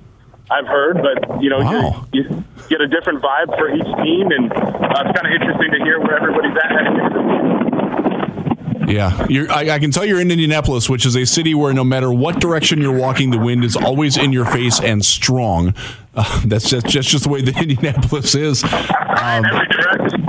I've 0.51 0.67
heard. 0.67 1.01
But 1.01 1.41
you 1.41 1.49
know, 1.49 1.59
Wow. 1.59 2.05
you, 2.13 2.23
you 2.23 2.43
get 2.69 2.79
a 2.81 2.87
different 2.87 3.21
vibe 3.21 3.57
for 3.57 3.73
each 3.73 3.89
team, 4.05 4.29
and 4.31 4.51
uh, 4.53 5.03
it's 5.03 5.19
kind 5.19 5.27
of 5.27 5.33
interesting 5.33 5.71
to 5.71 5.79
hear 5.83 5.99
where 5.99 6.17
everybody's 6.21 6.55
at. 6.61 6.71
heading 6.71 6.95
into 6.95 7.09
the 7.09 7.23
season. 7.27 8.72
Yeah, 8.87 9.25
you're, 9.29 9.51
I, 9.51 9.69
I 9.71 9.79
can 9.79 9.91
tell 9.91 10.05
you're 10.05 10.19
in 10.19 10.29
Indianapolis, 10.29 10.89
which 10.89 11.05
is 11.05 11.15
a 11.15 11.25
city 11.25 11.53
where 11.55 11.73
no 11.73 11.83
matter 11.83 12.11
what 12.11 12.39
direction 12.39 12.81
you're 12.81 12.97
walking, 12.97 13.29
the 13.29 13.37
wind 13.37 13.63
is 13.63 13.75
always 13.75 14.17
in 14.17 14.33
your 14.33 14.45
face 14.45 14.79
and 14.81 15.03
strong. 15.03 15.73
Uh, 16.15 16.41
that's 16.45 16.69
just, 16.69 16.87
just 16.87 17.09
just 17.09 17.23
the 17.23 17.29
way 17.29 17.41
that 17.41 17.57
Indianapolis 17.61 18.35
is. 18.35 18.63
Um, 18.63 19.43
direction. 19.43 20.27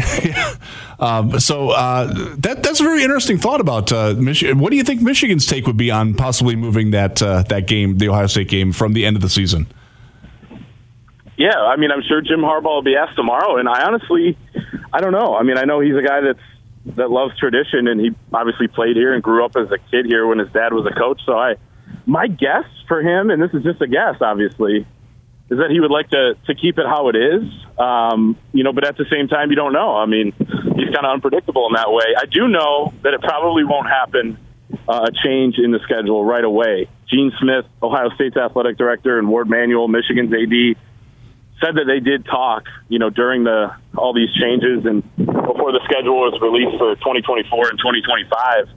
Um, 1.00 1.40
so 1.40 1.70
uh, 1.70 2.12
that 2.40 2.62
that's 2.62 2.78
a 2.78 2.82
very 2.82 3.02
interesting 3.02 3.38
thought 3.38 3.62
about 3.62 3.90
uh, 3.90 4.14
Michigan. 4.18 4.58
What 4.58 4.70
do 4.70 4.76
you 4.76 4.84
think 4.84 5.00
Michigan's 5.00 5.46
take 5.46 5.66
would 5.66 5.78
be 5.78 5.90
on 5.90 6.12
possibly 6.12 6.56
moving 6.56 6.90
that 6.90 7.22
uh, 7.22 7.42
that 7.44 7.66
game, 7.66 7.96
the 7.96 8.10
Ohio 8.10 8.26
State 8.26 8.48
game, 8.48 8.72
from 8.72 8.92
the 8.92 9.06
end 9.06 9.16
of 9.16 9.22
the 9.22 9.30
season? 9.30 9.66
Yeah, 11.38 11.58
I 11.58 11.76
mean, 11.76 11.90
I'm 11.90 12.02
sure 12.06 12.20
Jim 12.20 12.40
Harbaugh 12.40 12.64
will 12.64 12.82
be 12.82 12.96
asked 12.96 13.16
tomorrow, 13.16 13.56
and 13.56 13.66
I 13.66 13.84
honestly, 13.84 14.36
I 14.92 15.00
don't 15.00 15.12
know. 15.12 15.34
I 15.34 15.42
mean, 15.42 15.56
I 15.56 15.64
know 15.64 15.80
he's 15.80 15.96
a 15.96 16.02
guy 16.02 16.20
that's 16.20 16.38
that 16.86 17.10
loves 17.10 17.36
tradition, 17.38 17.88
and 17.88 18.00
he 18.00 18.10
obviously 18.32 18.68
played 18.68 18.96
here 18.96 19.12
and 19.12 19.22
grew 19.22 19.44
up 19.44 19.56
as 19.56 19.70
a 19.70 19.78
kid 19.90 20.06
here 20.06 20.26
when 20.26 20.38
his 20.38 20.50
dad 20.52 20.72
was 20.72 20.86
a 20.90 20.98
coach. 20.98 21.20
So 21.26 21.32
I, 21.32 21.56
my 22.06 22.26
guess 22.26 22.64
for 22.88 23.00
him, 23.00 23.30
and 23.30 23.42
this 23.42 23.50
is 23.52 23.62
just 23.62 23.80
a 23.82 23.86
guess, 23.86 24.16
obviously, 24.20 24.86
is 25.50 25.58
that 25.58 25.70
he 25.70 25.80
would 25.80 25.90
like 25.90 26.08
to 26.10 26.34
to 26.46 26.54
keep 26.54 26.78
it 26.78 26.86
how 26.86 27.08
it 27.08 27.16
is. 27.16 27.42
Um, 27.78 28.36
you 28.52 28.64
know, 28.64 28.72
but 28.72 28.86
at 28.86 28.96
the 28.96 29.04
same 29.10 29.28
time, 29.28 29.50
you 29.50 29.56
don't 29.56 29.72
know. 29.72 29.96
I 29.96 30.06
mean, 30.06 30.32
he's 30.38 30.94
kind 30.94 31.04
of 31.04 31.12
unpredictable 31.12 31.66
in 31.66 31.74
that 31.74 31.90
way. 31.90 32.14
I 32.16 32.26
do 32.26 32.48
know 32.48 32.92
that 33.02 33.14
it 33.14 33.20
probably 33.20 33.64
won't 33.64 33.88
happen 33.88 34.38
uh, 34.88 35.06
a 35.08 35.12
change 35.24 35.58
in 35.58 35.72
the 35.72 35.80
schedule 35.82 36.24
right 36.24 36.44
away. 36.44 36.88
Gene 37.08 37.32
Smith, 37.40 37.66
Ohio 37.82 38.10
State's 38.14 38.36
athletic 38.36 38.78
director, 38.78 39.18
and 39.18 39.28
Warde 39.28 39.50
Manuel, 39.50 39.88
Michigan's 39.88 40.32
AD 40.32 40.76
said 41.60 41.74
that 41.74 41.84
they 41.86 42.00
did 42.00 42.24
talk, 42.24 42.64
you 42.88 42.98
know, 42.98 43.10
during 43.10 43.44
the 43.44 43.74
all 43.96 44.14
these 44.14 44.32
changes 44.34 44.86
and 44.86 45.02
before 45.16 45.72
the 45.72 45.80
schedule 45.84 46.16
was 46.16 46.38
released 46.40 46.78
for 46.78 46.94
2024 46.96 47.70
and 47.70 47.78
2025, 47.78 48.68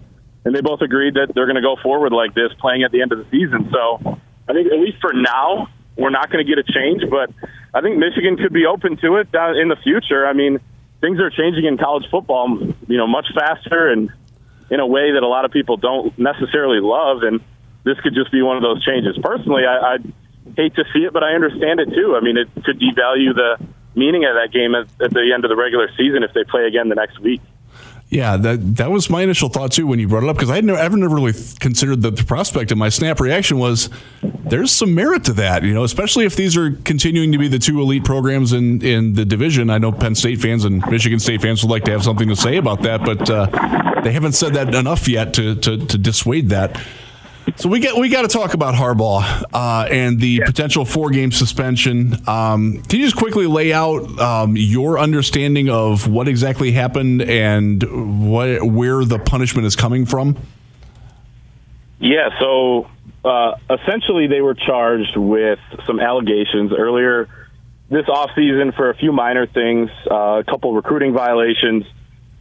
and 0.45 0.55
they 0.55 0.61
both 0.61 0.81
agreed 0.81 1.15
that 1.15 1.33
they're 1.33 1.45
going 1.45 1.59
to 1.59 1.61
go 1.61 1.77
forward 1.81 2.11
like 2.11 2.33
this, 2.33 2.51
playing 2.59 2.83
at 2.83 2.91
the 2.91 3.01
end 3.01 3.11
of 3.11 3.19
the 3.19 3.27
season. 3.31 3.69
So 3.71 4.19
I 4.47 4.53
think 4.53 4.71
at 4.71 4.79
least 4.79 4.99
for 4.99 5.13
now, 5.13 5.69
we're 5.95 6.09
not 6.09 6.31
going 6.31 6.45
to 6.45 6.49
get 6.49 6.57
a 6.57 6.65
change, 6.65 7.03
but 7.09 7.29
I 7.73 7.81
think 7.81 7.97
Michigan 7.97 8.37
could 8.37 8.53
be 8.53 8.65
open 8.65 8.97
to 8.97 9.17
it 9.17 9.29
uh, 9.33 9.53
in 9.53 9.69
the 9.69 9.77
future. 9.77 10.25
I 10.25 10.33
mean, 10.33 10.59
things 11.01 11.19
are 11.19 11.29
changing 11.29 11.65
in 11.65 11.77
college 11.77 12.05
football, 12.09 12.57
you 12.87 12.97
know, 12.97 13.07
much 13.07 13.27
faster 13.33 13.89
and 13.89 14.09
in 14.69 14.79
a 14.79 14.87
way 14.87 15.11
that 15.13 15.21
a 15.21 15.27
lot 15.27 15.45
of 15.45 15.51
people 15.51 15.77
don't 15.77 16.17
necessarily 16.17 16.79
love, 16.81 17.21
and 17.21 17.41
this 17.83 17.99
could 17.99 18.15
just 18.15 18.31
be 18.31 18.41
one 18.41 18.57
of 18.57 18.63
those 18.63 18.83
changes. 18.83 19.17
Personally, 19.21 19.63
I, 19.67 19.95
I 19.95 19.97
hate 20.57 20.75
to 20.75 20.83
see 20.93 21.05
it, 21.05 21.13
but 21.13 21.23
I 21.23 21.33
understand 21.35 21.79
it 21.79 21.89
too. 21.93 22.15
I 22.17 22.23
mean, 22.23 22.37
it 22.37 22.47
could 22.63 22.79
devalue 22.79 23.35
the 23.35 23.59
meaning 23.95 24.25
of 24.25 24.35
that 24.35 24.51
game 24.51 24.75
at, 24.75 24.87
at 25.03 25.13
the 25.13 25.31
end 25.33 25.45
of 25.45 25.49
the 25.49 25.55
regular 25.55 25.89
season 25.97 26.23
if 26.23 26.33
they 26.33 26.43
play 26.43 26.65
again 26.65 26.89
the 26.89 26.95
next 26.95 27.19
week. 27.19 27.41
Yeah, 28.13 28.37
that 28.37 28.75
that 28.75 28.91
was 28.91 29.09
my 29.09 29.23
initial 29.23 29.49
thought 29.49 29.71
too 29.71 29.87
when 29.87 29.97
you 29.97 30.07
brought 30.07 30.23
it 30.23 30.29
up 30.29 30.35
because 30.35 30.51
I 30.51 30.55
had 30.55 30.65
never, 30.65 30.77
ever 30.77 30.95
never 30.95 31.15
really 31.15 31.33
considered 31.59 32.03
the, 32.03 32.11
the 32.11 32.23
prospect. 32.23 32.69
And 32.69 32.79
my 32.79 32.89
snap 32.89 33.19
reaction 33.19 33.57
was, 33.57 33.89
"There's 34.21 34.71
some 34.71 34.93
merit 34.93 35.23
to 35.25 35.33
that, 35.33 35.63
you 35.63 35.73
know, 35.73 35.83
especially 35.83 36.25
if 36.25 36.35
these 36.35 36.55
are 36.55 36.73
continuing 36.83 37.31
to 37.31 37.39
be 37.39 37.47
the 37.47 37.57
two 37.57 37.81
elite 37.81 38.03
programs 38.03 38.53
in 38.53 38.83
in 38.83 39.13
the 39.13 39.25
division." 39.25 39.71
I 39.71 39.79
know 39.79 39.91
Penn 39.91 40.13
State 40.13 40.41
fans 40.41 40.63
and 40.63 40.85
Michigan 40.91 41.19
State 41.19 41.41
fans 41.41 41.63
would 41.63 41.71
like 41.71 41.85
to 41.85 41.91
have 41.91 42.03
something 42.03 42.27
to 42.27 42.35
say 42.35 42.57
about 42.57 42.83
that, 42.83 43.03
but 43.03 43.27
uh, 43.31 44.01
they 44.03 44.11
haven't 44.11 44.33
said 44.33 44.53
that 44.53 44.75
enough 44.75 45.07
yet 45.07 45.33
to 45.33 45.55
to, 45.55 45.83
to 45.83 45.97
dissuade 45.97 46.49
that. 46.49 46.79
So 47.55 47.69
we 47.69 47.79
get 47.79 47.95
we 47.95 48.09
got 48.09 48.23
to 48.23 48.27
talk 48.27 48.53
about 48.53 48.73
Harbaugh 48.73 49.43
uh, 49.53 49.87
and 49.91 50.19
the 50.19 50.27
yeah. 50.27 50.45
potential 50.45 50.85
four 50.85 51.09
game 51.09 51.31
suspension. 51.31 52.27
Um, 52.27 52.81
can 52.83 52.99
you 52.99 53.05
just 53.05 53.17
quickly 53.17 53.47
lay 53.47 53.73
out 53.73 54.19
um, 54.19 54.55
your 54.55 54.97
understanding 54.97 55.69
of 55.69 56.07
what 56.07 56.27
exactly 56.27 56.71
happened 56.71 57.21
and 57.21 58.29
what 58.31 58.63
where 58.63 59.03
the 59.03 59.19
punishment 59.19 59.67
is 59.67 59.75
coming 59.75 60.05
from? 60.05 60.37
Yeah, 61.99 62.29
so 62.39 62.89
uh, 63.23 63.55
essentially 63.69 64.27
they 64.27 64.41
were 64.41 64.55
charged 64.55 65.15
with 65.15 65.59
some 65.85 65.99
allegations 65.99 66.71
earlier 66.71 67.29
this 67.93 68.05
offseason 68.07 68.75
for 68.75 68.89
a 68.89 68.95
few 68.95 69.11
minor 69.11 69.45
things, 69.45 69.89
uh, 70.09 70.39
a 70.39 70.43
couple 70.43 70.73
recruiting 70.73 71.13
violations. 71.13 71.85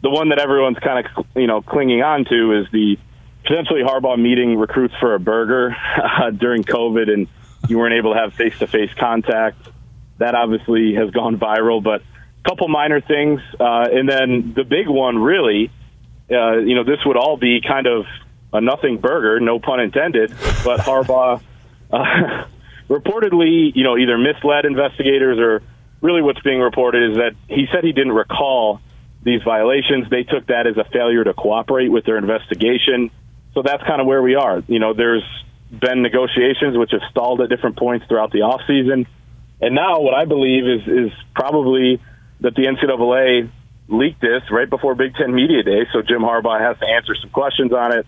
The 0.02 0.10
one 0.10 0.30
that 0.30 0.38
everyone's 0.38 0.78
kind 0.78 1.06
of 1.06 1.26
you 1.36 1.46
know 1.46 1.62
clinging 1.62 2.02
on 2.02 2.24
to 2.24 2.60
is 2.60 2.66
the 2.72 2.98
potentially 3.42 3.80
Harbaugh 3.82 4.18
meeting 4.18 4.56
recruits 4.56 4.94
for 5.00 5.14
a 5.14 5.20
burger 5.20 5.74
uh, 6.02 6.30
during 6.30 6.64
COVID, 6.64 7.12
and 7.12 7.28
you 7.68 7.78
weren't 7.78 7.94
able 7.94 8.14
to 8.14 8.20
have 8.20 8.34
face 8.34 8.58
to 8.58 8.66
face 8.66 8.90
contact. 8.98 9.68
That 10.18 10.34
obviously 10.34 10.94
has 10.94 11.10
gone 11.10 11.38
viral, 11.38 11.82
but 11.82 12.02
a 12.02 12.48
couple 12.48 12.68
minor 12.68 13.00
things, 13.00 13.40
uh, 13.58 13.88
and 13.92 14.08
then 14.08 14.52
the 14.54 14.64
big 14.64 14.88
one, 14.88 15.18
really, 15.18 15.70
uh, 16.30 16.58
you 16.58 16.74
know, 16.74 16.84
this 16.84 16.98
would 17.04 17.16
all 17.16 17.36
be 17.36 17.60
kind 17.60 17.86
of 17.86 18.04
a 18.52 18.60
nothing 18.60 18.98
burger, 18.98 19.40
no 19.40 19.58
pun 19.58 19.80
intended, 19.80 20.30
but 20.64 20.80
Harbaugh 20.80 21.40
uh, 21.90 22.44
reportedly, 22.88 23.72
you 23.74 23.84
know, 23.84 23.96
either 23.96 24.18
misled 24.18 24.64
investigators 24.64 25.38
or 25.38 25.62
really 26.00 26.22
what's 26.22 26.40
being 26.40 26.60
reported 26.60 27.12
is 27.12 27.16
that 27.16 27.34
he 27.48 27.66
said 27.72 27.84
he 27.84 27.92
didn't 27.92 28.12
recall 28.12 28.80
these 29.22 29.42
violations. 29.42 30.10
They 30.10 30.24
took 30.24 30.46
that 30.48 30.66
as 30.66 30.76
a 30.76 30.84
failure 30.84 31.24
to 31.24 31.32
cooperate 31.32 31.88
with 31.88 32.04
their 32.04 32.18
investigation 32.18 33.10
so 33.54 33.62
that's 33.62 33.82
kind 33.84 34.00
of 34.00 34.06
where 34.06 34.22
we 34.22 34.34
are. 34.34 34.62
You 34.66 34.78
know, 34.78 34.94
there's 34.94 35.24
been 35.70 36.02
negotiations 36.02 36.76
which 36.76 36.90
have 36.92 37.02
stalled 37.10 37.40
at 37.40 37.48
different 37.48 37.78
points 37.78 38.06
throughout 38.06 38.30
the 38.30 38.42
off 38.42 38.60
season, 38.66 39.06
and 39.60 39.74
now 39.74 40.00
what 40.00 40.14
I 40.14 40.24
believe 40.24 40.64
is 40.66 40.88
is 40.88 41.12
probably 41.34 42.00
that 42.40 42.54
the 42.54 42.62
NCAA 42.62 43.50
leaked 43.88 44.20
this 44.20 44.42
right 44.50 44.68
before 44.68 44.94
Big 44.94 45.14
Ten 45.14 45.34
Media 45.34 45.62
Day, 45.62 45.86
so 45.92 46.02
Jim 46.02 46.22
Harbaugh 46.22 46.60
has 46.60 46.78
to 46.78 46.86
answer 46.88 47.14
some 47.20 47.30
questions 47.30 47.72
on 47.72 47.98
it. 47.98 48.06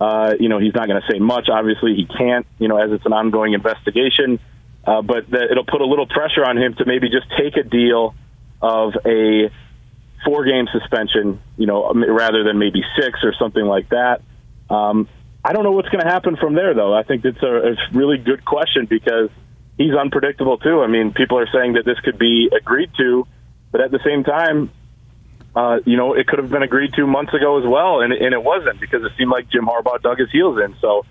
Uh, 0.00 0.34
you 0.40 0.48
know, 0.48 0.58
he's 0.58 0.74
not 0.74 0.88
going 0.88 1.00
to 1.00 1.12
say 1.12 1.18
much. 1.18 1.48
Obviously, 1.52 1.94
he 1.94 2.06
can't. 2.06 2.46
You 2.58 2.68
know, 2.68 2.78
as 2.78 2.90
it's 2.90 3.04
an 3.04 3.12
ongoing 3.12 3.52
investigation, 3.52 4.40
uh, 4.86 5.02
but 5.02 5.24
it'll 5.32 5.66
put 5.66 5.82
a 5.82 5.86
little 5.86 6.06
pressure 6.06 6.44
on 6.44 6.56
him 6.56 6.74
to 6.76 6.86
maybe 6.86 7.08
just 7.10 7.26
take 7.38 7.56
a 7.56 7.68
deal 7.68 8.14
of 8.62 8.94
a 9.04 9.50
four 10.24 10.44
game 10.44 10.66
suspension. 10.72 11.40
You 11.58 11.66
know, 11.66 11.92
rather 11.92 12.44
than 12.44 12.58
maybe 12.58 12.82
six 12.98 13.20
or 13.22 13.34
something 13.38 13.64
like 13.64 13.90
that. 13.90 14.22
Um, 14.70 15.08
I 15.44 15.52
don't 15.52 15.64
know 15.64 15.72
what's 15.72 15.88
going 15.88 16.04
to 16.04 16.10
happen 16.10 16.36
from 16.36 16.54
there, 16.54 16.74
though. 16.74 16.94
I 16.94 17.02
think 17.02 17.24
it's 17.24 17.42
a, 17.42 17.72
a 17.72 17.76
really 17.92 18.18
good 18.18 18.44
question 18.44 18.86
because 18.86 19.30
he's 19.76 19.94
unpredictable 19.94 20.58
too. 20.58 20.82
I 20.82 20.86
mean, 20.86 21.12
people 21.12 21.38
are 21.38 21.48
saying 21.52 21.74
that 21.74 21.84
this 21.84 21.98
could 22.00 22.18
be 22.18 22.50
agreed 22.54 22.90
to, 22.98 23.26
but 23.72 23.80
at 23.80 23.90
the 23.90 24.00
same 24.04 24.24
time, 24.24 24.70
uh, 25.56 25.78
you 25.84 25.96
know, 25.96 26.14
it 26.14 26.26
could 26.26 26.38
have 26.38 26.50
been 26.50 26.62
agreed 26.62 26.92
to 26.94 27.06
months 27.06 27.34
ago 27.34 27.58
as 27.58 27.66
well, 27.66 28.02
and, 28.02 28.12
and 28.12 28.32
it 28.34 28.42
wasn't 28.42 28.80
because 28.80 29.02
it 29.02 29.12
seemed 29.18 29.30
like 29.30 29.48
Jim 29.50 29.66
Harbaugh 29.66 30.00
dug 30.00 30.18
his 30.18 30.30
heels 30.30 30.60
in. 30.62 30.76
So 30.80 31.04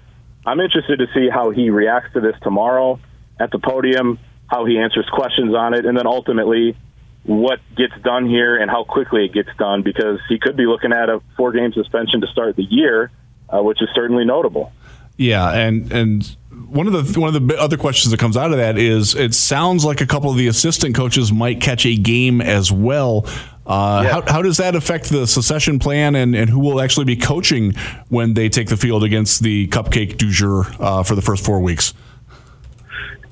I'm 0.45 0.59
interested 0.59 0.99
to 0.99 1.07
see 1.13 1.27
how 1.29 1.49
he 1.49 1.71
reacts 1.71 2.13
to 2.13 2.21
this 2.21 2.35
tomorrow 2.41 2.99
at 3.39 3.51
the 3.51 3.59
podium, 3.59 4.19
how 4.47 4.65
he 4.65 4.77
answers 4.77 5.09
questions 5.11 5.53
on 5.55 5.73
it, 5.73 5.85
and 5.85 5.97
then 5.97 6.07
ultimately 6.07 6.77
what 7.23 7.59
gets 7.75 7.93
done 8.01 8.27
here 8.29 8.55
and 8.55 8.71
how 8.71 8.83
quickly 8.83 9.25
it 9.25 9.33
gets 9.33 9.49
done 9.57 9.81
because 9.83 10.19
he 10.29 10.39
could 10.39 10.55
be 10.55 10.65
looking 10.65 10.93
at 10.93 11.09
a 11.09 11.21
four 11.35 11.51
game 11.51 11.73
suspension 11.73 12.21
to 12.21 12.27
start 12.27 12.55
the 12.55 12.63
year 12.63 13.11
uh, 13.51 13.61
which 13.61 13.81
is 13.81 13.89
certainly 13.93 14.25
notable. 14.25 14.71
Yeah, 15.17 15.51
and 15.51 15.91
and 15.91 16.37
one 16.67 16.87
of 16.87 16.93
the 16.93 17.19
one 17.19 17.33
of 17.33 17.47
the 17.47 17.59
other 17.59 17.77
questions 17.77 18.11
that 18.11 18.19
comes 18.19 18.37
out 18.37 18.51
of 18.51 18.57
that 18.57 18.77
is 18.77 19.15
it 19.15 19.33
sounds 19.33 19.83
like 19.83 20.01
a 20.01 20.05
couple 20.05 20.29
of 20.29 20.37
the 20.37 20.47
assistant 20.47 20.95
coaches 20.95 21.31
might 21.31 21.61
catch 21.61 21.85
a 21.85 21.95
game 21.95 22.41
as 22.41 22.71
well. 22.71 23.25
Uh, 23.65 24.01
yeah. 24.03 24.11
how, 24.11 24.23
how, 24.25 24.41
does 24.41 24.57
that 24.57 24.75
affect 24.75 25.09
the 25.09 25.27
secession 25.27 25.77
plan 25.77 26.15
and, 26.15 26.33
and 26.33 26.49
who 26.49 26.57
will 26.57 26.81
actually 26.81 27.05
be 27.05 27.15
coaching 27.15 27.71
when 28.07 28.33
they 28.33 28.49
take 28.49 28.67
the 28.67 28.77
field 28.77 29.03
against 29.03 29.43
the 29.43 29.67
cupcake 29.67 30.17
du 30.17 30.31
jour 30.31 30.65
uh, 30.79 31.03
for 31.03 31.13
the 31.13 31.21
first 31.21 31.45
four 31.45 31.59
weeks? 31.59 31.93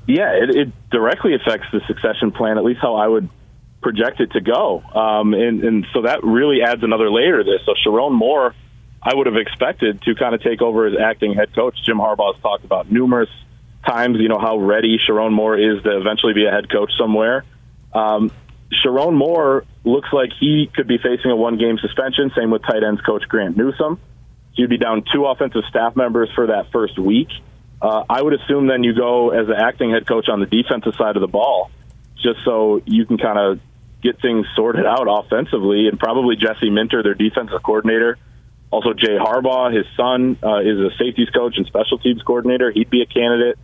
Yeah, 0.06 0.34
it, 0.34 0.56
it, 0.56 0.90
directly 0.92 1.34
affects 1.34 1.66
the 1.74 1.82
succession 1.88 2.32
plan, 2.32 2.58
at 2.58 2.64
least 2.64 2.80
how 2.82 2.96
I 2.96 3.08
would 3.08 3.30
project 3.82 4.22
it 4.22 4.32
to 4.34 4.42
go. 4.42 4.82
Um, 4.82 5.34
and, 5.34 5.64
and 5.64 5.88
so 5.92 6.04
that 6.04 6.24
really 6.24 6.62
adds 6.62 6.84
another 6.84 7.10
layer 7.10 7.40
to 7.40 7.44
this. 7.44 7.62
So 7.66 7.74
Sherrone 7.84 8.14
Moore 8.14 8.54
I 9.02 9.16
would 9.16 9.28
have 9.28 9.36
expected 9.36 10.02
to 10.04 10.16
kind 10.16 10.36
of 10.36 10.42
take 10.42 10.62
over 10.62 10.88
as 10.88 10.94
acting 11.00 11.34
head 11.34 11.54
coach. 11.54 11.78
Jim 11.86 11.98
Harbaugh 11.98 12.34
has 12.34 12.42
talked 12.42 12.66
about 12.66 12.92
numerous 12.92 13.30
times, 13.86 14.18
you 14.20 14.28
know, 14.28 14.40
how 14.40 14.58
ready 14.58 14.98
Sherrone 14.98 15.32
Moore 15.32 15.58
is 15.58 15.82
to 15.84 15.98
eventually 15.98 16.34
be 16.34 16.46
a 16.46 16.52
head 16.52 16.70
coach 16.70 16.92
somewhere. 17.00 17.46
Um, 17.94 18.32
Sherrone 18.84 19.16
Moore 19.16 19.66
looks 19.84 20.10
like 20.12 20.32
he 20.40 20.70
could 20.74 20.88
be 20.88 20.98
facing 20.98 21.32
a 21.32 21.36
one 21.36 21.58
game 21.58 21.78
suspension. 21.78 22.32
Same 22.36 22.52
with 22.52 22.64
tight 22.64 22.84
ends 22.84 23.02
coach 23.02 23.24
Grant 23.28 23.56
Newsome. 23.56 24.00
You'd 24.54 24.70
be 24.70 24.78
down 24.78 25.04
two 25.14 25.26
offensive 25.26 25.64
staff 25.70 25.96
members 25.96 26.30
for 26.36 26.48
that 26.48 26.72
first 26.72 26.98
week. 26.98 27.30
Uh, 27.82 28.04
I 28.10 28.22
would 28.22 28.34
assume 28.34 28.68
then 28.68 28.84
you 28.84 28.96
go 28.96 29.30
as 29.30 29.48
the 29.48 29.56
acting 29.56 29.92
head 29.92 30.08
coach 30.08 30.28
on 30.30 30.40
the 30.40 30.48
defensive 30.48 30.96
side 30.96 31.16
of 31.16 31.22
the 31.22 31.28
ball, 31.28 31.70
just 32.22 32.40
so 32.44 32.82
you 32.86 33.06
can 33.06 33.18
kind 33.18 33.38
of 33.38 33.60
get 34.02 34.20
things 34.20 34.48
sorted 34.56 34.86
out 34.86 35.06
offensively. 35.08 35.88
And 35.88 36.00
probably 36.00 36.36
Jesse 36.36 36.72
Minter, 36.72 37.04
their 37.04 37.14
defensive 37.14 37.62
coordinator, 37.64 38.18
also, 38.70 38.94
Jay 38.94 39.18
Harbaugh, 39.18 39.74
his 39.74 39.86
son, 39.96 40.38
uh, 40.44 40.60
is 40.60 40.78
a 40.78 40.90
safeties 41.00 41.30
coach 41.30 41.56
and 41.58 41.66
special 41.68 42.00
teams 42.00 42.22
coordinator. 42.22 42.70
He'd 42.70 42.90
be 42.90 43.02
a 43.02 43.06
candidate. 43.06 43.58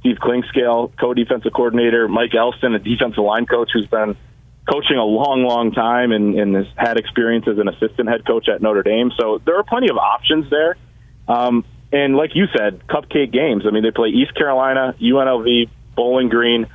Steve 0.00 0.16
Clinkscale, 0.16 0.90
co-defensive 0.98 1.52
coordinator. 1.52 2.08
Mike 2.08 2.34
Elston, 2.34 2.74
a 2.74 2.80
defensive 2.80 3.22
line 3.22 3.46
coach 3.46 3.70
who's 3.72 3.86
been 3.86 4.16
coaching 4.68 4.96
a 4.96 5.04
long, 5.04 5.44
long 5.44 5.70
time 5.70 6.10
and, 6.10 6.34
and 6.38 6.56
has 6.56 6.66
had 6.76 6.98
experience 6.98 7.46
as 7.46 7.58
an 7.58 7.68
assistant 7.68 8.08
head 8.08 8.26
coach 8.26 8.48
at 8.48 8.60
Notre 8.60 8.82
Dame. 8.82 9.12
So 9.16 9.40
there 9.44 9.58
are 9.58 9.64
plenty 9.64 9.90
of 9.90 9.96
options 9.96 10.50
there. 10.50 10.76
Um, 11.28 11.64
and 11.92 12.16
like 12.16 12.34
you 12.34 12.46
said, 12.56 12.82
cupcake 12.88 13.32
games. 13.32 13.64
I 13.66 13.70
mean, 13.70 13.84
they 13.84 13.92
play 13.92 14.08
East 14.08 14.34
Carolina, 14.34 14.96
UNLV, 15.00 15.68
Bowling 15.94 16.28
Green, 16.28 16.66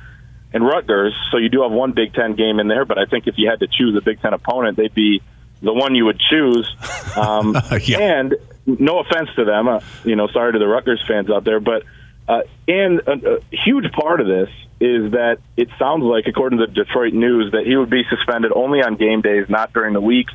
and 0.54 0.64
Rutgers. 0.64 1.14
So 1.30 1.36
you 1.36 1.50
do 1.50 1.62
have 1.62 1.72
one 1.72 1.92
Big 1.92 2.14
Ten 2.14 2.34
game 2.34 2.60
in 2.60 2.68
there. 2.68 2.86
But 2.86 2.96
I 2.96 3.04
think 3.04 3.26
if 3.26 3.34
you 3.36 3.50
had 3.50 3.60
to 3.60 3.66
choose 3.66 3.94
a 3.94 4.00
Big 4.00 4.22
Ten 4.22 4.32
opponent, 4.32 4.78
they'd 4.78 4.94
be 4.94 5.20
the 5.62 5.72
one 5.72 5.94
you 5.94 6.04
would 6.06 6.20
choose. 6.20 6.68
Um, 7.16 7.56
Yeah. 7.82 7.98
And 7.98 8.34
no 8.66 9.00
offense 9.00 9.30
to 9.36 9.44
them, 9.44 9.68
uh, 9.68 9.80
you 10.04 10.16
know, 10.16 10.28
sorry 10.28 10.52
to 10.52 10.58
the 10.58 10.66
Rutgers 10.66 11.02
fans 11.06 11.30
out 11.30 11.44
there, 11.44 11.60
but 11.60 11.84
uh, 12.28 12.42
and 12.66 13.00
a, 13.00 13.36
a 13.36 13.40
huge 13.64 13.90
part 13.92 14.20
of 14.20 14.26
this 14.26 14.50
is 14.80 15.12
that 15.12 15.38
it 15.56 15.68
sounds 15.78 16.04
like, 16.04 16.26
according 16.26 16.58
to 16.58 16.66
the 16.66 16.72
Detroit 16.72 17.14
News, 17.14 17.52
that 17.52 17.66
he 17.66 17.74
would 17.74 17.90
be 17.90 18.02
suspended 18.10 18.52
only 18.54 18.80
on 18.80 18.96
game 18.96 19.22
days, 19.22 19.46
not 19.48 19.72
during 19.72 19.94
the 19.94 20.00
week. 20.00 20.28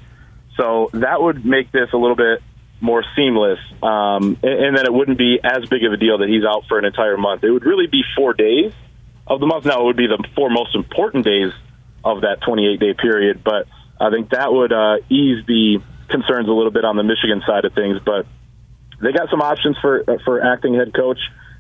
So 0.57 0.89
that 0.93 1.21
would 1.21 1.45
make 1.45 1.71
this 1.71 1.89
a 1.93 1.97
little 1.97 2.15
bit 2.15 2.41
more 2.81 3.03
seamless, 3.15 3.59
um, 3.81 4.37
and, 4.43 4.65
and 4.65 4.77
then 4.77 4.85
it 4.85 4.93
wouldn't 4.93 5.17
be 5.17 5.39
as 5.41 5.69
big 5.69 5.85
of 5.85 5.93
a 5.93 5.97
deal 5.97 6.17
that 6.17 6.27
he's 6.27 6.43
out 6.43 6.65
for 6.67 6.77
an 6.79 6.85
entire 6.85 7.15
month. 7.17 7.43
It 7.43 7.51
would 7.51 7.63
really 7.63 7.87
be 7.87 8.03
four 8.15 8.33
days 8.33 8.73
of 9.25 9.39
the 9.39 9.45
month. 9.45 9.65
Now 9.65 9.81
it 9.81 9.85
would 9.85 9.95
be 9.95 10.07
the 10.07 10.21
four 10.35 10.49
most 10.49 10.75
important 10.75 11.23
days 11.23 11.53
of 12.03 12.21
that 12.21 12.41
28 12.41 12.79
day 12.79 12.93
period, 12.93 13.43
but 13.43 13.67
I 13.99 14.09
think 14.09 14.31
that 14.31 14.51
would 14.51 14.73
uh, 14.73 14.97
ease 15.09 15.45
the 15.45 15.79
concerns 16.09 16.47
a 16.47 16.51
little 16.51 16.71
bit 16.71 16.85
on 16.85 16.97
the 16.97 17.03
Michigan 17.03 17.41
side 17.45 17.65
of 17.65 17.73
things. 17.73 17.99
But 18.03 18.25
they 19.01 19.11
got 19.11 19.29
some 19.29 19.41
options 19.41 19.77
for 19.79 20.03
for 20.25 20.41
acting 20.43 20.73
head 20.75 20.93
coach 20.93 21.19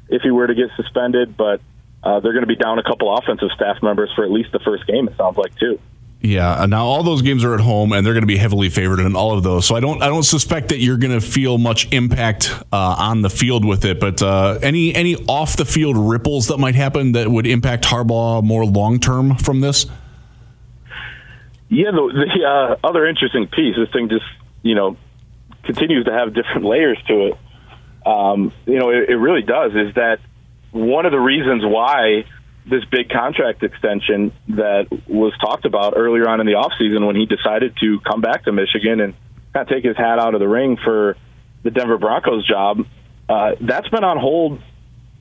if 0.09 0.21
he 0.21 0.31
were 0.31 0.47
to 0.47 0.55
get 0.55 0.69
suspended, 0.75 1.37
but 1.37 1.61
uh, 2.03 2.19
they're 2.19 2.33
going 2.33 2.43
to 2.43 2.47
be 2.47 2.55
down 2.55 2.79
a 2.79 2.83
couple 2.83 3.15
offensive 3.15 3.49
staff 3.55 3.81
members 3.81 4.11
for 4.15 4.23
at 4.23 4.31
least 4.31 4.51
the 4.51 4.59
first 4.59 4.85
game. 4.85 5.07
It 5.07 5.17
sounds 5.17 5.37
like 5.37 5.55
too. 5.55 5.79
Yeah, 6.25 6.65
now 6.69 6.85
all 6.85 7.03
those 7.03 7.21
games 7.21 7.43
are 7.43 7.53
at 7.53 7.59
home, 7.59 7.91
and 7.91 8.05
they're 8.05 8.13
going 8.13 8.23
to 8.23 8.27
be 8.27 8.37
heavily 8.37 8.69
favored 8.69 9.01
in 9.01 9.13
all 9.13 9.37
of 9.37 9.43
those. 9.43 9.65
So 9.65 9.75
I 9.75 9.81
don't, 9.81 10.01
I 10.01 10.07
don't 10.07 10.23
suspect 10.23 10.69
that 10.69 10.77
you're 10.77 10.95
going 10.95 11.11
to 11.11 11.19
feel 11.19 11.57
much 11.57 11.91
impact 11.91 12.49
uh, 12.71 12.95
on 12.97 13.23
the 13.23 13.29
field 13.29 13.65
with 13.65 13.83
it. 13.83 13.99
But 13.99 14.21
uh, 14.21 14.57
any, 14.61 14.95
any 14.95 15.17
off 15.27 15.57
the 15.57 15.65
field 15.65 15.97
ripples 15.97 16.47
that 16.47 16.59
might 16.59 16.75
happen 16.75 17.11
that 17.11 17.27
would 17.27 17.45
impact 17.45 17.83
Harbaugh 17.83 18.41
more 18.41 18.65
long 18.65 19.01
term 19.01 19.35
from 19.35 19.59
this? 19.59 19.85
Yeah, 21.73 21.89
the, 21.89 22.05
the 22.13 22.45
uh, 22.45 22.87
other 22.87 23.07
interesting 23.07 23.47
piece, 23.47 23.75
this 23.75 23.89
thing 23.91 24.07
just 24.07 24.25
you 24.61 24.75
know 24.75 24.95
continues 25.63 26.05
to 26.05 26.13
have 26.13 26.33
different 26.35 26.65
layers 26.65 26.99
to 27.07 27.27
it. 27.27 27.37
Um, 28.05 28.53
you 28.67 28.77
know, 28.77 28.91
it, 28.91 29.09
it 29.09 29.15
really 29.15 29.41
does. 29.41 29.71
Is 29.71 29.95
that 29.95 30.19
one 30.71 31.07
of 31.07 31.11
the 31.11 31.19
reasons 31.19 31.63
why 31.65 32.25
this 32.69 32.85
big 32.85 33.09
contract 33.09 33.63
extension 33.63 34.31
that 34.49 34.87
was 35.07 35.33
talked 35.39 35.65
about 35.65 35.93
earlier 35.97 36.29
on 36.29 36.39
in 36.39 36.45
the 36.45 36.53
offseason 36.53 37.07
when 37.07 37.15
he 37.15 37.25
decided 37.25 37.75
to 37.81 37.99
come 38.01 38.21
back 38.21 38.43
to 38.45 38.51
Michigan 38.51 39.01
and 39.01 39.13
kind 39.53 39.67
of 39.67 39.73
take 39.73 39.83
his 39.83 39.97
hat 39.97 40.19
out 40.19 40.35
of 40.35 40.39
the 40.39 40.47
ring 40.47 40.77
for 40.77 41.17
the 41.63 41.71
Denver 41.71 41.97
Broncos 41.97 42.47
job, 42.47 42.85
uh, 43.27 43.55
that's 43.59 43.87
been 43.89 44.03
on 44.03 44.17
hold. 44.19 44.61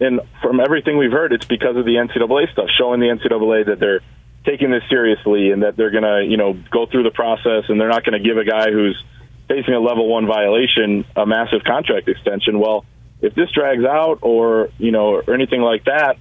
And 0.00 0.20
from 0.42 0.61
everything 0.61 0.98
we've 0.98 1.12
heard, 1.12 1.32
it's 1.32 1.46
because 1.46 1.76
of 1.76 1.86
the 1.86 1.94
NCAA 1.94 2.53
stuff, 2.53 2.68
showing 2.76 3.00
the 3.00 3.07
NCAA 3.07 3.66
that 3.66 3.80
they're 3.80 4.00
taking 4.45 4.70
this 4.70 4.82
seriously 4.88 5.51
and 5.51 5.62
that 5.62 5.76
they're 5.76 5.90
going 5.90 6.03
to, 6.03 6.24
you 6.28 6.36
know, 6.36 6.53
go 6.70 6.86
through 6.86 7.05
the 7.05 7.11
process 7.11 7.64
and 7.68 7.80
they're 7.80 7.88
not 7.88 8.05
going 8.05 8.20
to 8.20 8.28
give 8.28 8.38
a 8.38 8.45
guy 8.45 8.70
who's 8.70 9.03
facing 9.49 9.74
a 9.74 9.80
level 9.80 10.09
one 10.09 10.26
violation 10.26 11.05
a 11.14 11.26
massive 11.26 11.62
contract 11.64 12.09
extension. 12.09 12.59
Well, 12.59 12.84
if 13.20 13.34
this 13.34 13.51
drags 13.53 13.84
out 13.84 14.18
or, 14.22 14.70
you 14.78 14.90
know, 14.90 15.14
or 15.14 15.34
anything 15.34 15.61
like 15.61 15.84
that, 15.84 16.16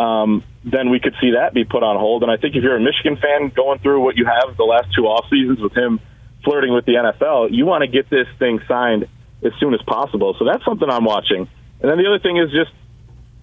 um, 0.00 0.42
then 0.64 0.90
we 0.90 1.00
could 1.00 1.14
see 1.20 1.32
that 1.32 1.54
be 1.54 1.64
put 1.64 1.82
on 1.82 1.96
hold. 1.96 2.22
And 2.22 2.30
I 2.30 2.36
think 2.36 2.56
if 2.56 2.62
you're 2.62 2.76
a 2.76 2.80
Michigan 2.80 3.16
fan 3.16 3.50
going 3.54 3.78
through 3.78 4.02
what 4.02 4.16
you 4.16 4.26
have 4.26 4.56
the 4.56 4.64
last 4.64 4.92
two 4.94 5.06
off 5.06 5.26
seasons 5.30 5.60
with 5.60 5.76
him 5.76 6.00
flirting 6.44 6.74
with 6.74 6.86
the 6.86 6.94
NFL, 6.94 7.48
you 7.52 7.66
want 7.66 7.82
to 7.82 7.88
get 7.88 8.10
this 8.10 8.26
thing 8.38 8.60
signed 8.66 9.06
as 9.44 9.52
soon 9.60 9.74
as 9.74 9.82
possible. 9.82 10.34
So 10.38 10.44
that's 10.44 10.64
something 10.64 10.88
I'm 10.88 11.04
watching. 11.04 11.48
And 11.80 11.90
then 11.90 11.98
the 11.98 12.06
other 12.06 12.18
thing 12.18 12.36
is 12.36 12.50
just 12.50 12.70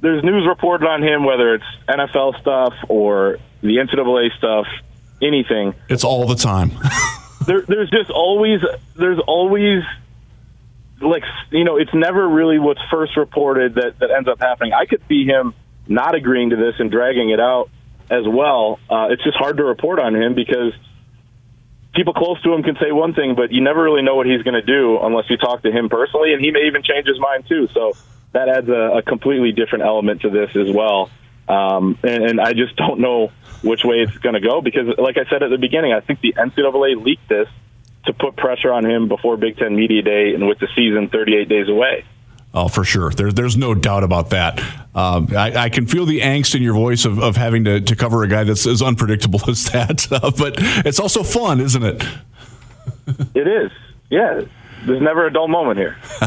there's 0.02 0.24
news 0.24 0.46
reported 0.48 0.88
on 0.88 1.02
him, 1.02 1.26
whether 1.26 1.56
it's 1.56 1.66
NFL 1.90 2.40
stuff 2.42 2.74
or 2.88 3.40
the 3.62 3.78
NCAA 3.78 4.38
stuff, 4.38 4.66
anything. 5.22 5.74
It's 5.90 6.04
all 6.04 6.28
the 6.28 6.36
time. 6.36 6.72
there, 7.46 7.62
there's 7.62 7.90
just 7.90 8.10
always 8.10 8.62
there's 8.96 9.20
always 9.20 9.84
like 11.02 11.24
you 11.52 11.64
know 11.64 11.78
it's 11.78 11.94
never 11.94 12.28
really 12.28 12.60
what's 12.60 12.82
first 12.92 13.18
reported 13.18 13.76
that 13.76 14.00
that 14.00 14.12
ends 14.12 14.28
up 14.28 14.40
happening. 14.40 14.74
I 14.74 14.86
could 14.86 15.02
see 15.08 15.26
him 15.26 15.54
not 15.88 16.16
agreeing 16.16 16.50
to 16.52 16.56
this 16.56 16.76
and 16.80 16.92
dragging 16.92 17.30
it 17.30 17.40
out 17.40 17.70
as 18.10 18.24
well. 18.28 18.80
Uh, 18.90 19.08
it's 19.10 19.24
just 19.24 19.38
hard 19.38 19.58
to 19.58 19.64
report 19.64 20.00
on 20.00 20.16
him 20.16 20.36
because 20.36 20.74
people 21.94 22.14
close 22.14 22.42
to 22.44 22.54
him 22.54 22.64
can 22.64 22.76
say 22.76 22.92
one 22.92 23.14
thing, 23.14 23.36
but 23.36 23.52
you 23.52 23.62
never 23.62 23.84
really 23.84 24.02
know 24.02 24.16
what 24.16 24.28
he's 24.28 24.44
going 24.44 24.54
to 24.54 24.62
do 24.62 25.00
unless 25.02 25.30
you 25.30 25.38
talk 25.38 25.64
to 25.64 25.72
him 25.72 25.90
personally, 25.90 26.34
and 26.34 26.44
he 26.44 26.52
may 26.52 26.68
even 26.68 26.84
change 26.84 27.08
his 27.08 27.20
mind 27.20 27.46
too. 27.48 27.68
So 27.74 27.94
that 28.34 28.50
adds 28.50 28.70
a, 28.70 28.98
a 28.98 29.02
completely 29.02 29.52
different 29.52 29.84
element 29.86 30.22
to 30.22 30.30
this 30.30 30.56
as 30.56 30.74
well. 30.74 31.10
Um, 31.48 31.98
and, 32.04 32.24
and 32.24 32.42
I 32.42 32.54
just 32.54 32.76
don't 32.76 33.00
know 33.00 33.32
which 33.68 33.84
way 33.84 33.98
it's 33.98 34.18
going 34.18 34.36
to 34.36 34.42
go 34.42 34.62
because, 34.62 34.98
like 34.98 35.18
I 35.18 35.30
said 35.30 35.44
at 35.44 35.50
the 35.50 35.58
beginning, 35.58 35.94
I 35.94 36.00
think 36.00 36.22
the 36.22 36.34
NCAA 36.34 37.04
leaked 37.04 37.28
this 37.30 37.48
to 38.06 38.14
put 38.14 38.36
pressure 38.36 38.72
on 38.72 38.86
him 38.86 39.08
before 39.08 39.38
Big 39.38 39.58
Ten 39.58 39.76
Media 39.76 40.02
Day 40.02 40.34
and 40.34 40.48
with 40.48 40.60
the 40.60 40.68
season 40.76 41.10
38 41.10 41.50
days 41.50 41.68
away. 41.68 42.06
Oh, 42.54 42.70
for 42.70 42.84
sure. 42.84 43.12
There's 43.12 43.34
there's 43.34 43.58
no 43.58 43.76
doubt 43.76 44.04
about 44.04 44.32
that. 44.32 44.60
Um, 44.96 45.28
I, 45.36 45.66
I, 45.66 45.70
can 45.70 45.86
feel 45.86 46.06
the 46.06 46.22
angst 46.22 46.56
in 46.56 46.64
your 46.64 46.74
voice 46.74 47.06
of, 47.06 47.20
of 47.20 47.36
having 47.36 47.66
to, 47.66 47.82
to 47.82 47.96
cover 47.96 48.24
a 48.24 48.28
guy 48.28 48.46
that's 48.46 48.66
as 48.66 48.82
unpredictable 48.82 49.42
as 49.48 49.66
that. 49.66 50.12
Uh, 50.12 50.32
but 50.32 50.56
it's 50.58 51.00
also 51.00 51.22
fun, 51.22 51.60
isn't 51.60 51.84
it? 51.84 52.04
it 53.36 53.48
is. 53.48 53.72
Yeah. 54.10 54.42
There's 54.86 55.02
never 55.02 55.28
a 55.28 55.34
dull 55.34 55.48
moment 55.48 55.80
here. 55.80 55.98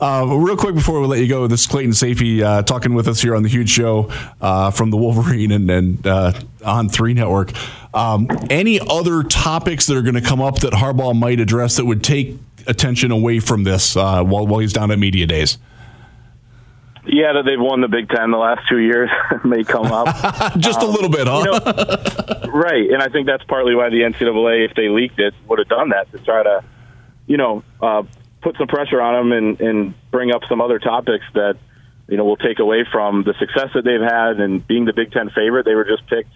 uh, 0.00 0.26
real 0.28 0.56
quick 0.56 0.74
before 0.74 1.00
we 1.00 1.06
let 1.06 1.20
you 1.20 1.28
go, 1.28 1.46
this 1.46 1.60
is 1.62 1.66
Clayton 1.66 1.92
Sayfie 1.92 2.42
uh, 2.42 2.62
talking 2.62 2.94
with 2.94 3.06
us 3.06 3.20
here 3.20 3.36
on 3.36 3.42
the 3.42 3.48
Huge 3.48 3.70
Show 3.70 4.10
uh, 4.40 4.70
from 4.70 4.90
the 4.90 4.96
Wolverine 4.96 5.52
and, 5.52 5.70
and 5.70 6.06
uh, 6.06 6.32
on 6.64 6.88
Three 6.88 7.14
Network. 7.14 7.52
Um, 7.94 8.28
any 8.50 8.80
other 8.80 9.22
topics 9.22 9.86
that 9.86 9.96
are 9.96 10.02
going 10.02 10.14
to 10.14 10.20
come 10.20 10.40
up 10.40 10.60
that 10.60 10.72
Harbaugh 10.72 11.18
might 11.18 11.40
address 11.40 11.76
that 11.76 11.84
would 11.84 12.02
take 12.02 12.36
attention 12.66 13.10
away 13.10 13.40
from 13.40 13.64
this 13.64 13.96
uh, 13.96 14.22
while 14.22 14.46
while 14.46 14.60
he's 14.60 14.72
down 14.72 14.90
at 14.90 14.98
media 14.98 15.26
days? 15.26 15.58
Yeah, 17.10 17.32
that 17.32 17.44
they've 17.46 17.58
won 17.58 17.80
the 17.80 17.88
Big 17.88 18.08
Ten 18.10 18.30
the 18.30 18.36
last 18.36 18.68
two 18.68 18.78
years 18.78 19.08
may 19.44 19.64
come 19.64 19.86
up. 19.86 20.06
Just 20.58 20.80
um, 20.80 20.90
a 20.90 20.92
little 20.92 21.08
bit, 21.08 21.26
huh? 21.26 21.38
You 21.38 21.52
know, 21.52 22.52
right, 22.52 22.90
and 22.90 23.02
I 23.02 23.08
think 23.08 23.26
that's 23.26 23.44
partly 23.44 23.74
why 23.74 23.88
the 23.88 24.02
NCAA, 24.02 24.68
if 24.68 24.74
they 24.74 24.88
leaked 24.88 25.18
it, 25.18 25.32
would 25.48 25.58
have 25.58 25.68
done 25.68 25.88
that 25.90 26.10
to 26.12 26.18
try 26.18 26.42
to, 26.42 26.62
you 27.28 27.36
know, 27.36 27.62
uh, 27.80 28.02
put 28.42 28.56
some 28.56 28.66
pressure 28.66 29.00
on 29.00 29.30
them 29.30 29.32
and, 29.32 29.60
and 29.60 30.10
bring 30.10 30.32
up 30.32 30.42
some 30.48 30.60
other 30.60 30.78
topics 30.78 31.24
that 31.34 31.56
you 32.08 32.16
know 32.16 32.24
will 32.24 32.36
take 32.36 32.58
away 32.58 32.84
from 32.90 33.22
the 33.22 33.34
success 33.38 33.68
that 33.74 33.84
they've 33.84 34.00
had 34.00 34.40
and 34.40 34.66
being 34.66 34.86
the 34.86 34.92
Big 34.92 35.12
Ten 35.12 35.30
favorite. 35.30 35.64
They 35.64 35.74
were 35.74 35.84
just 35.84 36.08
picked 36.08 36.32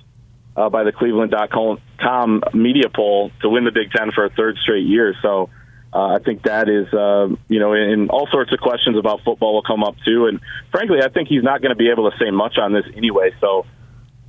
uh, 0.57 0.69
by 0.69 0.85
the 0.85 0.93
Cleveland.com 0.93 2.43
media 2.55 2.89
poll 2.95 3.33
to 3.41 3.49
win 3.49 3.65
the 3.65 3.73
Big 3.73 3.91
Ten 3.91 4.13
for 4.13 4.25
a 4.25 4.31
third 4.31 4.59
straight 4.63 4.87
year. 4.87 5.15
So 5.23 5.51
uh, 5.93 6.17
I 6.17 6.19
think 6.19 6.43
that 6.45 6.69
is, 6.69 6.93
uh, 6.93 7.29
you 7.49 7.61
know, 7.61 7.73
and 7.73 8.11
all 8.11 8.27
sorts 8.31 8.53
of 8.53 8.61
questions 8.61 8.97
about 8.99 9.21
football 9.25 9.55
will 9.55 9.63
come 9.63 9.83
up 9.83 9.97
too. 10.05 10.27
And 10.27 10.41
frankly, 10.71 10.99
I 11.03 11.09
think 11.09 11.29
he's 11.29 11.43
not 11.43 11.63
going 11.63 11.71
to 11.71 11.77
be 11.77 11.91
able 11.91 12.11
to 12.11 12.17
say 12.19 12.31
much 12.31 12.59
on 12.59 12.73
this 12.73 12.85
anyway. 12.95 13.31
So 13.41 13.67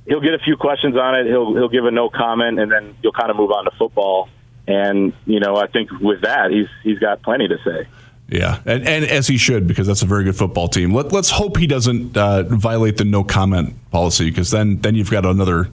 he'll 0.06 0.20
get 0.20 0.34
a 0.34 0.38
few 0.38 0.56
questions 0.56 0.96
on 0.96 1.14
it. 1.14 1.26
He'll 1.26 1.54
he'll 1.54 1.68
give 1.68 1.84
a 1.84 1.90
no 1.90 2.08
comment, 2.10 2.58
and 2.58 2.70
then 2.70 2.96
you'll 3.02 3.12
kind 3.12 3.30
of 3.30 3.36
move 3.36 3.50
on 3.50 3.64
to 3.64 3.70
football. 3.78 4.28
And 4.66 5.12
you 5.26 5.40
know, 5.40 5.56
I 5.56 5.66
think 5.66 5.90
with 6.00 6.22
that, 6.22 6.50
he's 6.50 6.68
he's 6.82 6.98
got 6.98 7.22
plenty 7.22 7.48
to 7.48 7.58
say. 7.64 7.86
Yeah, 8.28 8.60
and, 8.64 8.86
and 8.88 9.04
as 9.04 9.26
he 9.26 9.36
should, 9.36 9.66
because 9.66 9.86
that's 9.86 10.02
a 10.02 10.06
very 10.06 10.24
good 10.24 10.36
football 10.36 10.68
team. 10.68 10.94
Let, 10.94 11.12
let's 11.12 11.30
hope 11.30 11.58
he 11.58 11.66
doesn't 11.66 12.16
uh, 12.16 12.44
violate 12.44 12.96
the 12.96 13.04
no 13.04 13.22
comment 13.22 13.74
policy, 13.90 14.30
because 14.30 14.50
then 14.50 14.78
then 14.78 14.94
you've 14.94 15.10
got 15.10 15.26
another, 15.26 15.68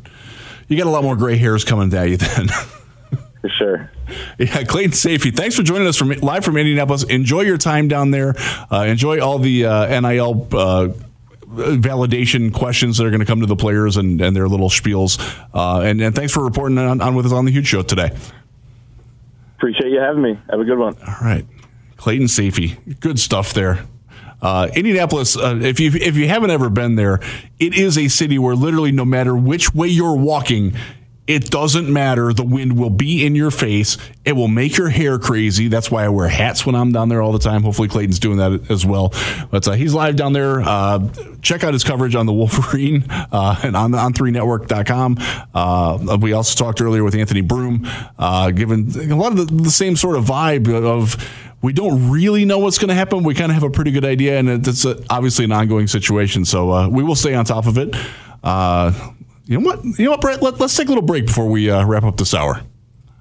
you 0.67 0.77
got 0.77 0.87
a 0.87 0.89
lot 0.89 1.03
more 1.03 1.15
gray 1.15 1.37
hairs 1.37 1.63
coming 1.63 1.93
at 1.93 2.09
you 2.09 2.17
then. 2.17 2.47
For 3.41 3.49
sure. 3.49 3.91
Yeah, 4.37 4.63
Clayton 4.63 4.91
Sayfie, 4.91 5.35
thanks 5.35 5.55
for 5.55 5.63
joining 5.63 5.87
us 5.87 5.97
from 5.97 6.09
live 6.09 6.45
from 6.45 6.57
Indianapolis. 6.57 7.03
Enjoy 7.03 7.41
your 7.41 7.57
time 7.57 7.87
down 7.87 8.11
there. 8.11 8.35
Uh, 8.71 8.85
enjoy 8.87 9.19
all 9.19 9.39
the 9.39 9.65
uh, 9.65 9.99
NIL 9.99 10.47
uh, 10.51 10.89
validation 11.47 12.53
questions 12.53 12.97
that 12.97 13.05
are 13.05 13.09
going 13.09 13.19
to 13.21 13.25
come 13.25 13.39
to 13.39 13.47
the 13.47 13.55
players 13.55 13.97
and, 13.97 14.21
and 14.21 14.35
their 14.35 14.47
little 14.47 14.69
spiels. 14.69 15.19
Uh, 15.55 15.81
and, 15.81 16.01
and 16.01 16.15
thanks 16.15 16.31
for 16.31 16.43
reporting 16.43 16.77
on, 16.77 17.01
on 17.01 17.15
with 17.15 17.25
us 17.25 17.31
on 17.31 17.45
the 17.45 17.51
Huge 17.51 17.65
Show 17.65 17.81
today. 17.81 18.11
Appreciate 19.61 19.91
you 19.91 19.99
having 19.99 20.23
me. 20.23 20.39
Have 20.49 20.59
a 20.59 20.63
good 20.63 20.79
one. 20.79 20.97
All 21.07 21.17
right, 21.21 21.45
Clayton 21.95 22.25
Sayfie, 22.25 22.99
good 22.99 23.19
stuff 23.19 23.53
there. 23.53 23.85
Uh, 24.41 24.69
Indianapolis, 24.73 25.37
uh, 25.37 25.59
if 25.61 25.79
you 25.79 25.91
if 25.93 26.15
you 26.15 26.27
haven't 26.27 26.49
ever 26.49 26.67
been 26.67 26.95
there, 26.95 27.19
it 27.59 27.75
is 27.75 27.95
a 27.95 28.07
city 28.07 28.39
where 28.39 28.55
literally 28.55 28.91
no 28.91 29.05
matter 29.05 29.35
which 29.35 29.71
way 29.75 29.87
you're 29.87 30.17
walking, 30.17 30.75
it 31.27 31.49
doesn't 31.51 31.91
matter. 31.91 32.33
The 32.33 32.43
wind 32.43 32.77
will 32.77 32.89
be 32.89 33.25
in 33.25 33.35
your 33.35 33.51
face. 33.51 33.97
It 34.25 34.33
will 34.33 34.47
make 34.47 34.77
your 34.77 34.89
hair 34.89 35.19
crazy. 35.19 35.67
That's 35.67 35.91
why 35.91 36.03
I 36.03 36.09
wear 36.09 36.27
hats 36.27 36.65
when 36.65 36.75
I'm 36.75 36.91
down 36.91 37.09
there 37.09 37.21
all 37.21 37.31
the 37.31 37.39
time. 37.39 37.63
Hopefully, 37.63 37.87
Clayton's 37.87 38.19
doing 38.19 38.37
that 38.37 38.69
as 38.71 38.85
well. 38.85 39.13
But 39.51 39.67
uh, 39.67 39.73
he's 39.73 39.93
live 39.93 40.15
down 40.15 40.33
there. 40.33 40.61
Uh, 40.61 41.07
check 41.41 41.63
out 41.63 41.73
his 41.73 41.83
coverage 41.83 42.15
on 42.15 42.25
the 42.25 42.33
Wolverine 42.33 43.05
uh, 43.09 43.59
and 43.63 43.77
on 43.77 43.93
on 43.93 44.13
3network.com. 44.13 45.17
Uh, 45.53 46.17
we 46.19 46.33
also 46.33 46.61
talked 46.61 46.81
earlier 46.81 47.03
with 47.03 47.15
Anthony 47.15 47.41
Broome, 47.41 47.87
uh, 48.17 48.51
given 48.51 48.89
a 49.11 49.15
lot 49.15 49.31
of 49.31 49.37
the, 49.37 49.63
the 49.63 49.71
same 49.71 49.95
sort 49.95 50.17
of 50.17 50.25
vibe 50.25 50.67
of 50.73 51.15
we 51.61 51.71
don't 51.71 52.09
really 52.09 52.45
know 52.45 52.57
what's 52.57 52.79
going 52.79 52.89
to 52.89 52.95
happen. 52.95 53.23
We 53.23 53.35
kind 53.35 53.51
of 53.51 53.53
have 53.53 53.63
a 53.63 53.69
pretty 53.69 53.91
good 53.91 54.05
idea, 54.05 54.39
and 54.39 54.49
it's 54.49 54.85
obviously 55.09 55.45
an 55.45 55.51
ongoing 55.51 55.87
situation. 55.87 56.45
So 56.45 56.71
uh, 56.71 56.89
we 56.89 57.03
will 57.03 57.15
stay 57.15 57.35
on 57.35 57.45
top 57.45 57.67
of 57.67 57.77
it. 57.77 57.95
Uh, 58.43 58.91
you 59.51 59.59
know 59.59 59.65
what? 59.65 59.83
You 59.83 60.05
know 60.05 60.11
what, 60.11 60.21
Brett? 60.21 60.41
Let, 60.41 60.61
us 60.61 60.77
take 60.77 60.87
a 60.87 60.91
little 60.91 61.03
break 61.03 61.25
before 61.25 61.47
we 61.47 61.69
uh, 61.69 61.85
wrap 61.85 62.03
up 62.03 62.15
this 62.15 62.33
hour. 62.33 62.61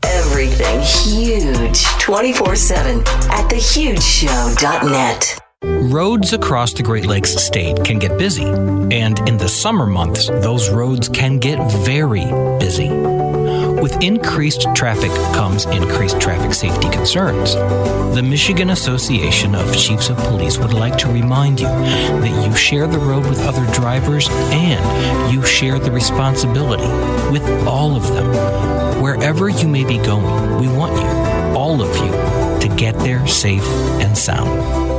Everything 0.05 0.81
huge 0.81 1.85
24 1.99 2.55
7 2.55 3.01
at 3.01 3.51
thehugeshow.net. 3.51 5.39
Roads 5.62 6.33
across 6.33 6.72
the 6.72 6.85
Great 6.85 7.07
Lakes 7.07 7.35
state 7.35 7.85
can 7.85 7.99
get 7.99 8.16
busy, 8.16 8.45
and 8.45 9.18
in 9.28 9.39
the 9.39 9.49
summer 9.49 9.87
months, 9.87 10.28
those 10.28 10.70
roads 10.70 11.09
can 11.09 11.41
get 11.41 11.59
very 11.85 12.26
busy. 12.61 12.89
With 13.81 14.03
increased 14.03 14.66
traffic 14.74 15.11
comes 15.35 15.64
increased 15.66 16.20
traffic 16.20 16.53
safety 16.53 16.91
concerns. 16.91 17.55
The 18.14 18.22
Michigan 18.22 18.70
Association 18.70 19.55
of 19.55 19.74
Chiefs 19.74 20.11
of 20.11 20.18
Police 20.18 20.59
would 20.59 20.74
like 20.74 20.99
to 20.99 21.09
remind 21.09 21.61
you 21.61 21.66
that 21.66 22.47
you 22.47 22.55
share 22.55 22.87
the 22.87 22.99
road 22.99 23.26
with 23.26 23.41
other 23.41 23.64
drivers 23.72 24.28
and 24.31 25.33
you 25.33 25.43
share 25.47 25.78
the 25.78 25.91
responsibility 25.91 26.89
with 27.33 27.43
all 27.66 27.97
of 27.97 28.07
them. 28.09 29.03
Wherever 29.03 29.49
you 29.49 29.66
may 29.66 29.85
be 29.85 29.97
going, 29.97 30.61
we 30.61 30.68
want 30.68 30.93
you, 30.93 31.57
all 31.59 31.81
of 31.81 31.97
you, 31.97 32.68
to 32.68 32.76
get 32.76 32.95
there 32.99 33.26
safe 33.26 33.64
and 34.03 34.16
sound. 34.16 34.89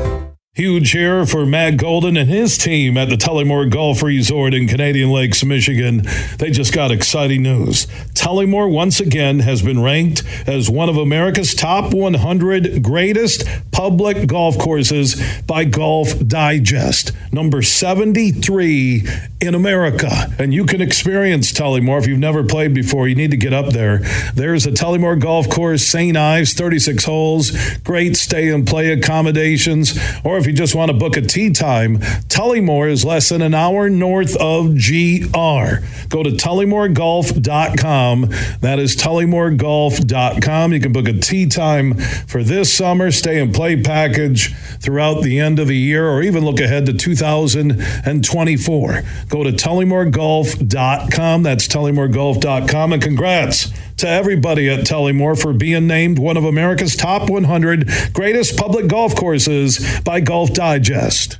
Huge 0.53 0.91
here 0.91 1.25
for 1.25 1.45
Matt 1.45 1.77
Golden 1.77 2.17
and 2.17 2.29
his 2.29 2.57
team 2.57 2.97
at 2.97 3.07
the 3.07 3.15
Tullymore 3.15 3.71
Golf 3.71 4.03
Resort 4.03 4.53
in 4.53 4.67
Canadian 4.67 5.09
Lakes, 5.09 5.45
Michigan. 5.45 6.01
They 6.39 6.51
just 6.51 6.73
got 6.73 6.91
exciting 6.91 7.41
news. 7.43 7.85
Tullymore 8.15 8.69
once 8.69 8.99
again 8.99 9.39
has 9.39 9.61
been 9.61 9.81
ranked 9.81 10.25
as 10.45 10.69
one 10.69 10.89
of 10.89 10.97
America's 10.97 11.55
top 11.55 11.93
100 11.93 12.83
greatest 12.83 13.47
public 13.71 14.27
golf 14.27 14.57
courses 14.57 15.15
by 15.43 15.63
Golf 15.63 16.19
Digest, 16.27 17.13
number 17.31 17.61
73 17.61 19.07
in 19.39 19.55
America. 19.55 20.09
And 20.37 20.53
you 20.53 20.65
can 20.65 20.81
experience 20.81 21.53
Tullymore 21.53 21.99
if 21.99 22.07
you've 22.07 22.19
never 22.19 22.43
played 22.43 22.73
before. 22.73 23.07
You 23.07 23.15
need 23.15 23.31
to 23.31 23.37
get 23.37 23.53
up 23.53 23.71
there. 23.71 23.99
There's 24.35 24.65
a 24.65 24.71
Tullymore 24.71 25.17
Golf 25.17 25.49
Course, 25.49 25.81
St. 25.81 26.17
Ives, 26.17 26.53
36 26.53 27.05
holes, 27.05 27.51
great 27.85 28.17
stay 28.17 28.49
and 28.49 28.67
play 28.67 28.91
accommodations, 28.91 29.97
or 30.25 30.40
if 30.41 30.47
you 30.47 30.53
just 30.53 30.73
want 30.73 30.89
to 30.89 30.97
book 30.97 31.17
a 31.17 31.21
tee 31.21 31.51
time, 31.51 31.99
Tullymore 32.27 32.89
is 32.89 33.05
less 33.05 33.29
than 33.29 33.43
an 33.43 33.53
hour 33.53 33.87
north 33.89 34.35
of 34.37 34.73
GR. 34.73 35.85
Go 36.09 36.23
to 36.23 36.31
tullymoregolf.com. 36.31 38.21
That 38.61 38.79
is 38.79 38.95
tullymoregolf.com. 38.95 40.73
You 40.73 40.79
can 40.79 40.91
book 40.91 41.07
a 41.07 41.13
tee 41.13 41.45
time 41.45 41.93
for 41.93 42.43
this 42.43 42.73
summer, 42.73 43.11
stay 43.11 43.39
and 43.39 43.53
play 43.53 43.79
package 43.81 44.55
throughout 44.79 45.21
the 45.21 45.39
end 45.39 45.59
of 45.59 45.67
the 45.67 45.77
year, 45.77 46.09
or 46.09 46.23
even 46.23 46.43
look 46.43 46.59
ahead 46.59 46.87
to 46.87 46.93
2024. 46.93 49.03
Go 49.29 49.43
to 49.43 49.51
tullymoregolf.com. 49.51 51.43
That's 51.43 51.67
tullymoregolf.com. 51.67 52.93
And 52.93 53.03
congrats 53.03 53.71
to 54.01 54.07
everybody 54.09 54.67
at 54.67 54.79
Tullymore 54.79 55.39
for 55.39 55.53
being 55.53 55.85
named 55.85 56.17
one 56.17 56.35
of 56.35 56.43
America's 56.43 56.95
top 56.95 57.29
100 57.29 57.87
greatest 58.13 58.57
public 58.57 58.87
golf 58.87 59.15
courses 59.15 60.01
by 60.01 60.19
Golf 60.19 60.53
Digest. 60.53 61.39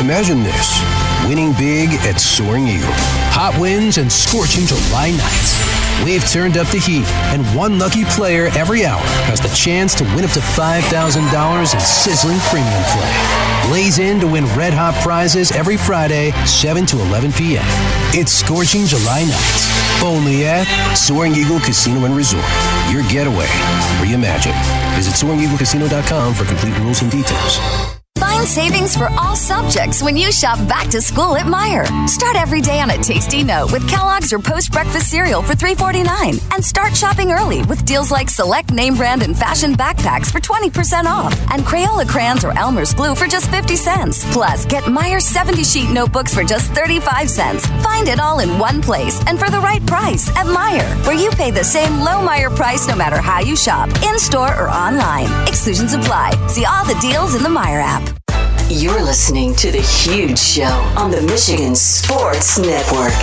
Imagine 0.00 0.42
this 0.42 0.80
winning 1.28 1.52
big 1.52 1.90
at 2.06 2.20
Soaring 2.20 2.66
Eagle. 2.66 2.88
Hot 3.34 3.52
winds 3.60 3.98
and 3.98 4.10
scorching 4.10 4.64
July 4.64 5.10
nights. 5.10 5.52
We've 6.04 6.24
turned 6.24 6.56
up 6.56 6.66
the 6.68 6.78
heat, 6.78 7.04
and 7.34 7.44
one 7.54 7.78
lucky 7.78 8.04
player 8.06 8.48
every 8.56 8.86
hour 8.86 9.02
has 9.28 9.40
the 9.40 9.52
chance 9.52 9.94
to 9.96 10.04
win 10.16 10.24
up 10.24 10.30
to 10.32 10.40
$5,000 10.40 10.80
in 11.74 11.80
sizzling 11.80 12.38
premium 12.48 12.82
play. 12.94 13.14
Blaze 13.68 13.98
in 13.98 14.18
to 14.20 14.26
win 14.26 14.46
red 14.56 14.72
hot 14.72 14.94
prizes 15.02 15.52
every 15.52 15.76
Friday, 15.76 16.30
7 16.46 16.86
to 16.86 16.96
11 17.12 17.32
p.m. 17.32 17.66
It's 18.14 18.32
Scorching 18.32 18.86
July 18.86 19.28
nights. 19.28 19.68
Only 20.00 20.46
at 20.46 20.64
Soaring 20.94 21.34
Eagle 21.34 21.60
Casino 21.60 22.06
and 22.06 22.16
Resort. 22.16 22.46
Your 22.88 23.02
getaway 23.10 23.50
reimagined. 24.00 24.56
Visit 24.96 25.12
SoaringEagleCasino.com 25.18 26.34
for 26.34 26.44
complete 26.44 26.78
rules 26.78 27.02
and 27.02 27.10
details. 27.10 27.97
Find 28.38 28.48
savings 28.48 28.96
for 28.96 29.08
all 29.18 29.34
subjects 29.34 30.00
when 30.00 30.16
you 30.16 30.30
shop 30.30 30.58
back 30.68 30.86
to 30.90 31.02
school 31.02 31.34
at 31.34 31.46
Meijer. 31.46 32.08
Start 32.08 32.36
every 32.36 32.60
day 32.60 32.78
on 32.78 32.90
a 32.90 32.96
tasty 32.96 33.42
note 33.42 33.72
with 33.72 33.88
Kellogg's 33.88 34.32
or 34.32 34.38
post 34.38 34.70
breakfast 34.70 35.10
cereal 35.10 35.42
for 35.42 35.54
$3.49. 35.54 36.54
And 36.54 36.64
start 36.64 36.96
shopping 36.96 37.32
early 37.32 37.64
with 37.64 37.84
deals 37.84 38.12
like 38.12 38.30
select 38.30 38.70
name 38.70 38.94
brand 38.94 39.24
and 39.24 39.36
fashion 39.36 39.74
backpacks 39.74 40.30
for 40.30 40.38
20% 40.38 41.06
off. 41.06 41.34
And 41.50 41.64
Crayola 41.64 42.08
crayons 42.08 42.44
or 42.44 42.56
Elmer's 42.56 42.94
glue 42.94 43.16
for 43.16 43.26
just 43.26 43.50
50 43.50 43.74
cents. 43.74 44.24
Plus, 44.32 44.66
get 44.66 44.84
Meijer 44.84 45.20
70 45.20 45.64
sheet 45.64 45.90
notebooks 45.90 46.32
for 46.32 46.44
just 46.44 46.70
35 46.74 47.28
cents. 47.28 47.66
Find 47.82 48.06
it 48.06 48.20
all 48.20 48.38
in 48.38 48.56
one 48.56 48.80
place 48.80 49.20
and 49.26 49.36
for 49.36 49.50
the 49.50 49.58
right 49.58 49.84
price 49.84 50.28
at 50.36 50.46
Meijer, 50.46 50.88
where 51.04 51.20
you 51.20 51.30
pay 51.30 51.50
the 51.50 51.64
same 51.64 51.98
low 51.98 52.24
Meijer 52.24 52.54
price 52.54 52.86
no 52.86 52.94
matter 52.94 53.20
how 53.20 53.40
you 53.40 53.56
shop, 53.56 53.88
in 54.04 54.16
store 54.16 54.54
or 54.54 54.68
online. 54.68 55.26
Exclusions 55.48 55.92
apply. 55.92 56.30
See 56.46 56.64
all 56.64 56.84
the 56.84 56.98
deals 57.00 57.34
in 57.34 57.42
the 57.42 57.48
Meijer 57.48 57.82
app. 57.82 58.27
You're 58.70 59.02
listening 59.02 59.54
to 59.56 59.72
The 59.72 59.80
Huge 59.80 60.38
Show 60.38 60.64
on 60.64 61.10
the 61.10 61.22
Michigan 61.22 61.74
Sports 61.74 62.58
Network. 62.58 63.14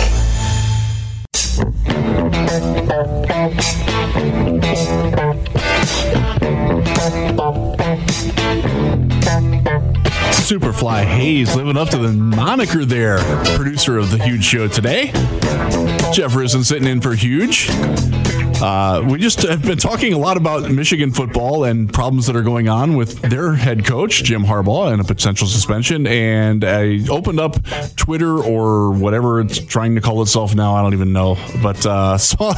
Superfly 10.32 11.04
Hayes 11.04 11.54
living 11.54 11.76
up 11.76 11.90
to 11.90 11.98
the 11.98 12.12
moniker 12.12 12.84
there. 12.84 13.18
Producer 13.56 13.98
of 13.98 14.10
the 14.10 14.18
Huge 14.18 14.44
Show 14.44 14.66
today. 14.66 15.12
Jeff 16.12 16.32
Risdon 16.32 16.64
sitting 16.64 16.88
in 16.88 17.00
for 17.00 17.14
Huge. 17.14 17.70
Uh, 18.60 19.04
we 19.06 19.18
just 19.18 19.42
have 19.42 19.62
been 19.62 19.76
talking 19.76 20.14
a 20.14 20.18
lot 20.18 20.38
about 20.38 20.70
Michigan 20.70 21.10
football 21.10 21.64
and 21.64 21.92
problems 21.92 22.26
that 22.26 22.34
are 22.34 22.42
going 22.42 22.68
on 22.68 22.96
with 22.96 23.20
their 23.20 23.52
head 23.52 23.84
coach, 23.84 24.24
Jim 24.24 24.44
Harbaugh, 24.44 24.92
and 24.92 25.00
a 25.00 25.04
potential 25.04 25.46
suspension. 25.46 26.06
And 26.06 26.64
I 26.64 27.06
opened 27.10 27.38
up 27.38 27.56
Twitter 27.96 28.38
or 28.38 28.92
whatever 28.92 29.40
it's 29.40 29.58
trying 29.58 29.94
to 29.96 30.00
call 30.00 30.22
itself 30.22 30.54
now. 30.54 30.74
I 30.74 30.82
don't 30.82 30.94
even 30.94 31.12
know. 31.12 31.36
But 31.62 31.84
uh, 31.84 32.16
saw, 32.18 32.54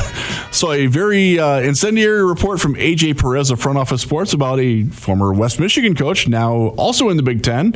saw 0.53 0.73
a 0.73 0.87
very 0.87 1.41
uh, 1.41 1.61
incendiary 1.61 2.25
report 2.25 2.61
from 2.61 2.77
AJ 2.77 3.19
Perez 3.19 3.51
of 3.51 3.61
Front 3.61 3.79
Office 3.79 4.03
Sports 4.03 4.33
about 4.33 4.61
a 4.61 4.85
former 4.85 5.33
West 5.33 5.59
Michigan 5.59 5.97
coach, 5.97 6.29
now 6.29 6.69
also 6.77 7.09
in 7.09 7.17
the 7.17 7.25
Big 7.25 7.43
Ten, 7.43 7.73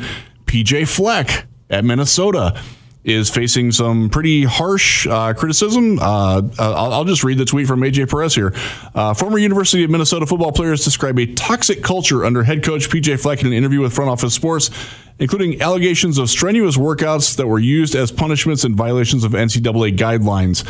PJ 0.47 0.87
Fleck 0.87 1.47
at 1.70 1.85
Minnesota 1.85 2.61
is 3.05 3.28
facing 3.28 3.72
some 3.72 4.09
pretty 4.09 4.44
harsh 4.44 5.07
uh, 5.09 5.34
criticism. 5.34 5.98
Uh, 5.98 6.42
I'll, 6.59 6.92
I'll, 6.92 7.05
just 7.05 7.24
read 7.24 7.38
the 7.38 7.44
tweet 7.44 7.66
from 7.66 7.80
AJ 7.80 8.09
Perez 8.09 8.34
here. 8.34 8.55
Uh, 8.94 9.12
former 9.12 9.38
University 9.38 9.82
of 9.82 9.90
Minnesota 9.90 10.24
football 10.24 10.53
players 10.53 10.84
describe 10.84 11.18
a 11.18 11.26
toxic 11.34 11.82
culture 11.82 12.24
under 12.24 12.44
head 12.44 12.62
coach 12.62 12.88
PJ 12.88 13.20
Fleck 13.20 13.40
in 13.40 13.48
an 13.48 13.53
interview 13.53 13.80
with 13.80 13.92
Front 13.92 14.11
Office 14.11 14.34
Sports, 14.34 14.70
including 15.18 15.61
allegations 15.61 16.16
of 16.16 16.30
strenuous 16.30 16.76
workouts 16.76 17.36
that 17.36 17.48
were 17.48 17.59
used 17.59 17.96
as 17.96 18.12
punishments 18.12 18.62
and 18.62 18.76
violations 18.76 19.24
of 19.24 19.32
NCAA 19.32 19.96
guidelines. 19.96 20.64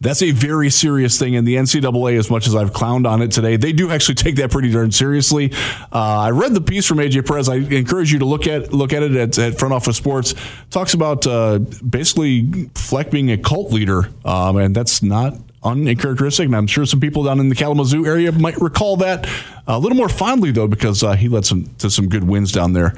That's 0.00 0.22
a 0.22 0.30
very 0.30 0.70
serious 0.70 1.18
thing. 1.18 1.34
And 1.34 1.46
the 1.46 1.56
NCAA, 1.56 2.18
as 2.18 2.30
much 2.30 2.46
as 2.46 2.54
I've 2.54 2.72
clowned 2.72 3.08
on 3.08 3.20
it 3.20 3.32
today, 3.32 3.56
they 3.56 3.72
do 3.72 3.90
actually 3.90 4.14
take 4.14 4.36
that 4.36 4.50
pretty 4.50 4.70
darn 4.70 4.92
seriously. 4.92 5.52
Uh, 5.92 6.20
I 6.20 6.30
read 6.30 6.54
the 6.54 6.60
piece 6.60 6.86
from 6.86 6.98
AJ 6.98 7.26
Perez. 7.26 7.48
I 7.48 7.56
encourage 7.56 8.12
you 8.12 8.20
to 8.20 8.24
look 8.24 8.46
at 8.46 8.72
look 8.72 8.92
at 8.92 9.02
it 9.02 9.16
at, 9.16 9.38
at 9.38 9.58
Front 9.58 9.74
Office 9.74 9.96
Sports. 9.96 10.34
Talks 10.70 10.94
about 10.94 11.26
uh, 11.26 11.58
basically 11.58 12.70
Fleck 12.74 13.10
being 13.10 13.30
a 13.30 13.38
cult 13.38 13.72
leader, 13.72 14.10
um, 14.24 14.56
and 14.56 14.74
that's 14.74 15.02
not 15.02 15.34
uncharacteristic. 15.64 16.46
And 16.46 16.54
I'm 16.54 16.68
sure 16.68 16.86
some 16.86 17.00
people 17.00 17.24
down 17.24 17.40
in 17.40 17.48
the 17.48 17.56
Kalamazoo 17.56 18.06
area 18.06 18.30
might 18.30 18.60
recall 18.60 18.96
that 18.98 19.28
a 19.66 19.78
little 19.78 19.96
more 19.96 20.08
fondly, 20.08 20.52
though, 20.52 20.68
because 20.68 21.02
uh, 21.02 21.14
he 21.14 21.28
led 21.28 21.44
some 21.44 21.66
to 21.78 21.90
some 21.90 22.08
good 22.08 22.24
wins 22.24 22.52
down 22.52 22.72
there. 22.72 22.94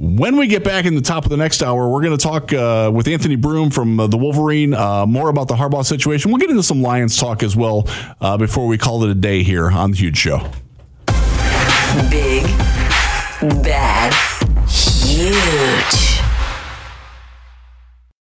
When 0.00 0.36
we 0.36 0.46
get 0.46 0.62
back 0.62 0.84
in 0.84 0.94
the 0.94 1.00
top 1.00 1.24
of 1.24 1.30
the 1.30 1.36
next 1.36 1.60
hour, 1.60 1.88
we're 1.88 2.02
going 2.02 2.16
to 2.16 2.22
talk 2.22 2.52
uh, 2.52 2.88
with 2.94 3.08
Anthony 3.08 3.34
Broome 3.34 3.70
from 3.70 3.98
uh, 3.98 4.06
the 4.06 4.16
Wolverine 4.16 4.72
uh, 4.72 5.06
more 5.06 5.28
about 5.28 5.48
the 5.48 5.56
Harbaugh 5.56 5.84
situation. 5.84 6.30
We'll 6.30 6.38
get 6.38 6.50
into 6.50 6.62
some 6.62 6.80
Lions 6.80 7.16
talk 7.16 7.42
as 7.42 7.56
well 7.56 7.84
uh, 8.20 8.36
before 8.36 8.68
we 8.68 8.78
call 8.78 9.02
it 9.02 9.10
a 9.10 9.14
day 9.16 9.42
here 9.42 9.68
on 9.68 9.90
the 9.90 9.96
Huge 9.96 10.16
Show. 10.16 10.38
Big, 12.10 12.44
bad, 13.64 14.14
huge. 14.68 16.07